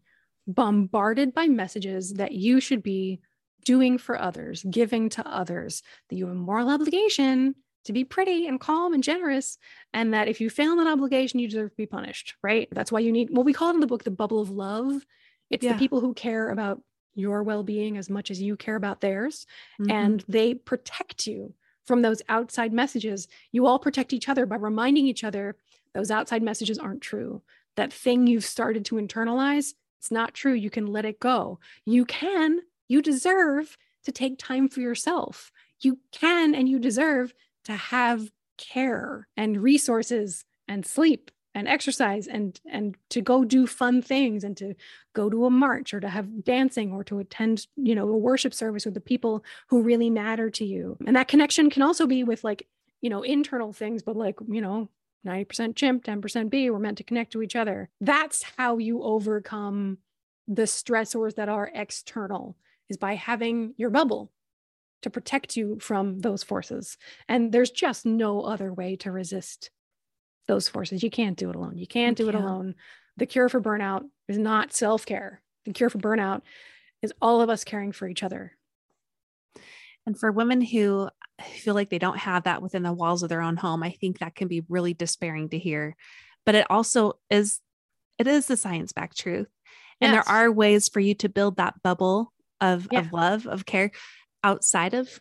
bombarded 0.46 1.34
by 1.34 1.48
messages 1.48 2.14
that 2.14 2.32
you 2.32 2.60
should 2.60 2.82
be 2.82 3.20
doing 3.64 3.98
for 3.98 4.20
others, 4.20 4.64
giving 4.70 5.08
to 5.08 5.26
others, 5.26 5.82
that 6.08 6.16
you 6.16 6.26
have 6.26 6.36
a 6.36 6.38
moral 6.38 6.70
obligation 6.70 7.56
to 7.86 7.92
be 7.92 8.04
pretty 8.04 8.46
and 8.46 8.60
calm 8.60 8.94
and 8.94 9.02
generous, 9.02 9.58
and 9.92 10.14
that 10.14 10.28
if 10.28 10.40
you 10.40 10.48
fail 10.48 10.76
that 10.76 10.86
obligation, 10.86 11.40
you 11.40 11.48
deserve 11.48 11.70
to 11.70 11.76
be 11.76 11.86
punished, 11.86 12.34
right? 12.40 12.68
That's 12.70 12.92
why 12.92 13.00
you 13.00 13.10
need 13.10 13.30
what 13.30 13.44
we 13.44 13.52
call 13.52 13.70
it 13.70 13.74
in 13.74 13.80
the 13.80 13.86
book 13.88 14.04
the 14.04 14.10
bubble 14.12 14.40
of 14.40 14.50
love. 14.50 15.04
It's 15.50 15.64
yeah. 15.64 15.72
the 15.72 15.78
people 15.78 16.00
who 16.00 16.14
care 16.14 16.50
about 16.50 16.80
your 17.14 17.42
well 17.42 17.64
being 17.64 17.98
as 17.98 18.08
much 18.08 18.30
as 18.30 18.40
you 18.40 18.56
care 18.56 18.76
about 18.76 19.00
theirs, 19.00 19.44
mm-hmm. 19.80 19.90
and 19.90 20.24
they 20.28 20.54
protect 20.54 21.26
you 21.26 21.52
from 21.84 22.02
those 22.02 22.22
outside 22.28 22.72
messages. 22.72 23.26
You 23.50 23.66
all 23.66 23.80
protect 23.80 24.12
each 24.12 24.28
other 24.28 24.46
by 24.46 24.56
reminding 24.56 25.06
each 25.06 25.24
other 25.24 25.56
those 25.94 26.10
outside 26.10 26.42
messages 26.42 26.78
aren't 26.78 27.00
true. 27.00 27.42
That 27.76 27.92
thing 27.92 28.26
you've 28.26 28.44
started 28.44 28.84
to 28.86 28.96
internalize, 28.96 29.74
it's 29.98 30.10
not 30.10 30.34
true. 30.34 30.52
You 30.52 30.70
can 30.70 30.86
let 30.86 31.04
it 31.04 31.20
go. 31.20 31.58
You 31.86 32.04
can, 32.04 32.60
you 32.88 33.00
deserve 33.00 33.76
to 34.04 34.12
take 34.12 34.38
time 34.38 34.68
for 34.68 34.80
yourself. 34.80 35.50
You 35.80 35.98
can 36.12 36.54
and 36.54 36.68
you 36.68 36.78
deserve 36.78 37.32
to 37.64 37.72
have 37.72 38.30
care 38.58 39.28
and 39.36 39.62
resources 39.62 40.44
and 40.68 40.84
sleep 40.86 41.30
and 41.54 41.68
exercise 41.68 42.26
and 42.26 42.60
and 42.70 42.96
to 43.10 43.20
go 43.20 43.44
do 43.44 43.66
fun 43.66 44.02
things 44.02 44.44
and 44.44 44.56
to 44.56 44.74
go 45.14 45.30
to 45.30 45.46
a 45.46 45.50
march 45.50 45.94
or 45.94 46.00
to 46.00 46.08
have 46.08 46.44
dancing 46.44 46.92
or 46.92 47.04
to 47.04 47.18
attend 47.18 47.66
you 47.76 47.94
know 47.94 48.08
a 48.08 48.16
worship 48.16 48.52
service 48.52 48.84
with 48.84 48.94
the 48.94 49.00
people 49.00 49.44
who 49.68 49.82
really 49.82 50.10
matter 50.10 50.50
to 50.50 50.64
you 50.64 50.96
and 51.06 51.16
that 51.16 51.28
connection 51.28 51.70
can 51.70 51.82
also 51.82 52.06
be 52.06 52.24
with 52.24 52.42
like 52.44 52.66
you 53.00 53.10
know 53.10 53.22
internal 53.22 53.72
things 53.72 54.02
but 54.02 54.16
like 54.16 54.36
you 54.48 54.60
know 54.60 54.88
90% 55.26 55.76
chimp 55.76 56.04
10% 56.04 56.50
bee 56.50 56.70
we're 56.70 56.78
meant 56.78 56.98
to 56.98 57.04
connect 57.04 57.32
to 57.32 57.42
each 57.42 57.56
other 57.56 57.88
that's 58.00 58.44
how 58.56 58.78
you 58.78 59.02
overcome 59.02 59.98
the 60.46 60.62
stressors 60.62 61.34
that 61.36 61.48
are 61.48 61.70
external 61.74 62.56
is 62.88 62.96
by 62.96 63.14
having 63.14 63.74
your 63.76 63.90
bubble 63.90 64.30
to 65.02 65.10
protect 65.10 65.56
you 65.56 65.78
from 65.80 66.20
those 66.20 66.42
forces 66.42 66.96
and 67.28 67.52
there's 67.52 67.70
just 67.70 68.04
no 68.04 68.42
other 68.42 68.72
way 68.72 68.96
to 68.96 69.10
resist 69.10 69.70
those 70.46 70.68
forces. 70.68 71.02
You 71.02 71.10
can't 71.10 71.36
do 71.36 71.50
it 71.50 71.56
alone. 71.56 71.78
You 71.78 71.86
can't 71.86 72.16
do 72.16 72.28
it 72.28 72.34
alone. 72.34 72.74
The 73.16 73.26
cure 73.26 73.48
for 73.48 73.60
burnout 73.60 74.02
is 74.28 74.38
not 74.38 74.72
self 74.72 75.06
care. 75.06 75.42
The 75.64 75.72
cure 75.72 75.90
for 75.90 75.98
burnout 75.98 76.42
is 77.02 77.12
all 77.20 77.40
of 77.40 77.50
us 77.50 77.64
caring 77.64 77.92
for 77.92 78.08
each 78.08 78.22
other. 78.22 78.56
And 80.06 80.18
for 80.18 80.30
women 80.30 80.60
who 80.60 81.08
feel 81.42 81.74
like 81.74 81.90
they 81.90 81.98
don't 81.98 82.18
have 82.18 82.44
that 82.44 82.62
within 82.62 82.82
the 82.82 82.92
walls 82.92 83.22
of 83.22 83.28
their 83.28 83.40
own 83.40 83.56
home, 83.56 83.82
I 83.82 83.90
think 83.90 84.18
that 84.18 84.34
can 84.34 84.48
be 84.48 84.62
really 84.68 84.94
despairing 84.94 85.48
to 85.50 85.58
hear. 85.58 85.96
But 86.44 86.54
it 86.54 86.66
also 86.70 87.14
is, 87.30 87.60
it 88.18 88.26
is 88.26 88.46
the 88.46 88.56
science 88.56 88.92
backed 88.92 89.18
truth. 89.18 89.48
And 90.00 90.12
yes. 90.12 90.24
there 90.24 90.34
are 90.34 90.52
ways 90.52 90.88
for 90.88 91.00
you 91.00 91.14
to 91.16 91.28
build 91.28 91.56
that 91.56 91.82
bubble 91.82 92.32
of, 92.60 92.88
yeah. 92.90 93.00
of 93.00 93.12
love, 93.12 93.46
of 93.46 93.64
care 93.64 93.90
outside 94.42 94.94
of 94.94 95.20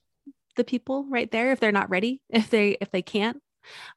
the 0.56 0.64
people 0.64 1.06
right 1.10 1.32
there 1.32 1.52
if 1.52 1.60
they're 1.60 1.72
not 1.72 1.90
ready, 1.90 2.22
if 2.30 2.50
they 2.50 2.78
if 2.80 2.92
they 2.92 3.02
can't. 3.02 3.42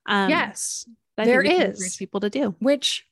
Um, 0.06 0.30
yes 0.30 0.86
there 1.24 1.42
is 1.42 1.96
people 1.96 2.20
to 2.20 2.30
do. 2.30 2.54
Which 2.58 3.06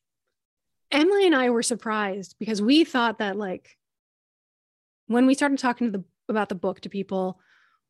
Emily 0.90 1.26
and 1.26 1.34
I 1.34 1.50
were 1.50 1.62
surprised 1.62 2.36
because 2.38 2.60
we 2.60 2.84
thought 2.84 3.18
that 3.18 3.36
like 3.36 3.76
when 5.06 5.26
we 5.26 5.34
started 5.34 5.58
talking 5.58 5.92
to 5.92 5.98
the 5.98 6.04
about 6.28 6.48
the 6.48 6.54
book 6.54 6.80
to 6.80 6.88
people, 6.88 7.38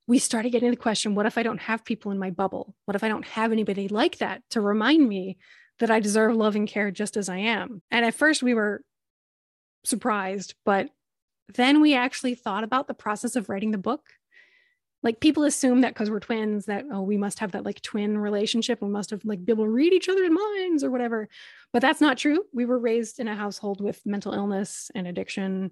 we 0.07 0.19
started 0.19 0.51
getting 0.51 0.71
the 0.71 0.77
question, 0.77 1.15
what 1.15 1.27
if 1.27 1.39
I 1.39 1.43
don't 1.43 1.61
have 1.61 1.85
people 1.85 2.13
in 2.13 2.19
my 2.19 2.31
bubble? 2.31 2.75
What 2.85 2.95
if 2.95 3.05
I 3.05 3.09
don't 3.09 3.27
have 3.27 3.53
anybody 3.53 3.89
like 3.89 4.19
that 4.19 4.43
to 4.51 4.61
remind 4.61 5.09
me 5.09 5.39
that 5.79 5.91
I 5.91 6.01
deserve 6.01 6.37
love 6.37 6.57
and 6.57 6.69
care 6.69 6.91
just 6.91 7.17
as 7.17 7.29
I 7.29 7.39
am? 7.39 7.83
And 7.91 8.05
at 8.05 8.15
first 8.15 8.43
we 8.43 8.55
were 8.55 8.83
surprised, 9.85 10.55
but 10.65 10.91
then 11.55 11.81
we 11.81 11.95
actually 11.95 12.35
thought 12.35 12.65
about 12.65 12.87
the 12.87 12.95
process 12.95 13.37
of 13.37 13.49
writing 13.49 13.71
the 13.71 13.79
book 13.79 14.03
like 15.05 15.21
people 15.21 15.45
assume 15.45 15.83
that 15.83 15.93
because 15.93 16.11
we're 16.11 16.19
twins 16.19 16.65
that 16.65 16.87
oh 16.91 17.03
we 17.03 17.17
must 17.17 17.39
have 17.39 17.53
that 17.53 17.65
like 17.65 17.81
twin 17.83 18.19
relationship 18.19 18.81
we 18.83 18.89
must 18.89 19.11
have 19.11 19.25
like 19.25 19.45
be 19.45 19.53
able 19.53 19.65
to 19.65 19.71
read 19.71 19.93
each 19.93 20.09
other's 20.09 20.31
minds 20.31 20.83
or 20.83 20.91
whatever 20.91 21.29
but 21.73 21.83
that's 21.83 22.01
not 22.01 22.19
true 22.19 22.43
we 22.53 22.65
were 22.65 22.79
raised 22.79 23.21
in 23.21 23.29
a 23.29 23.37
household 23.37 23.81
with 23.81 24.05
mental 24.05 24.33
illness 24.33 24.91
and 24.95 25.07
addiction 25.07 25.71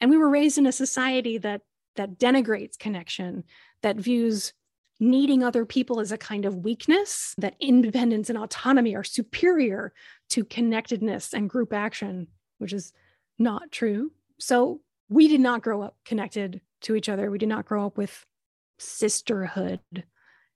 and 0.00 0.10
we 0.10 0.18
were 0.18 0.28
raised 0.28 0.58
in 0.58 0.66
a 0.66 0.72
society 0.72 1.38
that 1.38 1.62
that 1.96 2.18
denigrates 2.18 2.78
connection 2.78 3.44
that 3.82 3.96
views 3.96 4.52
needing 5.00 5.42
other 5.42 5.64
people 5.64 5.98
as 5.98 6.12
a 6.12 6.18
kind 6.18 6.44
of 6.44 6.56
weakness 6.56 7.34
that 7.38 7.56
independence 7.60 8.28
and 8.28 8.38
autonomy 8.38 8.94
are 8.94 9.04
superior 9.04 9.92
to 10.28 10.44
connectedness 10.44 11.32
and 11.34 11.50
group 11.50 11.72
action 11.72 12.28
which 12.58 12.72
is 12.72 12.92
not 13.38 13.72
true 13.72 14.12
so 14.38 14.80
we 15.08 15.26
did 15.28 15.40
not 15.40 15.62
grow 15.62 15.82
up 15.82 15.96
connected 16.04 16.60
to 16.80 16.94
each 16.94 17.08
other 17.08 17.30
we 17.30 17.38
did 17.38 17.48
not 17.48 17.64
grow 17.64 17.86
up 17.86 17.96
with 17.98 18.24
sisterhood. 18.82 19.80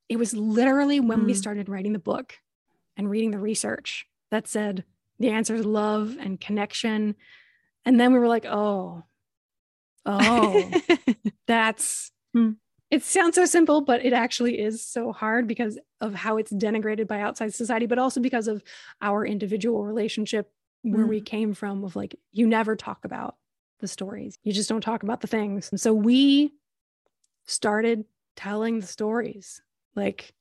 It 0.09 0.19
was 0.19 0.35
literally 0.35 1.01
when 1.01 1.21
mm. 1.21 1.27
we 1.27 1.35
started 1.35 1.69
writing 1.69 1.93
the 1.93 1.99
book 1.99 2.35
and 2.97 3.09
reading 3.09 3.31
the 3.31 3.39
research 3.39 4.07
that 4.31 4.49
said 4.49 4.85
the 5.19 5.31
answer 5.31 5.55
is 5.55 5.65
love 5.65 6.17
and 6.21 6.41
connection. 6.41 7.17
And 7.85 7.99
then 7.99 8.13
we 8.13 8.19
were 8.19 8.29
like, 8.29 8.47
oh, 8.47 9.05
oh, 10.07 10.71
that's, 11.47 12.13
hmm. 12.33 12.53
it 12.91 13.03
sounds 13.03 13.35
so 13.35 13.45
simple, 13.45 13.81
but 13.83 14.05
it 14.05 14.13
actually 14.13 14.59
is 14.59 14.85
so 14.85 15.13
hard 15.13 15.47
because 15.47 15.79
of 16.01 16.15
how 16.15 16.37
it's 16.37 16.53
denigrated 16.53 17.07
by 17.07 17.21
outside 17.21 17.55
society, 17.55 17.87
but 17.87 17.99
also 17.99 18.21
because 18.21 18.49
of 18.49 18.63
our 19.03 19.27
individual 19.27 19.85
relationship 19.85 20.51
where 20.83 21.05
mm. 21.05 21.09
we 21.09 21.21
came 21.21 21.53
from 21.53 21.85
of 21.85 21.97
like, 21.97 22.15
you 22.33 22.47
never 22.47 22.77
talk 22.77 23.05
about 23.05 23.35
the 23.81 23.89
stories. 23.89 24.39
You 24.45 24.53
just 24.53 24.69
don't 24.69 24.81
talk 24.81 25.03
about 25.03 25.21
the 25.21 25.27
things. 25.27 25.71
And 25.71 25.81
so 25.81 25.93
we 25.93 26.55
started 27.47 28.05
telling 28.37 28.81
the 28.81 28.87
stories. 28.87 29.63
Like 29.95 30.33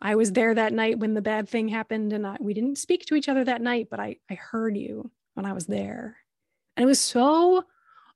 I 0.00 0.14
was 0.14 0.32
there 0.32 0.54
that 0.54 0.72
night 0.72 0.98
when 0.98 1.14
the 1.14 1.22
bad 1.22 1.48
thing 1.48 1.68
happened 1.68 2.12
and 2.12 2.26
I, 2.26 2.36
we 2.40 2.54
didn't 2.54 2.78
speak 2.78 3.04
to 3.06 3.14
each 3.14 3.28
other 3.28 3.44
that 3.44 3.60
night, 3.60 3.88
but 3.90 4.00
I, 4.00 4.16
I 4.30 4.34
heard 4.34 4.76
you 4.76 5.10
when 5.34 5.44
I 5.44 5.52
was 5.52 5.66
there. 5.66 6.16
And 6.76 6.84
it 6.84 6.86
was 6.86 7.00
so 7.00 7.64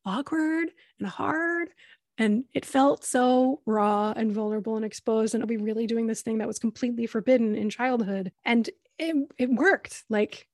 awkward 0.05 0.71
and 0.99 1.09
hard. 1.09 1.71
And 2.17 2.45
it 2.55 2.65
felt 2.65 3.05
so 3.05 3.61
raw 3.67 4.13
and 4.15 4.33
vulnerable 4.33 4.77
and 4.77 4.85
exposed. 4.85 5.35
And 5.35 5.43
I'll 5.43 5.49
be 5.49 5.57
really 5.57 5.87
doing 5.87 6.07
this 6.07 6.23
thing 6.23 6.39
that 6.39 6.47
was 6.47 6.59
completely 6.59 7.07
forbidden 7.07 7.57
in 7.57 7.71
childhood. 7.71 8.31
And 8.45 8.71
it, 8.99 9.17
it 9.37 9.51
worked. 9.51 10.05
Like 10.09 10.47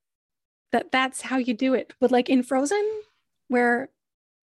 that 0.73 0.91
that's 0.93 1.21
how 1.21 1.37
you 1.37 1.55
do 1.55 1.75
it. 1.75 1.93
But 2.01 2.11
like 2.11 2.29
in 2.29 2.43
Frozen, 2.43 3.03
where 3.49 3.91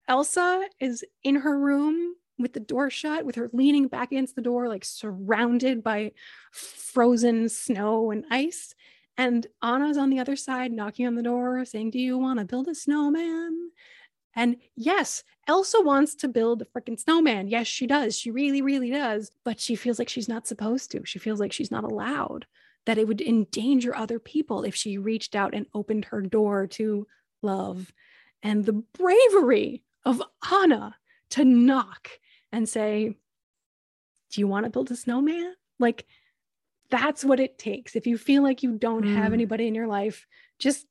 Elsa 0.06 0.66
is 0.80 1.04
in 1.22 1.36
her 1.36 1.58
room 1.58 2.14
with 2.38 2.52
the 2.52 2.60
door 2.60 2.88
shut, 2.88 3.24
with 3.24 3.34
her 3.34 3.50
leaning 3.52 3.88
back 3.88 4.12
against 4.12 4.36
the 4.36 4.42
door, 4.42 4.68
like 4.68 4.84
surrounded 4.84 5.82
by 5.82 6.12
frozen 6.52 7.48
snow 7.48 8.10
and 8.10 8.24
ice. 8.30 8.74
And 9.16 9.46
Anna's 9.62 9.98
on 9.98 10.10
the 10.10 10.20
other 10.20 10.36
side, 10.36 10.70
knocking 10.70 11.06
on 11.06 11.16
the 11.16 11.22
door, 11.22 11.64
saying, 11.64 11.90
Do 11.90 11.98
you 11.98 12.16
want 12.16 12.38
to 12.38 12.44
build 12.44 12.68
a 12.68 12.74
snowman? 12.74 13.70
And 14.38 14.58
yes, 14.76 15.24
Elsa 15.48 15.80
wants 15.80 16.14
to 16.14 16.28
build 16.28 16.62
a 16.62 16.64
freaking 16.64 16.96
snowman. 16.96 17.48
Yes, 17.48 17.66
she 17.66 17.88
does. 17.88 18.16
She 18.16 18.30
really, 18.30 18.62
really 18.62 18.88
does. 18.88 19.32
But 19.44 19.58
she 19.58 19.74
feels 19.74 19.98
like 19.98 20.08
she's 20.08 20.28
not 20.28 20.46
supposed 20.46 20.92
to. 20.92 21.04
She 21.04 21.18
feels 21.18 21.40
like 21.40 21.52
she's 21.52 21.72
not 21.72 21.82
allowed, 21.82 22.46
that 22.86 22.98
it 22.98 23.08
would 23.08 23.20
endanger 23.20 23.96
other 23.96 24.20
people 24.20 24.62
if 24.62 24.76
she 24.76 24.96
reached 24.96 25.34
out 25.34 25.54
and 25.54 25.66
opened 25.74 26.04
her 26.04 26.22
door 26.22 26.68
to 26.68 27.08
love. 27.42 27.92
And 28.40 28.64
the 28.64 28.74
bravery 28.74 29.82
of 30.04 30.22
Anna 30.48 30.94
to 31.30 31.44
knock 31.44 32.08
and 32.52 32.68
say, 32.68 33.16
Do 34.30 34.40
you 34.40 34.46
want 34.46 34.66
to 34.66 34.70
build 34.70 34.92
a 34.92 34.96
snowman? 34.96 35.52
Like, 35.80 36.06
that's 36.90 37.24
what 37.24 37.40
it 37.40 37.58
takes. 37.58 37.96
If 37.96 38.06
you 38.06 38.16
feel 38.16 38.44
like 38.44 38.62
you 38.62 38.78
don't 38.78 39.04
mm. 39.04 39.16
have 39.16 39.32
anybody 39.32 39.66
in 39.66 39.74
your 39.74 39.88
life, 39.88 40.28
just 40.60 40.86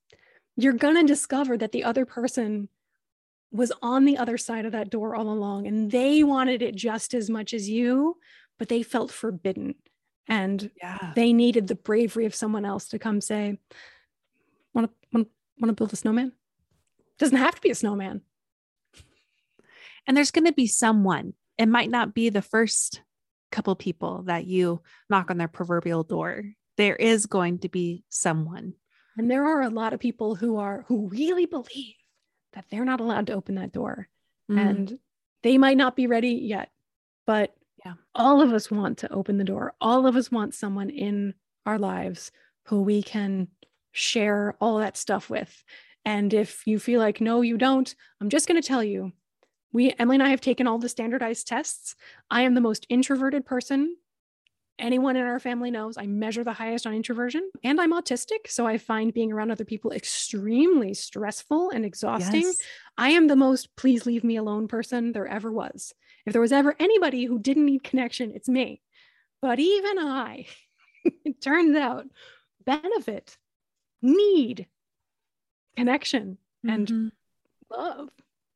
you're 0.57 0.73
going 0.73 0.95
to 0.95 1.07
discover 1.07 1.57
that 1.57 1.71
the 1.71 1.85
other 1.85 2.05
person 2.05 2.67
was 3.51 3.71
on 3.81 4.05
the 4.05 4.17
other 4.17 4.37
side 4.37 4.65
of 4.65 4.73
that 4.73 4.89
door 4.89 5.15
all 5.15 5.29
along 5.29 5.67
and 5.67 5.89
they 5.91 6.23
wanted 6.23 6.61
it 6.61 6.75
just 6.75 7.13
as 7.13 7.29
much 7.29 7.53
as 7.53 7.69
you, 7.69 8.17
but 8.59 8.69
they 8.69 8.83
felt 8.83 9.11
forbidden. 9.11 9.75
And 10.27 10.69
yeah. 10.81 11.13
they 11.15 11.31
needed 11.31 11.67
the 11.67 11.75
bravery 11.75 12.25
of 12.25 12.35
someone 12.35 12.65
else 12.65 12.89
to 12.89 12.99
come 12.99 13.21
say, 13.21 13.57
want 14.73 14.89
to 14.89 15.07
want, 15.13 15.27
want 15.59 15.69
to 15.69 15.73
build 15.73 15.93
a 15.93 15.95
snowman? 15.95 16.33
Doesn't 17.17 17.37
have 17.37 17.55
to 17.55 17.61
be 17.61 17.69
a 17.69 17.75
snowman. 17.75 18.21
And 20.05 20.15
there's 20.15 20.31
going 20.31 20.45
to 20.45 20.53
be 20.53 20.67
someone 20.67 21.33
it 21.57 21.67
might 21.67 21.89
not 21.89 22.13
be 22.13 22.29
the 22.29 22.41
first 22.41 23.01
couple 23.51 23.75
people 23.75 24.23
that 24.23 24.45
you 24.45 24.81
knock 25.09 25.31
on 25.31 25.37
their 25.37 25.47
proverbial 25.47 26.03
door. 26.03 26.43
There 26.77 26.95
is 26.95 27.25
going 27.25 27.59
to 27.59 27.69
be 27.69 28.03
someone. 28.09 28.73
And 29.17 29.31
there 29.31 29.45
are 29.45 29.63
a 29.63 29.69
lot 29.69 29.93
of 29.93 29.99
people 29.99 30.35
who 30.35 30.57
are 30.57 30.85
who 30.87 31.09
really 31.09 31.47
believe 31.47 31.95
that 32.57 32.65
they're 32.71 32.83
not 32.83 32.99
allowed 32.99 33.27
to 33.27 33.33
open 33.33 33.53
that 33.55 33.71
door. 33.71 34.07
Mm. 34.51 34.59
And 34.59 34.99
they 35.43 35.59
might 35.59 35.77
not 35.77 35.95
be 35.95 36.07
ready 36.07 36.31
yet, 36.31 36.71
but 37.27 37.55
yeah. 37.85 37.93
all 38.15 38.41
of 38.41 38.51
us 38.51 38.71
want 38.71 38.97
to 38.99 39.13
open 39.13 39.37
the 39.37 39.43
door. 39.43 39.75
All 39.79 40.07
of 40.07 40.15
us 40.15 40.31
want 40.31 40.55
someone 40.55 40.89
in 40.89 41.35
our 41.67 41.77
lives 41.77 42.31
who 42.65 42.81
we 42.81 43.03
can 43.03 43.49
share 43.91 44.55
all 44.59 44.79
that 44.79 44.97
stuff 44.97 45.29
with 45.29 45.63
And 46.07 46.33
if 46.33 46.65
you 46.65 46.79
feel 46.79 47.01
like, 47.01 47.19
no, 47.19 47.41
you 47.41 47.57
don't, 47.57 47.93
I'm 48.21 48.29
just 48.29 48.47
going 48.47 48.59
to 48.59 48.65
tell 48.67 48.81
you 48.81 49.11
we, 49.73 49.93
Emily 49.99 50.15
and 50.15 50.23
I 50.23 50.29
have 50.29 50.39
taken 50.39 50.65
all 50.65 50.79
the 50.79 50.87
standardized 50.87 51.45
tests. 51.47 51.95
I 52.31 52.43
am 52.43 52.55
the 52.55 52.61
most 52.61 52.87
introverted 52.89 53.45
person 53.45 53.97
anyone 54.79 55.15
in 55.15 55.25
our 55.25 55.39
family 55.39 55.71
knows 55.71 55.97
I 55.97 56.05
measure 56.05 56.43
the 56.43 56.53
highest 56.53 56.85
on 56.85 56.93
introversion 56.93 57.49
and 57.63 57.79
I'm 57.79 57.93
autistic. 57.93 58.47
So 58.47 58.67
I 58.67 58.77
find 58.77 59.13
being 59.13 59.31
around 59.31 59.51
other 59.51 59.65
people 59.65 59.91
extremely 59.91 60.93
stressful 60.93 61.71
and 61.71 61.85
exhausting. 61.85 62.41
Yes. 62.41 62.61
I 62.97 63.09
am 63.09 63.27
the 63.27 63.35
most 63.35 63.75
please 63.75 64.05
leave 64.05 64.23
me 64.23 64.35
alone 64.35 64.67
person 64.67 65.11
there 65.11 65.27
ever 65.27 65.51
was. 65.51 65.93
If 66.25 66.33
there 66.33 66.41
was 66.41 66.51
ever 66.51 66.75
anybody 66.79 67.25
who 67.25 67.39
didn't 67.39 67.65
need 67.65 67.83
connection, 67.83 68.31
it's 68.33 68.49
me. 68.49 68.81
But 69.41 69.59
even 69.59 69.99
I, 69.99 70.47
it 71.03 71.41
turns 71.41 71.75
out, 71.77 72.05
benefit, 72.65 73.37
need 74.01 74.67
connection 75.75 76.37
mm-hmm. 76.65 76.69
and 76.69 77.11
love. 77.69 78.09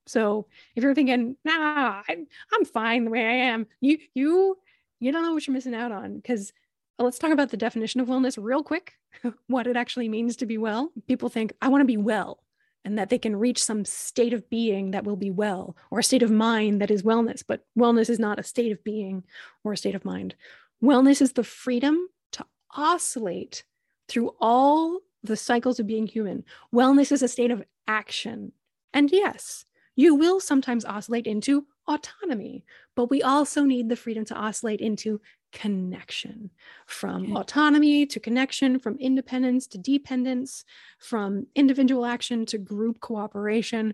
So 0.08 0.48
if 0.76 0.84
you're 0.84 0.96
thinking, 0.96 1.38
nah, 1.46 2.02
I'm, 2.08 2.28
I'm 2.52 2.66
fine 2.66 3.06
the 3.06 3.12
way 3.12 3.26
I 3.26 3.46
am, 3.48 3.68
you 3.80 4.00
you 4.14 4.58
you 5.02 5.12
don't 5.12 5.24
know 5.24 5.34
what 5.34 5.46
you're 5.46 5.54
missing 5.54 5.76
out 5.76 5.92
on 5.92 6.16
because 6.16 6.54
well, 6.98 7.06
uh, 7.06 7.08
let's 7.08 7.20
talk 7.20 7.32
about 7.32 7.50
the 7.50 7.58
definition 7.58 8.00
of 8.00 8.08
wellness 8.08 8.42
real 8.42 8.64
quick 8.64 8.94
what 9.48 9.68
it 9.68 9.76
actually 9.76 10.08
means 10.08 10.38
to 10.38 10.46
be 10.46 10.58
well. 10.58 10.92
People 11.08 11.28
think 11.28 11.54
i 11.62 11.68
want 11.68 11.82
to 11.82 11.86
be 11.86 11.98
well 11.98 12.40
and 12.86 12.98
that 12.98 13.10
they 13.10 13.18
can 13.18 13.36
reach 13.36 13.62
some 13.62 13.84
state 13.84 14.34
of 14.34 14.50
being 14.50 14.92
that 14.92 15.04
will 15.04 15.16
be 15.16 15.32
well 15.32 15.76
or 15.90 16.00
a 16.00 16.04
state 16.04 16.24
of 16.24 16.32
mind 16.32 16.82
that 16.82 16.92
is 16.92 17.04
wellness 17.04 17.44
but 17.46 17.66
wellness 17.78 18.10
is 18.10 18.20
not 18.20 18.40
a 18.40 18.44
state 18.44 18.72
of 18.72 18.84
being 18.84 19.24
or 19.64 19.74
a 19.74 19.78
state 19.78 19.96
of 19.96 20.06
mind. 20.06 20.36
Wellness 20.82 21.22
is 21.22 21.34
the 21.34 21.44
freedom 21.44 22.08
to 22.32 22.46
oscillate 22.76 23.64
through 24.08 24.32
all 24.40 25.00
the 25.24 25.38
cycles 25.38 25.80
of 25.80 25.86
being 25.86 26.08
human. 26.08 26.44
Wellness 26.74 27.12
is 27.12 27.22
a 27.22 27.28
state 27.28 27.52
of 27.52 27.64
action. 27.88 28.52
And 28.94 29.12
yes 29.12 29.66
you 29.96 30.16
will 30.16 30.40
sometimes 30.40 30.86
oscillate 30.86 31.28
into 31.28 31.66
autonomy, 31.88 32.64
but 32.96 33.10
we 33.10 33.22
also 33.22 33.64
need 33.64 33.90
the 33.90 33.96
freedom 33.96 34.26
to 34.26 34.36
oscillate 34.36 34.82
into 34.82 35.20
connection 35.52 36.50
from 36.86 37.24
okay. 37.24 37.34
autonomy 37.34 38.06
to 38.06 38.20
connection, 38.20 38.80
from 38.80 38.98
independence 38.98 39.68
to 39.68 39.78
dependence, 39.78 40.64
from 41.00 41.48
individual 41.56 42.06
action 42.06 42.46
to 42.48 42.58
group 42.58 43.00
cooperation. 43.00 43.94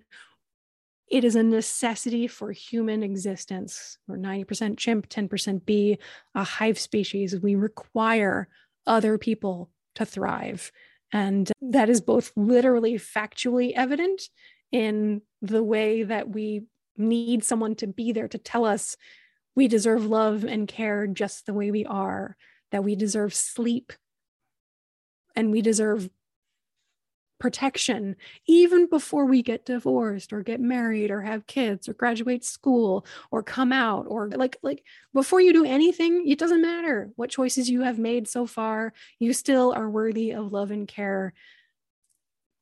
It 1.10 1.24
is 1.24 1.36
a 1.36 1.44
necessity 1.44 2.28
for 2.28 2.52
human 2.52 3.02
existence. 3.02 3.98
We're 4.08 4.18
90% 4.18 4.78
chimp, 4.78 5.10
10% 5.10 5.66
bee, 5.66 5.98
a 6.36 6.44
hive 6.44 6.78
species. 6.78 7.40
We 7.40 7.56
require 7.56 8.50
other 8.86 9.18
people 9.18 9.70
to 9.96 10.06
thrive. 10.06 10.72
And 11.14 11.50
that 11.62 11.90
is 11.90 12.02
both 12.02 12.32
literally 12.36 12.96
factually 12.96 13.72
evident 13.74 14.24
in 14.72 15.22
the 15.42 15.64
way 15.64 16.04
that 16.04 16.30
we 16.30 16.64
need 16.98 17.43
someone 17.43 17.76
to 17.76 17.88
be 17.88 18.12
there 18.12 18.28
to 18.28 18.38
tell 18.38 18.66
us 18.66 18.98
we 19.56 19.68
deserve 19.68 20.06
love 20.06 20.43
and 20.43 20.68
care 20.68 21.08
just 21.08 21.45
the 21.45 21.54
way 21.54 21.72
we 21.72 21.84
are, 21.86 22.38
that 22.72 22.84
we 22.84 22.95
deserve 22.95 23.34
sleep 23.34 23.91
and 25.36 25.52
we 25.52 25.62
deserve 25.62 26.10
protection 27.39 28.16
even 28.48 28.88
before 28.88 29.26
we 29.26 29.43
get 29.43 29.66
divorced 29.66 30.34
or 30.34 30.41
get 30.41 30.60
married 30.60 31.12
or 31.12 31.22
have 31.22 31.45
kids 31.45 31.88
or 31.88 31.93
graduate 31.93 32.43
school 32.43 33.06
or 33.30 33.43
come 33.43 33.72
out 33.72 34.06
or 34.10 34.28
like 34.30 34.58
like 34.64 34.84
before 35.14 35.39
you 35.39 35.54
do 35.54 35.64
anything 35.64 36.28
it 36.28 36.39
doesn't 36.39 36.64
matter 36.64 37.12
what 37.16 37.30
choices 37.30 37.70
you 37.70 37.82
have 37.82 38.00
made 38.00 38.28
so 38.28 38.48
far 38.48 38.91
you 39.20 39.34
still 39.34 39.72
are 39.76 39.89
worthy 39.89 40.32
of 40.32 40.52
love 40.52 40.72
and 40.72 40.88
care 40.88 41.32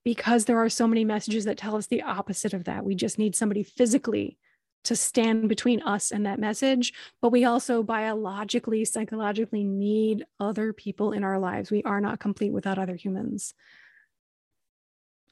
because 0.05 0.45
there 0.45 0.63
are 0.63 0.69
so 0.69 0.87
many 0.87 1.03
messages 1.03 1.43
that 1.43 1.57
tell 1.57 1.75
us 1.75 1.87
the 1.87 2.03
opposite 2.03 2.53
of 2.53 2.63
that. 2.63 2.85
We 2.85 2.95
just 2.95 3.19
need 3.19 3.35
somebody 3.35 3.63
physically 3.63 4.37
to 4.85 4.95
stand 4.95 5.49
between 5.49 5.81
us 5.81 6.11
and 6.11 6.27
that 6.27 6.39
message. 6.39 6.93
But 7.21 7.31
we 7.31 7.43
also 7.43 7.81
biologically, 7.81 8.85
psychologically 8.85 9.63
need 9.63 10.23
other 10.39 10.73
people 10.73 11.11
in 11.11 11.23
our 11.23 11.39
lives. 11.39 11.71
We 11.71 11.81
are 11.83 11.99
not 11.99 12.19
complete 12.19 12.53
without 12.53 12.77
other 12.77 12.95
humans. 12.95 13.55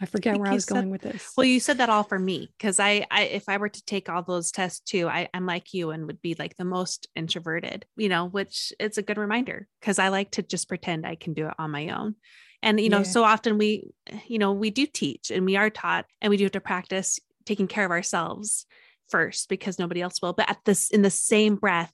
I 0.01 0.07
forget 0.07 0.35
I 0.35 0.37
where 0.39 0.49
I 0.49 0.55
was 0.55 0.65
said, 0.65 0.73
going 0.73 0.89
with 0.89 1.03
this. 1.03 1.31
Well, 1.37 1.45
you 1.45 1.59
said 1.59 1.77
that 1.77 1.89
all 1.89 2.01
for 2.01 2.17
me 2.17 2.49
because 2.57 2.79
I, 2.79 3.05
I, 3.11 3.25
if 3.25 3.47
I 3.47 3.57
were 3.57 3.69
to 3.69 3.85
take 3.85 4.09
all 4.09 4.23
those 4.23 4.51
tests 4.51 4.79
too, 4.79 5.07
I, 5.07 5.29
I'm 5.35 5.45
like 5.45 5.75
you 5.75 5.91
and 5.91 6.07
would 6.07 6.21
be 6.21 6.35
like 6.37 6.57
the 6.57 6.65
most 6.65 7.07
introverted, 7.15 7.85
you 7.95 8.09
know, 8.09 8.25
which 8.25 8.73
it's 8.79 8.97
a 8.97 9.03
good 9.03 9.19
reminder 9.19 9.67
because 9.79 9.99
I 9.99 10.09
like 10.09 10.31
to 10.31 10.41
just 10.41 10.67
pretend 10.67 11.05
I 11.05 11.13
can 11.13 11.33
do 11.33 11.47
it 11.47 11.53
on 11.59 11.69
my 11.69 11.89
own. 11.89 12.15
And, 12.63 12.79
you 12.79 12.89
know, 12.89 12.99
yeah. 12.99 13.03
so 13.03 13.23
often 13.23 13.57
we, 13.57 13.91
you 14.25 14.39
know, 14.39 14.53
we 14.53 14.71
do 14.71 14.87
teach 14.87 15.29
and 15.29 15.45
we 15.45 15.57
are 15.57 15.69
taught 15.69 16.05
and 16.21 16.31
we 16.31 16.37
do 16.37 16.45
have 16.45 16.53
to 16.53 16.61
practice 16.61 17.19
taking 17.45 17.67
care 17.67 17.85
of 17.85 17.91
ourselves 17.91 18.65
first 19.09 19.49
because 19.49 19.77
nobody 19.77 20.01
else 20.01 20.21
will. 20.21 20.33
But 20.33 20.49
at 20.49 20.59
this, 20.63 20.89
in 20.89 21.01
the 21.01 21.09
same 21.09 21.57
breath, 21.57 21.93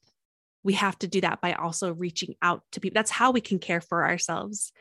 we 0.64 0.74
have 0.74 0.98
to 1.00 1.08
do 1.08 1.22
that 1.22 1.42
by 1.42 1.54
also 1.54 1.94
reaching 1.94 2.36
out 2.42 2.62
to 2.74 2.80
people. 2.80 2.94
That's 2.94 3.10
how 3.10 3.32
we 3.32 3.42
can 3.42 3.58
care 3.58 3.82
for 3.82 4.06
ourselves 4.06 4.72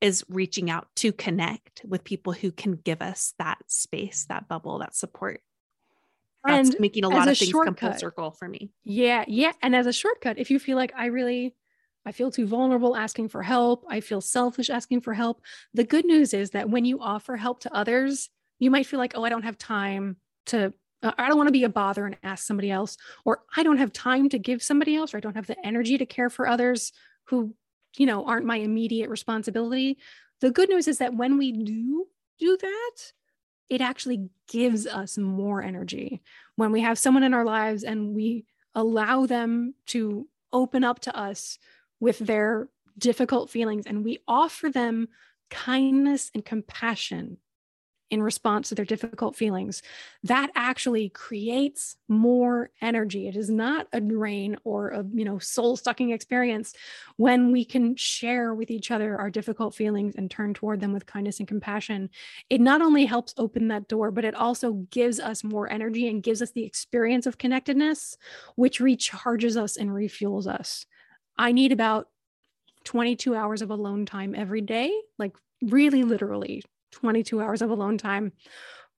is 0.00 0.24
reaching 0.28 0.70
out 0.70 0.88
to 0.96 1.12
connect 1.12 1.82
with 1.86 2.04
people 2.04 2.32
who 2.32 2.52
can 2.52 2.72
give 2.72 3.02
us 3.02 3.34
that 3.38 3.58
space, 3.66 4.26
that 4.28 4.48
bubble, 4.48 4.78
that 4.78 4.94
support. 4.94 5.40
That's 6.44 6.70
and 6.70 6.80
making 6.80 7.04
a 7.04 7.08
lot 7.08 7.28
of 7.28 7.38
things 7.38 7.52
come 7.52 7.74
full 7.74 7.94
circle 7.94 8.30
for 8.32 8.48
me. 8.48 8.70
Yeah. 8.84 9.24
Yeah. 9.28 9.52
And 9.60 9.74
as 9.74 9.86
a 9.86 9.92
shortcut, 9.92 10.38
if 10.38 10.50
you 10.50 10.58
feel 10.58 10.76
like 10.76 10.92
I 10.96 11.06
really 11.06 11.54
I 12.04 12.12
feel 12.12 12.30
too 12.30 12.46
vulnerable 12.46 12.96
asking 12.96 13.28
for 13.28 13.42
help. 13.42 13.84
I 13.88 14.00
feel 14.00 14.20
selfish 14.20 14.70
asking 14.70 15.02
for 15.02 15.14
help. 15.14 15.42
The 15.74 15.84
good 15.84 16.04
news 16.04 16.34
is 16.34 16.50
that 16.50 16.68
when 16.68 16.84
you 16.84 17.00
offer 17.00 17.36
help 17.36 17.60
to 17.60 17.74
others, 17.74 18.28
you 18.58 18.70
might 18.70 18.86
feel 18.86 18.98
like, 18.98 19.12
oh, 19.14 19.24
I 19.24 19.28
don't 19.28 19.44
have 19.44 19.58
time 19.58 20.16
to, 20.46 20.72
uh, 21.02 21.12
I 21.16 21.28
don't 21.28 21.36
want 21.36 21.48
to 21.48 21.52
be 21.52 21.64
a 21.64 21.68
bother 21.68 22.06
and 22.06 22.16
ask 22.22 22.44
somebody 22.44 22.70
else, 22.70 22.96
or 23.24 23.42
I 23.56 23.62
don't 23.62 23.78
have 23.78 23.92
time 23.92 24.28
to 24.30 24.38
give 24.38 24.62
somebody 24.62 24.96
else, 24.96 25.14
or 25.14 25.18
I 25.18 25.20
don't 25.20 25.36
have 25.36 25.46
the 25.46 25.66
energy 25.66 25.98
to 25.98 26.06
care 26.06 26.30
for 26.30 26.48
others 26.48 26.92
who, 27.24 27.54
you 27.96 28.06
know, 28.06 28.24
aren't 28.24 28.46
my 28.46 28.56
immediate 28.56 29.10
responsibility. 29.10 29.98
The 30.40 30.50
good 30.50 30.68
news 30.68 30.88
is 30.88 30.98
that 30.98 31.14
when 31.14 31.38
we 31.38 31.52
do 31.52 32.06
do 32.38 32.56
that, 32.60 32.96
it 33.68 33.80
actually 33.80 34.28
gives 34.48 34.86
us 34.86 35.16
more 35.16 35.62
energy. 35.62 36.20
When 36.56 36.72
we 36.72 36.80
have 36.80 36.98
someone 36.98 37.22
in 37.22 37.32
our 37.32 37.44
lives 37.44 37.84
and 37.84 38.14
we 38.14 38.44
allow 38.74 39.26
them 39.26 39.74
to 39.86 40.28
open 40.52 40.84
up 40.84 41.00
to 41.00 41.16
us 41.16 41.58
with 42.02 42.18
their 42.18 42.68
difficult 42.98 43.48
feelings 43.48 43.86
and 43.86 44.04
we 44.04 44.18
offer 44.26 44.68
them 44.68 45.06
kindness 45.50 46.32
and 46.34 46.44
compassion 46.44 47.36
in 48.10 48.20
response 48.20 48.68
to 48.68 48.74
their 48.74 48.84
difficult 48.84 49.36
feelings. 49.36 49.82
That 50.24 50.50
actually 50.56 51.10
creates 51.10 51.96
more 52.08 52.70
energy. 52.80 53.28
It 53.28 53.36
is 53.36 53.48
not 53.48 53.86
a 53.92 54.00
drain 54.00 54.56
or 54.64 54.88
a 54.88 55.04
you 55.14 55.24
know 55.24 55.38
soul 55.38 55.76
sucking 55.76 56.10
experience 56.10 56.74
when 57.18 57.52
we 57.52 57.64
can 57.64 57.94
share 57.94 58.52
with 58.52 58.72
each 58.72 58.90
other 58.90 59.16
our 59.16 59.30
difficult 59.30 59.72
feelings 59.72 60.16
and 60.16 60.28
turn 60.28 60.54
toward 60.54 60.80
them 60.80 60.92
with 60.92 61.06
kindness 61.06 61.38
and 61.38 61.46
compassion. 61.46 62.10
It 62.50 62.60
not 62.60 62.82
only 62.82 63.06
helps 63.06 63.32
open 63.38 63.68
that 63.68 63.86
door 63.86 64.10
but 64.10 64.24
it 64.24 64.34
also 64.34 64.72
gives 64.90 65.20
us 65.20 65.44
more 65.44 65.70
energy 65.70 66.08
and 66.08 66.20
gives 66.20 66.42
us 66.42 66.50
the 66.50 66.64
experience 66.64 67.26
of 67.26 67.38
connectedness 67.38 68.18
which 68.56 68.80
recharges 68.80 69.56
us 69.56 69.76
and 69.76 69.90
refuels 69.90 70.48
us 70.48 70.84
I 71.36 71.52
need 71.52 71.72
about 71.72 72.08
22 72.84 73.34
hours 73.34 73.62
of 73.62 73.70
alone 73.70 74.06
time 74.06 74.34
every 74.34 74.60
day, 74.60 74.92
like 75.18 75.32
really 75.62 76.02
literally 76.02 76.62
22 76.92 77.40
hours 77.40 77.62
of 77.62 77.70
alone 77.70 77.98
time. 77.98 78.32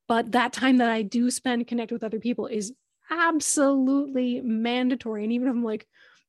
But 0.08 0.32
that 0.32 0.52
time 0.52 0.78
that 0.78 0.90
I 0.90 1.02
do 1.02 1.30
spend 1.30 1.66
connect 1.66 1.92
with 1.92 2.04
other 2.04 2.20
people 2.20 2.46
is 2.46 2.72
absolutely 3.10 4.40
mandatory. 4.40 5.24
And 5.24 5.32
even 5.32 5.48
if 5.48 5.52
I'm 5.52 5.64
like, 5.64 5.86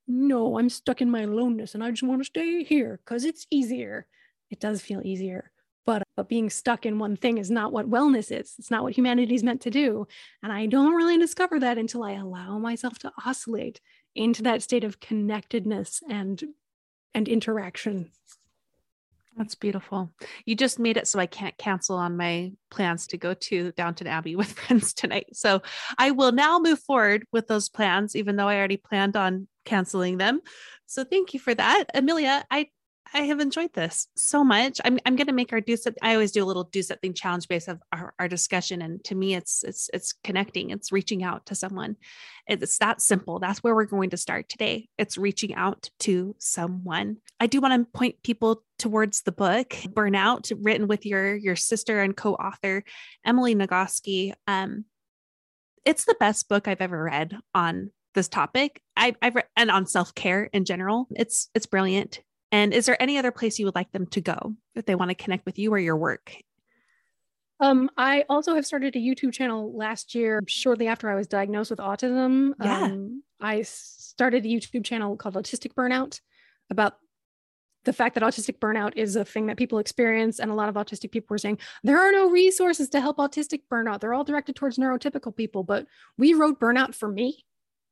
no, 0.08 0.58
I'm 0.60 0.70
stuck 0.70 1.01
in 1.01 1.10
my 1.10 1.22
aloneness 1.22 1.74
and 1.74 1.84
I 1.84 1.89
just 1.89 2.03
want 2.03 2.22
to 2.22 2.26
stay 2.26 2.64
here 2.64 2.99
because 3.03 3.26
it's 3.26 3.47
easier, 3.49 4.06
it 4.49 4.60
does 4.60 4.82
feel 4.82 5.01
easier. 5.03 5.51
But, 5.86 6.03
but 6.16 6.30
being 6.30 6.49
stuck 6.49 6.86
in 6.86 6.97
one 6.97 7.16
thing 7.16 7.38
is 7.38 7.51
not 7.51 7.72
what 7.72 7.89
wellness 7.89 8.32
is. 8.32 8.56
It's 8.58 8.72
not 8.72 8.82
what 8.82 8.93
humanity 8.93 9.36
is 9.36 9.43
meant 9.43 9.62
to 9.62 9.70
do. 9.70 10.08
And 10.41 10.51
I 10.51 10.66
don't 10.66 10.95
really 10.95 11.18
discover 11.18 11.60
that 11.60 11.78
until 11.78 12.03
I 12.03 12.14
allow 12.14 12.58
myself 12.58 12.97
to 12.99 13.12
oscillate 13.24 13.82
into 14.16 14.43
that 14.43 14.61
state 14.61 14.84
of 14.84 14.99
connectedness 14.99 16.01
and 16.09 16.43
and 17.13 17.28
interaction 17.28 18.11
that's 19.38 19.55
beautiful. 19.55 20.11
You 20.45 20.55
just 20.55 20.80
made 20.80 20.97
it 20.97 21.07
so 21.07 21.20
I 21.20 21.26
can't 21.26 21.57
cancel 21.57 21.97
on 21.97 22.16
my 22.16 22.53
plans 22.72 23.07
to 23.07 23.18
go 23.18 23.34
to 23.34 23.72
Downton 23.74 24.07
Abbey 24.07 24.36
with 24.36 24.51
friends 24.59 24.93
tonight. 24.93 25.28
So 25.34 25.61
I 25.97 26.11
will 26.11 26.32
now 26.32 26.59
move 26.59 26.80
forward 26.80 27.26
with 27.32 27.47
those 27.47 27.70
plans, 27.70 28.16
even 28.16 28.36
though 28.36 28.47
I 28.47 28.57
already 28.57 28.78
planned 28.78 29.18
on 29.18 29.47
canceling 29.66 30.18
them. 30.18 30.41
So 30.86 31.03
thank 31.03 31.34
you 31.34 31.39
for 31.39 31.53
that. 31.53 31.86
Amelia, 31.93 32.45
I 32.49 32.68
I 33.16 33.22
have 33.22 33.39
enjoyed 33.39 33.72
this 33.72 34.09
so 34.18 34.43
much. 34.43 34.82
I'm 34.84 34.99
I'm 35.05 35.16
gonna 35.16 35.32
make 35.32 35.53
our 35.53 35.61
do 35.61 35.78
something. 35.78 36.01
I 36.03 36.16
always 36.16 36.34
do 36.34 36.43
a 36.43 36.45
little 36.45 36.66
do 36.66 36.84
something 36.84 37.13
challenge 37.13 37.47
based 37.47 37.70
of 37.70 37.82
our, 37.93 38.13
our 38.20 38.28
discussion. 38.28 38.82
And 38.82 39.01
to 39.05 39.16
me, 39.16 39.36
it's 39.36 39.63
it's 39.63 39.89
it's 39.93 40.11
connecting, 40.22 40.72
it's 40.72 40.91
reaching 40.91 41.24
out 41.24 41.45
to 41.45 41.55
someone. 41.55 41.95
It's 42.45 42.78
that 42.80 43.01
simple. 43.01 43.39
That's 43.39 43.63
where 43.63 43.74
we're 43.74 43.86
going 43.86 44.09
to 44.09 44.18
start 44.18 44.49
today. 44.49 44.89
It's 44.97 45.18
reaching 45.18 45.55
out 45.55 45.89
to 46.01 46.36
someone. 46.39 47.18
I 47.39 47.47
do 47.47 47.61
want 47.61 47.86
to 47.86 47.97
point 47.97 48.22
people 48.22 48.63
towards 48.80 49.22
the 49.22 49.32
book 49.32 49.70
Burnout, 49.70 50.51
written 50.61 50.89
with 50.89 51.05
your 51.05 51.36
your 51.36 51.55
sister 51.55 52.01
and 52.01 52.18
co-author 52.18 52.84
Emily 53.26 53.55
Nagoski. 53.55 54.34
Um, 54.45 54.84
it's 55.86 56.03
the 56.03 56.18
best 56.20 56.49
book 56.49 56.68
I've 56.68 56.82
ever 56.82 57.01
read 57.01 57.38
on 57.53 57.91
this 58.13 58.28
topic. 58.28 58.82
I, 58.97 59.16
I've 59.22 59.36
read 59.36 59.45
and 59.55 59.72
on 59.72 59.86
self 59.86 60.13
care 60.13 60.49
in 60.51 60.66
general. 60.66 61.07
It's 61.11 61.49
it's 61.55 61.66
brilliant. 61.66 62.20
And 62.52 62.74
is 62.74 62.86
there 62.86 63.02
any 63.02 63.18
other 63.18 63.32
place 63.32 63.60
you 63.60 63.66
would 63.66 63.76
like 63.76 63.91
them 63.91 64.06
to 64.08 64.22
go 64.22 64.56
if 64.76 64.86
they 64.86 64.96
want 64.96 65.10
to 65.10 65.16
connect 65.16 65.46
with 65.46 65.60
you 65.60 65.74
or 65.74 65.80
your 65.80 65.98
work? 65.98 66.36
Um, 67.60 67.89
I 67.98 68.26
also 68.30 68.56
have 68.56 68.66
started 68.66 68.96
a 68.96 69.00
YouTube 69.00 69.34
channel 69.34 69.76
last 69.76 70.14
year, 70.14 70.43
shortly 70.48 70.88
after 70.88 71.10
I 71.10 71.16
was 71.16 71.28
diagnosed 71.28 71.70
with 71.70 71.80
autism. 71.80 72.52
Yeah. 72.62 72.84
Um, 72.84 73.24
I 73.39 73.62
started 73.64 74.46
a 74.46 74.48
YouTube 74.48 74.84
channel 74.84 75.16
called 75.16 75.36
Autistic 75.36 75.74
Burnout 75.74 76.20
about 76.70 76.98
the 77.86 77.93
fact 77.93 78.16
that 78.16 78.24
autistic 78.24 78.58
burnout 78.60 78.93
is 78.96 79.16
a 79.16 79.24
thing 79.24 79.46
that 79.46 79.58
people 79.58 79.80
experience. 79.80 80.39
And 80.39 80.52
a 80.52 80.56
lot 80.56 80.70
of 80.70 80.76
autistic 80.76 81.12
people 81.12 81.34
were 81.34 81.38
saying 81.38 81.60
there 81.84 82.00
are 82.00 82.12
no 82.12 82.30
resources 82.30 82.89
to 82.89 83.00
help 83.00 83.18
autistic 83.18 83.62
burnout. 83.72 84.02
They're 84.02 84.14
all 84.14 84.24
directed 84.24 84.56
towards 84.56 84.78
neurotypical 84.78 85.36
people. 85.36 85.64
But 85.64 85.86
we 86.18 86.34
wrote 86.34 86.60
burnout 86.60 86.96
for 86.96 87.08
me. 87.08 87.46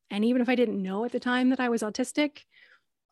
And 0.09 0.25
even 0.25 0.41
if 0.41 0.49
I 0.49 0.55
didn't 0.55 0.81
know 0.81 1.05
at 1.05 1.11
the 1.11 1.19
time 1.19 1.49
that 1.49 1.59
I 1.59 1.69
was 1.69 1.81
autistic, 1.81 2.39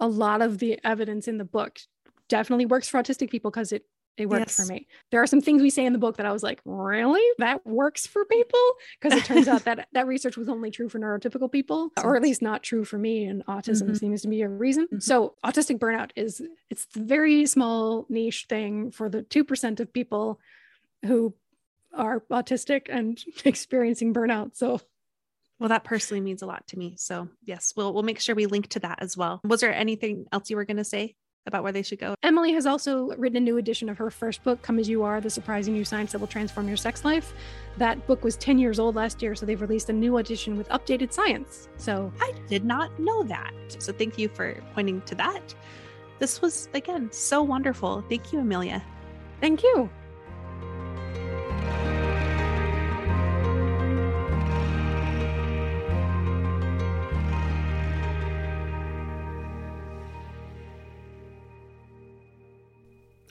a 0.02 0.08
lot 0.08 0.42
of 0.42 0.60
the 0.60 0.78
evidence 0.84 1.28
in 1.30 1.38
the 1.38 1.46
book 1.46 1.80
definitely 2.28 2.66
works 2.66 2.90
for 2.90 3.02
autistic 3.02 3.30
people 3.30 3.52
because 3.52 3.72
it 3.72 3.86
it 4.18 4.30
worked 4.30 4.50
yes. 4.50 4.56
for 4.58 4.66
me. 4.66 4.88
There 5.10 5.22
are 5.22 5.28
some 5.28 5.40
things 5.40 5.62
we 5.62 5.70
say 5.70 5.86
in 5.86 5.94
the 5.94 6.00
book 6.00 6.18
that 6.18 6.26
I 6.26 6.34
was 6.34 6.44
like, 6.44 6.60
really? 6.66 7.26
That 7.38 7.66
works 7.66 8.06
for 8.06 8.26
people? 8.26 8.60
Because 9.00 9.18
it 9.18 9.26
turns 9.26 9.48
out 9.48 9.64
that 9.64 9.88
that 9.94 10.06
research 10.06 10.36
was 10.36 10.50
only 10.50 10.70
true 10.70 10.90
for 10.90 11.00
neurotypical 11.00 11.50
people, 11.50 11.92
or 12.04 12.18
at 12.18 12.22
least 12.22 12.42
not 12.42 12.62
true 12.62 12.84
for 12.84 12.98
me. 12.98 13.24
And 13.24 13.46
autism 13.46 13.84
mm-hmm. 13.84 13.94
seems 13.94 14.22
to 14.24 14.28
be 14.28 14.42
a 14.42 14.50
reason. 14.50 14.86
Mm-hmm. 14.86 15.00
So 15.00 15.36
autistic 15.46 15.80
burnout 15.80 16.12
is 16.16 16.42
it's 16.70 16.88
a 16.96 17.00
very 17.00 17.46
small 17.46 18.06
niche 18.10 18.48
thing 18.50 18.92
for 18.92 19.08
the 19.10 19.22
two 19.22 19.46
percent 19.46 19.80
of 19.80 19.94
people 19.94 20.40
who 21.06 21.34
are 21.94 22.22
autistic 22.30 22.88
and 22.90 23.24
experiencing 23.46 24.14
burnout. 24.14 24.56
So 24.56 24.82
well, 25.62 25.70
that 25.70 25.84
personally 25.84 26.22
means 26.22 26.42
a 26.42 26.48
lot 26.48 26.66
to 26.70 26.78
me. 26.78 26.96
So 26.98 27.30
yes, 27.44 27.74
we'll 27.78 27.94
we'll 27.94 28.02
make 28.02 28.20
sure 28.20 28.34
we 28.34 28.48
link 28.48 28.70
to 28.70 28.80
that 28.80 28.98
as 29.00 29.16
well. 29.16 29.40
Was 29.44 29.62
there 29.62 29.74
anything 29.74 30.26
else 30.32 30.50
you 30.50 30.56
were 30.56 30.66
going 30.66 30.78
to 30.78 30.84
say 30.84 31.16
about 31.46 31.62
where 31.62 31.72
they 31.72 31.84
should 31.84 32.00
go? 32.00 32.16
Emily 32.24 32.52
has 32.54 32.66
also 32.66 33.10
written 33.10 33.38
a 33.38 33.40
new 33.40 33.58
edition 33.58 33.88
of 33.88 34.00
her 34.00 34.10
first 34.10 34.44
book, 34.44 34.64
Come 34.64 34.80
As 34.80 34.90
You 34.90 35.04
Are: 35.04 35.22
The 35.22 35.30
Surprising 35.30 35.76
New 35.76 35.86
Science 35.86 36.14
That 36.14 36.18
Will 36.18 36.26
Transform 36.26 36.68
Your 36.68 36.78
Sex 36.78 37.06
Life. 37.06 37.36
That 37.78 38.08
book 38.08 38.24
was 38.24 38.38
10 38.38 38.58
years 38.58 38.80
old 38.80 38.96
last 38.96 39.22
year, 39.22 39.36
so 39.36 39.46
they've 39.46 39.62
released 39.62 39.88
a 39.90 39.94
new 39.94 40.18
edition 40.18 40.58
with 40.58 40.68
updated 40.70 41.14
science. 41.14 41.70
So 41.78 42.12
I 42.20 42.34
did 42.48 42.66
not 42.66 43.00
know 43.00 43.22
that. 43.24 43.54
So 43.78 43.94
thank 43.94 44.18
you 44.18 44.30
for 44.30 44.58
pointing 44.74 45.02
to 45.02 45.16
that. 45.16 45.54
This 46.18 46.42
was 46.42 46.70
again 46.74 47.10
so 47.12 47.44
wonderful. 47.44 48.04
Thank 48.10 48.34
you, 48.34 48.40
Amelia. 48.40 48.84
Thank 49.40 49.62
you. 49.62 49.92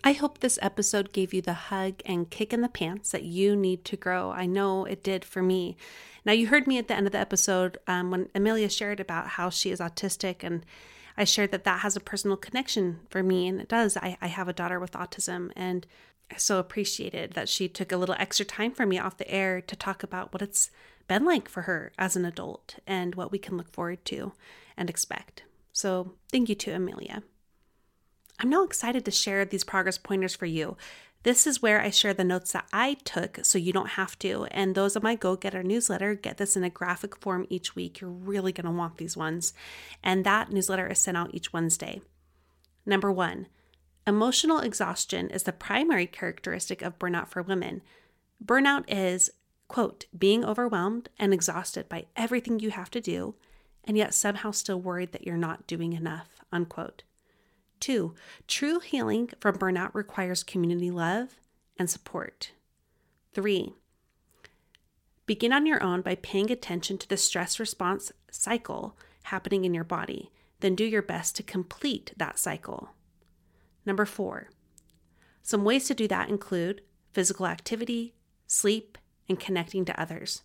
I 0.02 0.12
hope 0.12 0.38
this 0.38 0.58
episode 0.62 1.12
gave 1.12 1.34
you 1.34 1.42
the 1.42 1.52
hug 1.52 2.00
and 2.06 2.30
kick 2.30 2.54
in 2.54 2.62
the 2.62 2.68
pants 2.68 3.10
that 3.12 3.22
you 3.22 3.54
need 3.54 3.84
to 3.84 3.96
grow. 3.96 4.30
I 4.30 4.46
know 4.46 4.86
it 4.86 5.02
did 5.02 5.24
for 5.24 5.42
me. 5.42 5.76
Now, 6.24 6.32
you 6.32 6.46
heard 6.46 6.66
me 6.66 6.78
at 6.78 6.88
the 6.88 6.94
end 6.94 7.06
of 7.06 7.12
the 7.12 7.18
episode 7.18 7.78
um, 7.86 8.10
when 8.10 8.28
Amelia 8.34 8.70
shared 8.70 9.00
about 9.00 9.28
how 9.28 9.50
she 9.50 9.70
is 9.70 9.80
autistic, 9.80 10.42
and 10.42 10.64
I 11.16 11.24
shared 11.24 11.50
that 11.52 11.64
that 11.64 11.80
has 11.80 11.96
a 11.96 12.00
personal 12.00 12.36
connection 12.36 13.00
for 13.10 13.22
me, 13.22 13.46
and 13.46 13.60
it 13.60 13.68
does. 13.68 13.96
I, 13.96 14.16
I 14.22 14.28
have 14.28 14.48
a 14.48 14.54
daughter 14.54 14.80
with 14.80 14.92
autism, 14.92 15.50
and 15.54 15.86
I 16.30 16.36
so 16.36 16.58
appreciated 16.58 17.32
that 17.32 17.48
she 17.48 17.68
took 17.68 17.92
a 17.92 17.96
little 17.96 18.16
extra 18.18 18.46
time 18.46 18.72
for 18.72 18.86
me 18.86 18.98
off 18.98 19.18
the 19.18 19.30
air 19.30 19.60
to 19.60 19.76
talk 19.76 20.02
about 20.02 20.32
what 20.32 20.42
it's 20.42 20.70
been 21.08 21.24
like 21.24 21.48
for 21.48 21.62
her 21.62 21.92
as 21.98 22.16
an 22.16 22.24
adult 22.24 22.76
and 22.86 23.14
what 23.16 23.32
we 23.32 23.38
can 23.38 23.56
look 23.56 23.70
forward 23.70 24.04
to 24.06 24.32
and 24.76 24.88
expect. 24.88 25.42
So, 25.72 26.14
thank 26.30 26.48
you 26.48 26.54
to 26.54 26.72
Amelia. 26.72 27.22
I'm 28.40 28.48
now 28.48 28.64
excited 28.64 29.04
to 29.04 29.10
share 29.10 29.44
these 29.44 29.64
progress 29.64 29.98
pointers 29.98 30.34
for 30.34 30.46
you. 30.46 30.78
This 31.24 31.46
is 31.46 31.60
where 31.60 31.82
I 31.82 31.90
share 31.90 32.14
the 32.14 32.24
notes 32.24 32.52
that 32.52 32.66
I 32.72 32.94
took 33.04 33.44
so 33.44 33.58
you 33.58 33.70
don't 33.70 33.90
have 33.90 34.18
to. 34.20 34.46
And 34.50 34.74
those 34.74 34.96
of 34.96 35.02
my 35.02 35.14
Go 35.14 35.36
Getter 35.36 35.62
newsletter 35.62 36.14
get 36.14 36.38
this 36.38 36.56
in 36.56 36.64
a 36.64 36.70
graphic 36.70 37.14
form 37.16 37.46
each 37.50 37.76
week. 37.76 38.00
You're 38.00 38.08
really 38.08 38.52
going 38.52 38.64
to 38.64 38.70
want 38.70 38.96
these 38.96 39.14
ones. 39.14 39.52
And 40.02 40.24
that 40.24 40.50
newsletter 40.50 40.86
is 40.86 40.98
sent 40.98 41.18
out 41.18 41.34
each 41.34 41.52
Wednesday. 41.52 42.00
Number 42.86 43.12
one, 43.12 43.48
emotional 44.06 44.60
exhaustion 44.60 45.28
is 45.28 45.42
the 45.42 45.52
primary 45.52 46.06
characteristic 46.06 46.80
of 46.80 46.98
burnout 46.98 47.28
for 47.28 47.42
women. 47.42 47.82
Burnout 48.42 48.84
is, 48.88 49.30
quote, 49.68 50.06
being 50.18 50.46
overwhelmed 50.46 51.10
and 51.18 51.34
exhausted 51.34 51.90
by 51.90 52.06
everything 52.16 52.58
you 52.58 52.70
have 52.70 52.90
to 52.92 53.02
do, 53.02 53.34
and 53.84 53.98
yet 53.98 54.14
somehow 54.14 54.50
still 54.50 54.80
worried 54.80 55.12
that 55.12 55.26
you're 55.26 55.36
not 55.36 55.66
doing 55.66 55.92
enough, 55.92 56.40
unquote. 56.50 57.02
Two, 57.80 58.14
true 58.46 58.78
healing 58.78 59.30
from 59.40 59.56
burnout 59.56 59.94
requires 59.94 60.44
community 60.44 60.90
love 60.90 61.36
and 61.78 61.88
support. 61.88 62.52
Three, 63.32 63.72
begin 65.24 65.52
on 65.52 65.64
your 65.64 65.82
own 65.82 66.02
by 66.02 66.16
paying 66.16 66.50
attention 66.50 66.98
to 66.98 67.08
the 67.08 67.16
stress 67.16 67.58
response 67.58 68.12
cycle 68.30 68.96
happening 69.24 69.64
in 69.64 69.72
your 69.72 69.84
body. 69.84 70.30
Then 70.60 70.74
do 70.74 70.84
your 70.84 71.02
best 71.02 71.36
to 71.36 71.42
complete 71.42 72.12
that 72.18 72.38
cycle. 72.38 72.90
Number 73.86 74.04
four, 74.04 74.50
some 75.42 75.64
ways 75.64 75.86
to 75.86 75.94
do 75.94 76.06
that 76.08 76.28
include 76.28 76.82
physical 77.12 77.46
activity, 77.46 78.14
sleep, 78.46 78.98
and 79.26 79.40
connecting 79.40 79.86
to 79.86 79.98
others. 79.98 80.42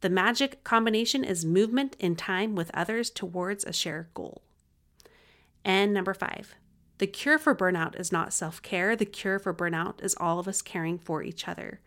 The 0.00 0.10
magic 0.10 0.64
combination 0.64 1.22
is 1.22 1.44
movement 1.44 1.96
in 2.00 2.16
time 2.16 2.56
with 2.56 2.70
others 2.74 3.10
towards 3.10 3.64
a 3.64 3.72
shared 3.72 4.08
goal. 4.12 4.42
And 5.64 5.94
number 5.94 6.12
five, 6.12 6.54
the 6.98 7.06
cure 7.06 7.38
for 7.38 7.54
burnout 7.54 7.98
is 7.98 8.12
not 8.12 8.32
self 8.32 8.62
care, 8.62 8.94
the 8.94 9.04
cure 9.04 9.38
for 9.38 9.52
burnout 9.52 10.02
is 10.02 10.14
all 10.20 10.38
of 10.38 10.46
us 10.46 10.62
caring 10.62 10.98
for 10.98 11.22
each 11.22 11.48
other. 11.48 11.80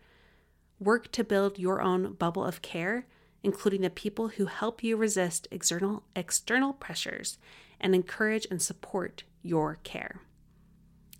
Work 0.78 1.10
to 1.12 1.24
build 1.24 1.58
your 1.58 1.80
own 1.80 2.12
bubble 2.12 2.44
of 2.44 2.62
care, 2.62 3.06
including 3.42 3.80
the 3.80 3.90
people 3.90 4.28
who 4.28 4.46
help 4.46 4.82
you 4.82 4.96
resist 4.96 5.48
external, 5.50 6.02
external 6.14 6.72
pressures 6.72 7.38
and 7.80 7.94
encourage 7.94 8.46
and 8.50 8.60
support 8.60 9.24
your 9.42 9.78
care. 9.82 10.20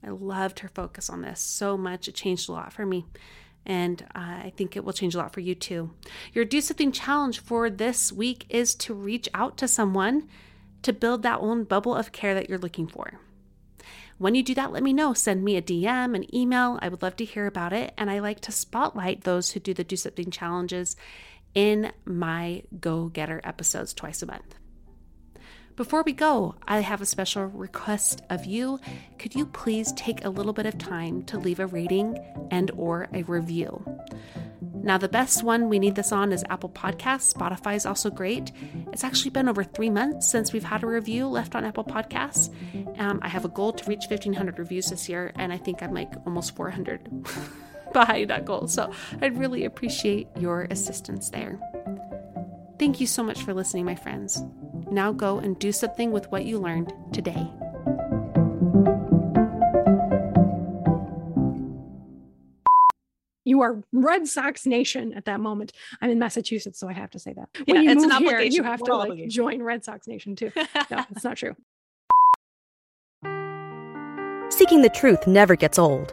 I 0.05 0.11
loved 0.11 0.61
her 0.61 0.69
focus 0.69 1.09
on 1.11 1.23
this 1.23 1.41
so 1.41 1.77
much. 1.77 2.09
It 2.09 2.15
changed 2.15 2.49
a 2.49 2.53
lot 2.53 2.73
for 2.73 2.87
me. 2.87 3.07
And 3.67 4.07
I 4.15 4.53
think 4.57 4.77
it 4.77 4.85
will 4.85 4.93
change 4.93 5.15
a 5.15 5.19
lot 5.19 5.33
for 5.33 5.41
you 5.41 5.55
too. 5.55 5.91
Your 6.33 6.45
Do 6.45 6.61
Something 6.61 6.93
challenge 6.93 7.41
for 7.41 7.69
this 7.69 8.13
week 8.13 8.47
is 8.49 8.75
to 8.77 8.95
reach 8.95 9.29
out 9.35 9.57
to 9.59 9.69
someone 9.69 10.29
to 10.83 10.93
build 10.93 11.23
that 11.23 11.41
own 11.41 11.65
bubble 11.65 11.95
of 11.95 12.13
care 12.13 12.35
that 12.35 12.49
you're 12.49 12.59
looking 12.59 12.87
for. 12.87 13.21
When 14.19 14.35
you 14.35 14.43
do 14.43 14.55
that, 14.55 14.73
let 14.73 14.83
me 14.83 14.93
know. 14.93 15.15
Send 15.15 15.45
me 15.45 15.57
a 15.57 15.63
DM, 15.63 16.15
an 16.17 16.35
email. 16.35 16.79
I 16.83 16.89
would 16.89 17.03
love 17.03 17.17
to 17.17 17.25
hear 17.25 17.47
about 17.47 17.73
it. 17.73 17.95
And 17.97 18.11
I 18.11 18.19
like 18.19 18.41
to 18.41 18.53
spotlight 18.53 19.23
those 19.23 19.53
who 19.53 19.61
do 19.61 19.73
the 19.73 19.85
Do 19.85 19.97
Something 19.97 20.31
challenges 20.31 20.97
in 21.55 21.93
my 22.05 22.65
Go 22.81 23.07
Getter 23.07 23.41
episodes 23.45 23.95
twice 23.95 24.21
a 24.23 24.27
month. 24.27 24.58
Before 25.79 26.03
we 26.03 26.13
go, 26.13 26.57
I 26.67 26.81
have 26.81 27.01
a 27.01 27.07
special 27.07 27.45
request 27.47 28.23
of 28.31 28.45
you. 28.45 28.81
Could 29.17 29.37
you 29.37 29.47
please 29.47 29.93
take 29.93 30.25
a 30.25 30.29
little 30.29 30.53
bit 30.53 30.67
of 30.67 30.77
time 30.77 31.23
to 31.27 31.39
leave 31.39 31.61
a 31.61 31.69
rating 31.69 32.19
and 32.51 32.73
or 32.73 33.07
a 33.15 33.23
review? 33.23 33.81
Now, 34.61 34.99
the 34.99 35.09
best 35.09 35.45
one 35.45 35.69
we 35.69 35.79
need 35.79 35.95
this 35.95 36.11
on 36.11 36.33
is 36.33 36.43
Apple 36.51 36.71
Podcasts. 36.71 37.33
Spotify 37.33 37.77
is 37.77 37.87
also 37.87 38.11
great. 38.11 38.51
It's 38.93 39.05
actually 39.05 39.31
been 39.31 39.49
over 39.49 39.63
three 39.63 39.89
months 39.89 40.29
since 40.29 40.53
we've 40.53 40.65
had 40.65 40.83
a 40.83 40.87
review 40.89 41.29
left 41.29 41.55
on 41.55 41.65
Apple 41.65 41.85
Podcasts. 41.85 42.53
Um, 42.99 43.21
I 43.23 43.29
have 43.29 43.45
a 43.45 43.49
goal 43.49 43.73
to 43.75 43.89
reach 43.89 44.07
1,500 44.09 44.59
reviews 44.59 44.91
this 44.91 45.09
year, 45.09 45.31
and 45.37 45.53
I 45.53 45.59
think 45.59 45.81
I'm 45.81 45.95
like 45.95 46.13
almost 46.27 46.57
400 46.57 47.09
behind 47.93 48.31
that 48.31 48.45
goal. 48.45 48.67
So 48.67 48.93
I'd 49.23 49.39
really 49.39 49.65
appreciate 49.65 50.27
your 50.37 50.67
assistance 50.73 51.31
there. 51.31 51.57
Thank 52.79 53.01
you 53.01 53.07
so 53.07 53.23
much 53.23 53.43
for 53.43 53.53
listening, 53.53 53.85
my 53.85 53.97
friends. 53.97 54.43
Now 54.91 55.13
go 55.13 55.39
and 55.39 55.59
do 55.59 55.73
something 55.73 56.13
with 56.13 56.31
what 56.31 56.45
you 56.45 56.59
learned 56.59 56.93
today. 57.13 57.51
you 63.49 63.63
are 63.63 63.83
Red 63.93 64.29
Sox 64.29 64.67
Nation 64.67 65.15
at 65.15 65.25
that 65.25 65.41
moment. 65.41 65.73
I'm 66.01 66.11
in 66.11 66.19
Massachusetts, 66.19 66.79
so 66.79 66.89
I 66.89 66.93
have 66.93 67.11
to 67.11 67.19
say 67.19 67.33
that. 67.33 67.49
When 67.65 67.83
yeah, 67.83 67.93
you 67.93 68.09
move 68.09 68.13
here, 68.19 68.41
you 68.41 68.63
have 68.63 68.83
to 68.83 68.95
like, 68.95 69.29
join 69.29 69.63
Red 69.63 69.85
Sox 69.85 70.07
Nation 70.07 70.37
too. 70.37 70.53
no, 70.55 70.65
it's 71.11 71.25
not 71.25 71.39
true. 71.39 71.57
Seeking 74.51 74.83
the 74.83 74.91
truth 74.91 75.27
never 75.27 75.57
gets 75.57 75.79
old. 75.79 76.13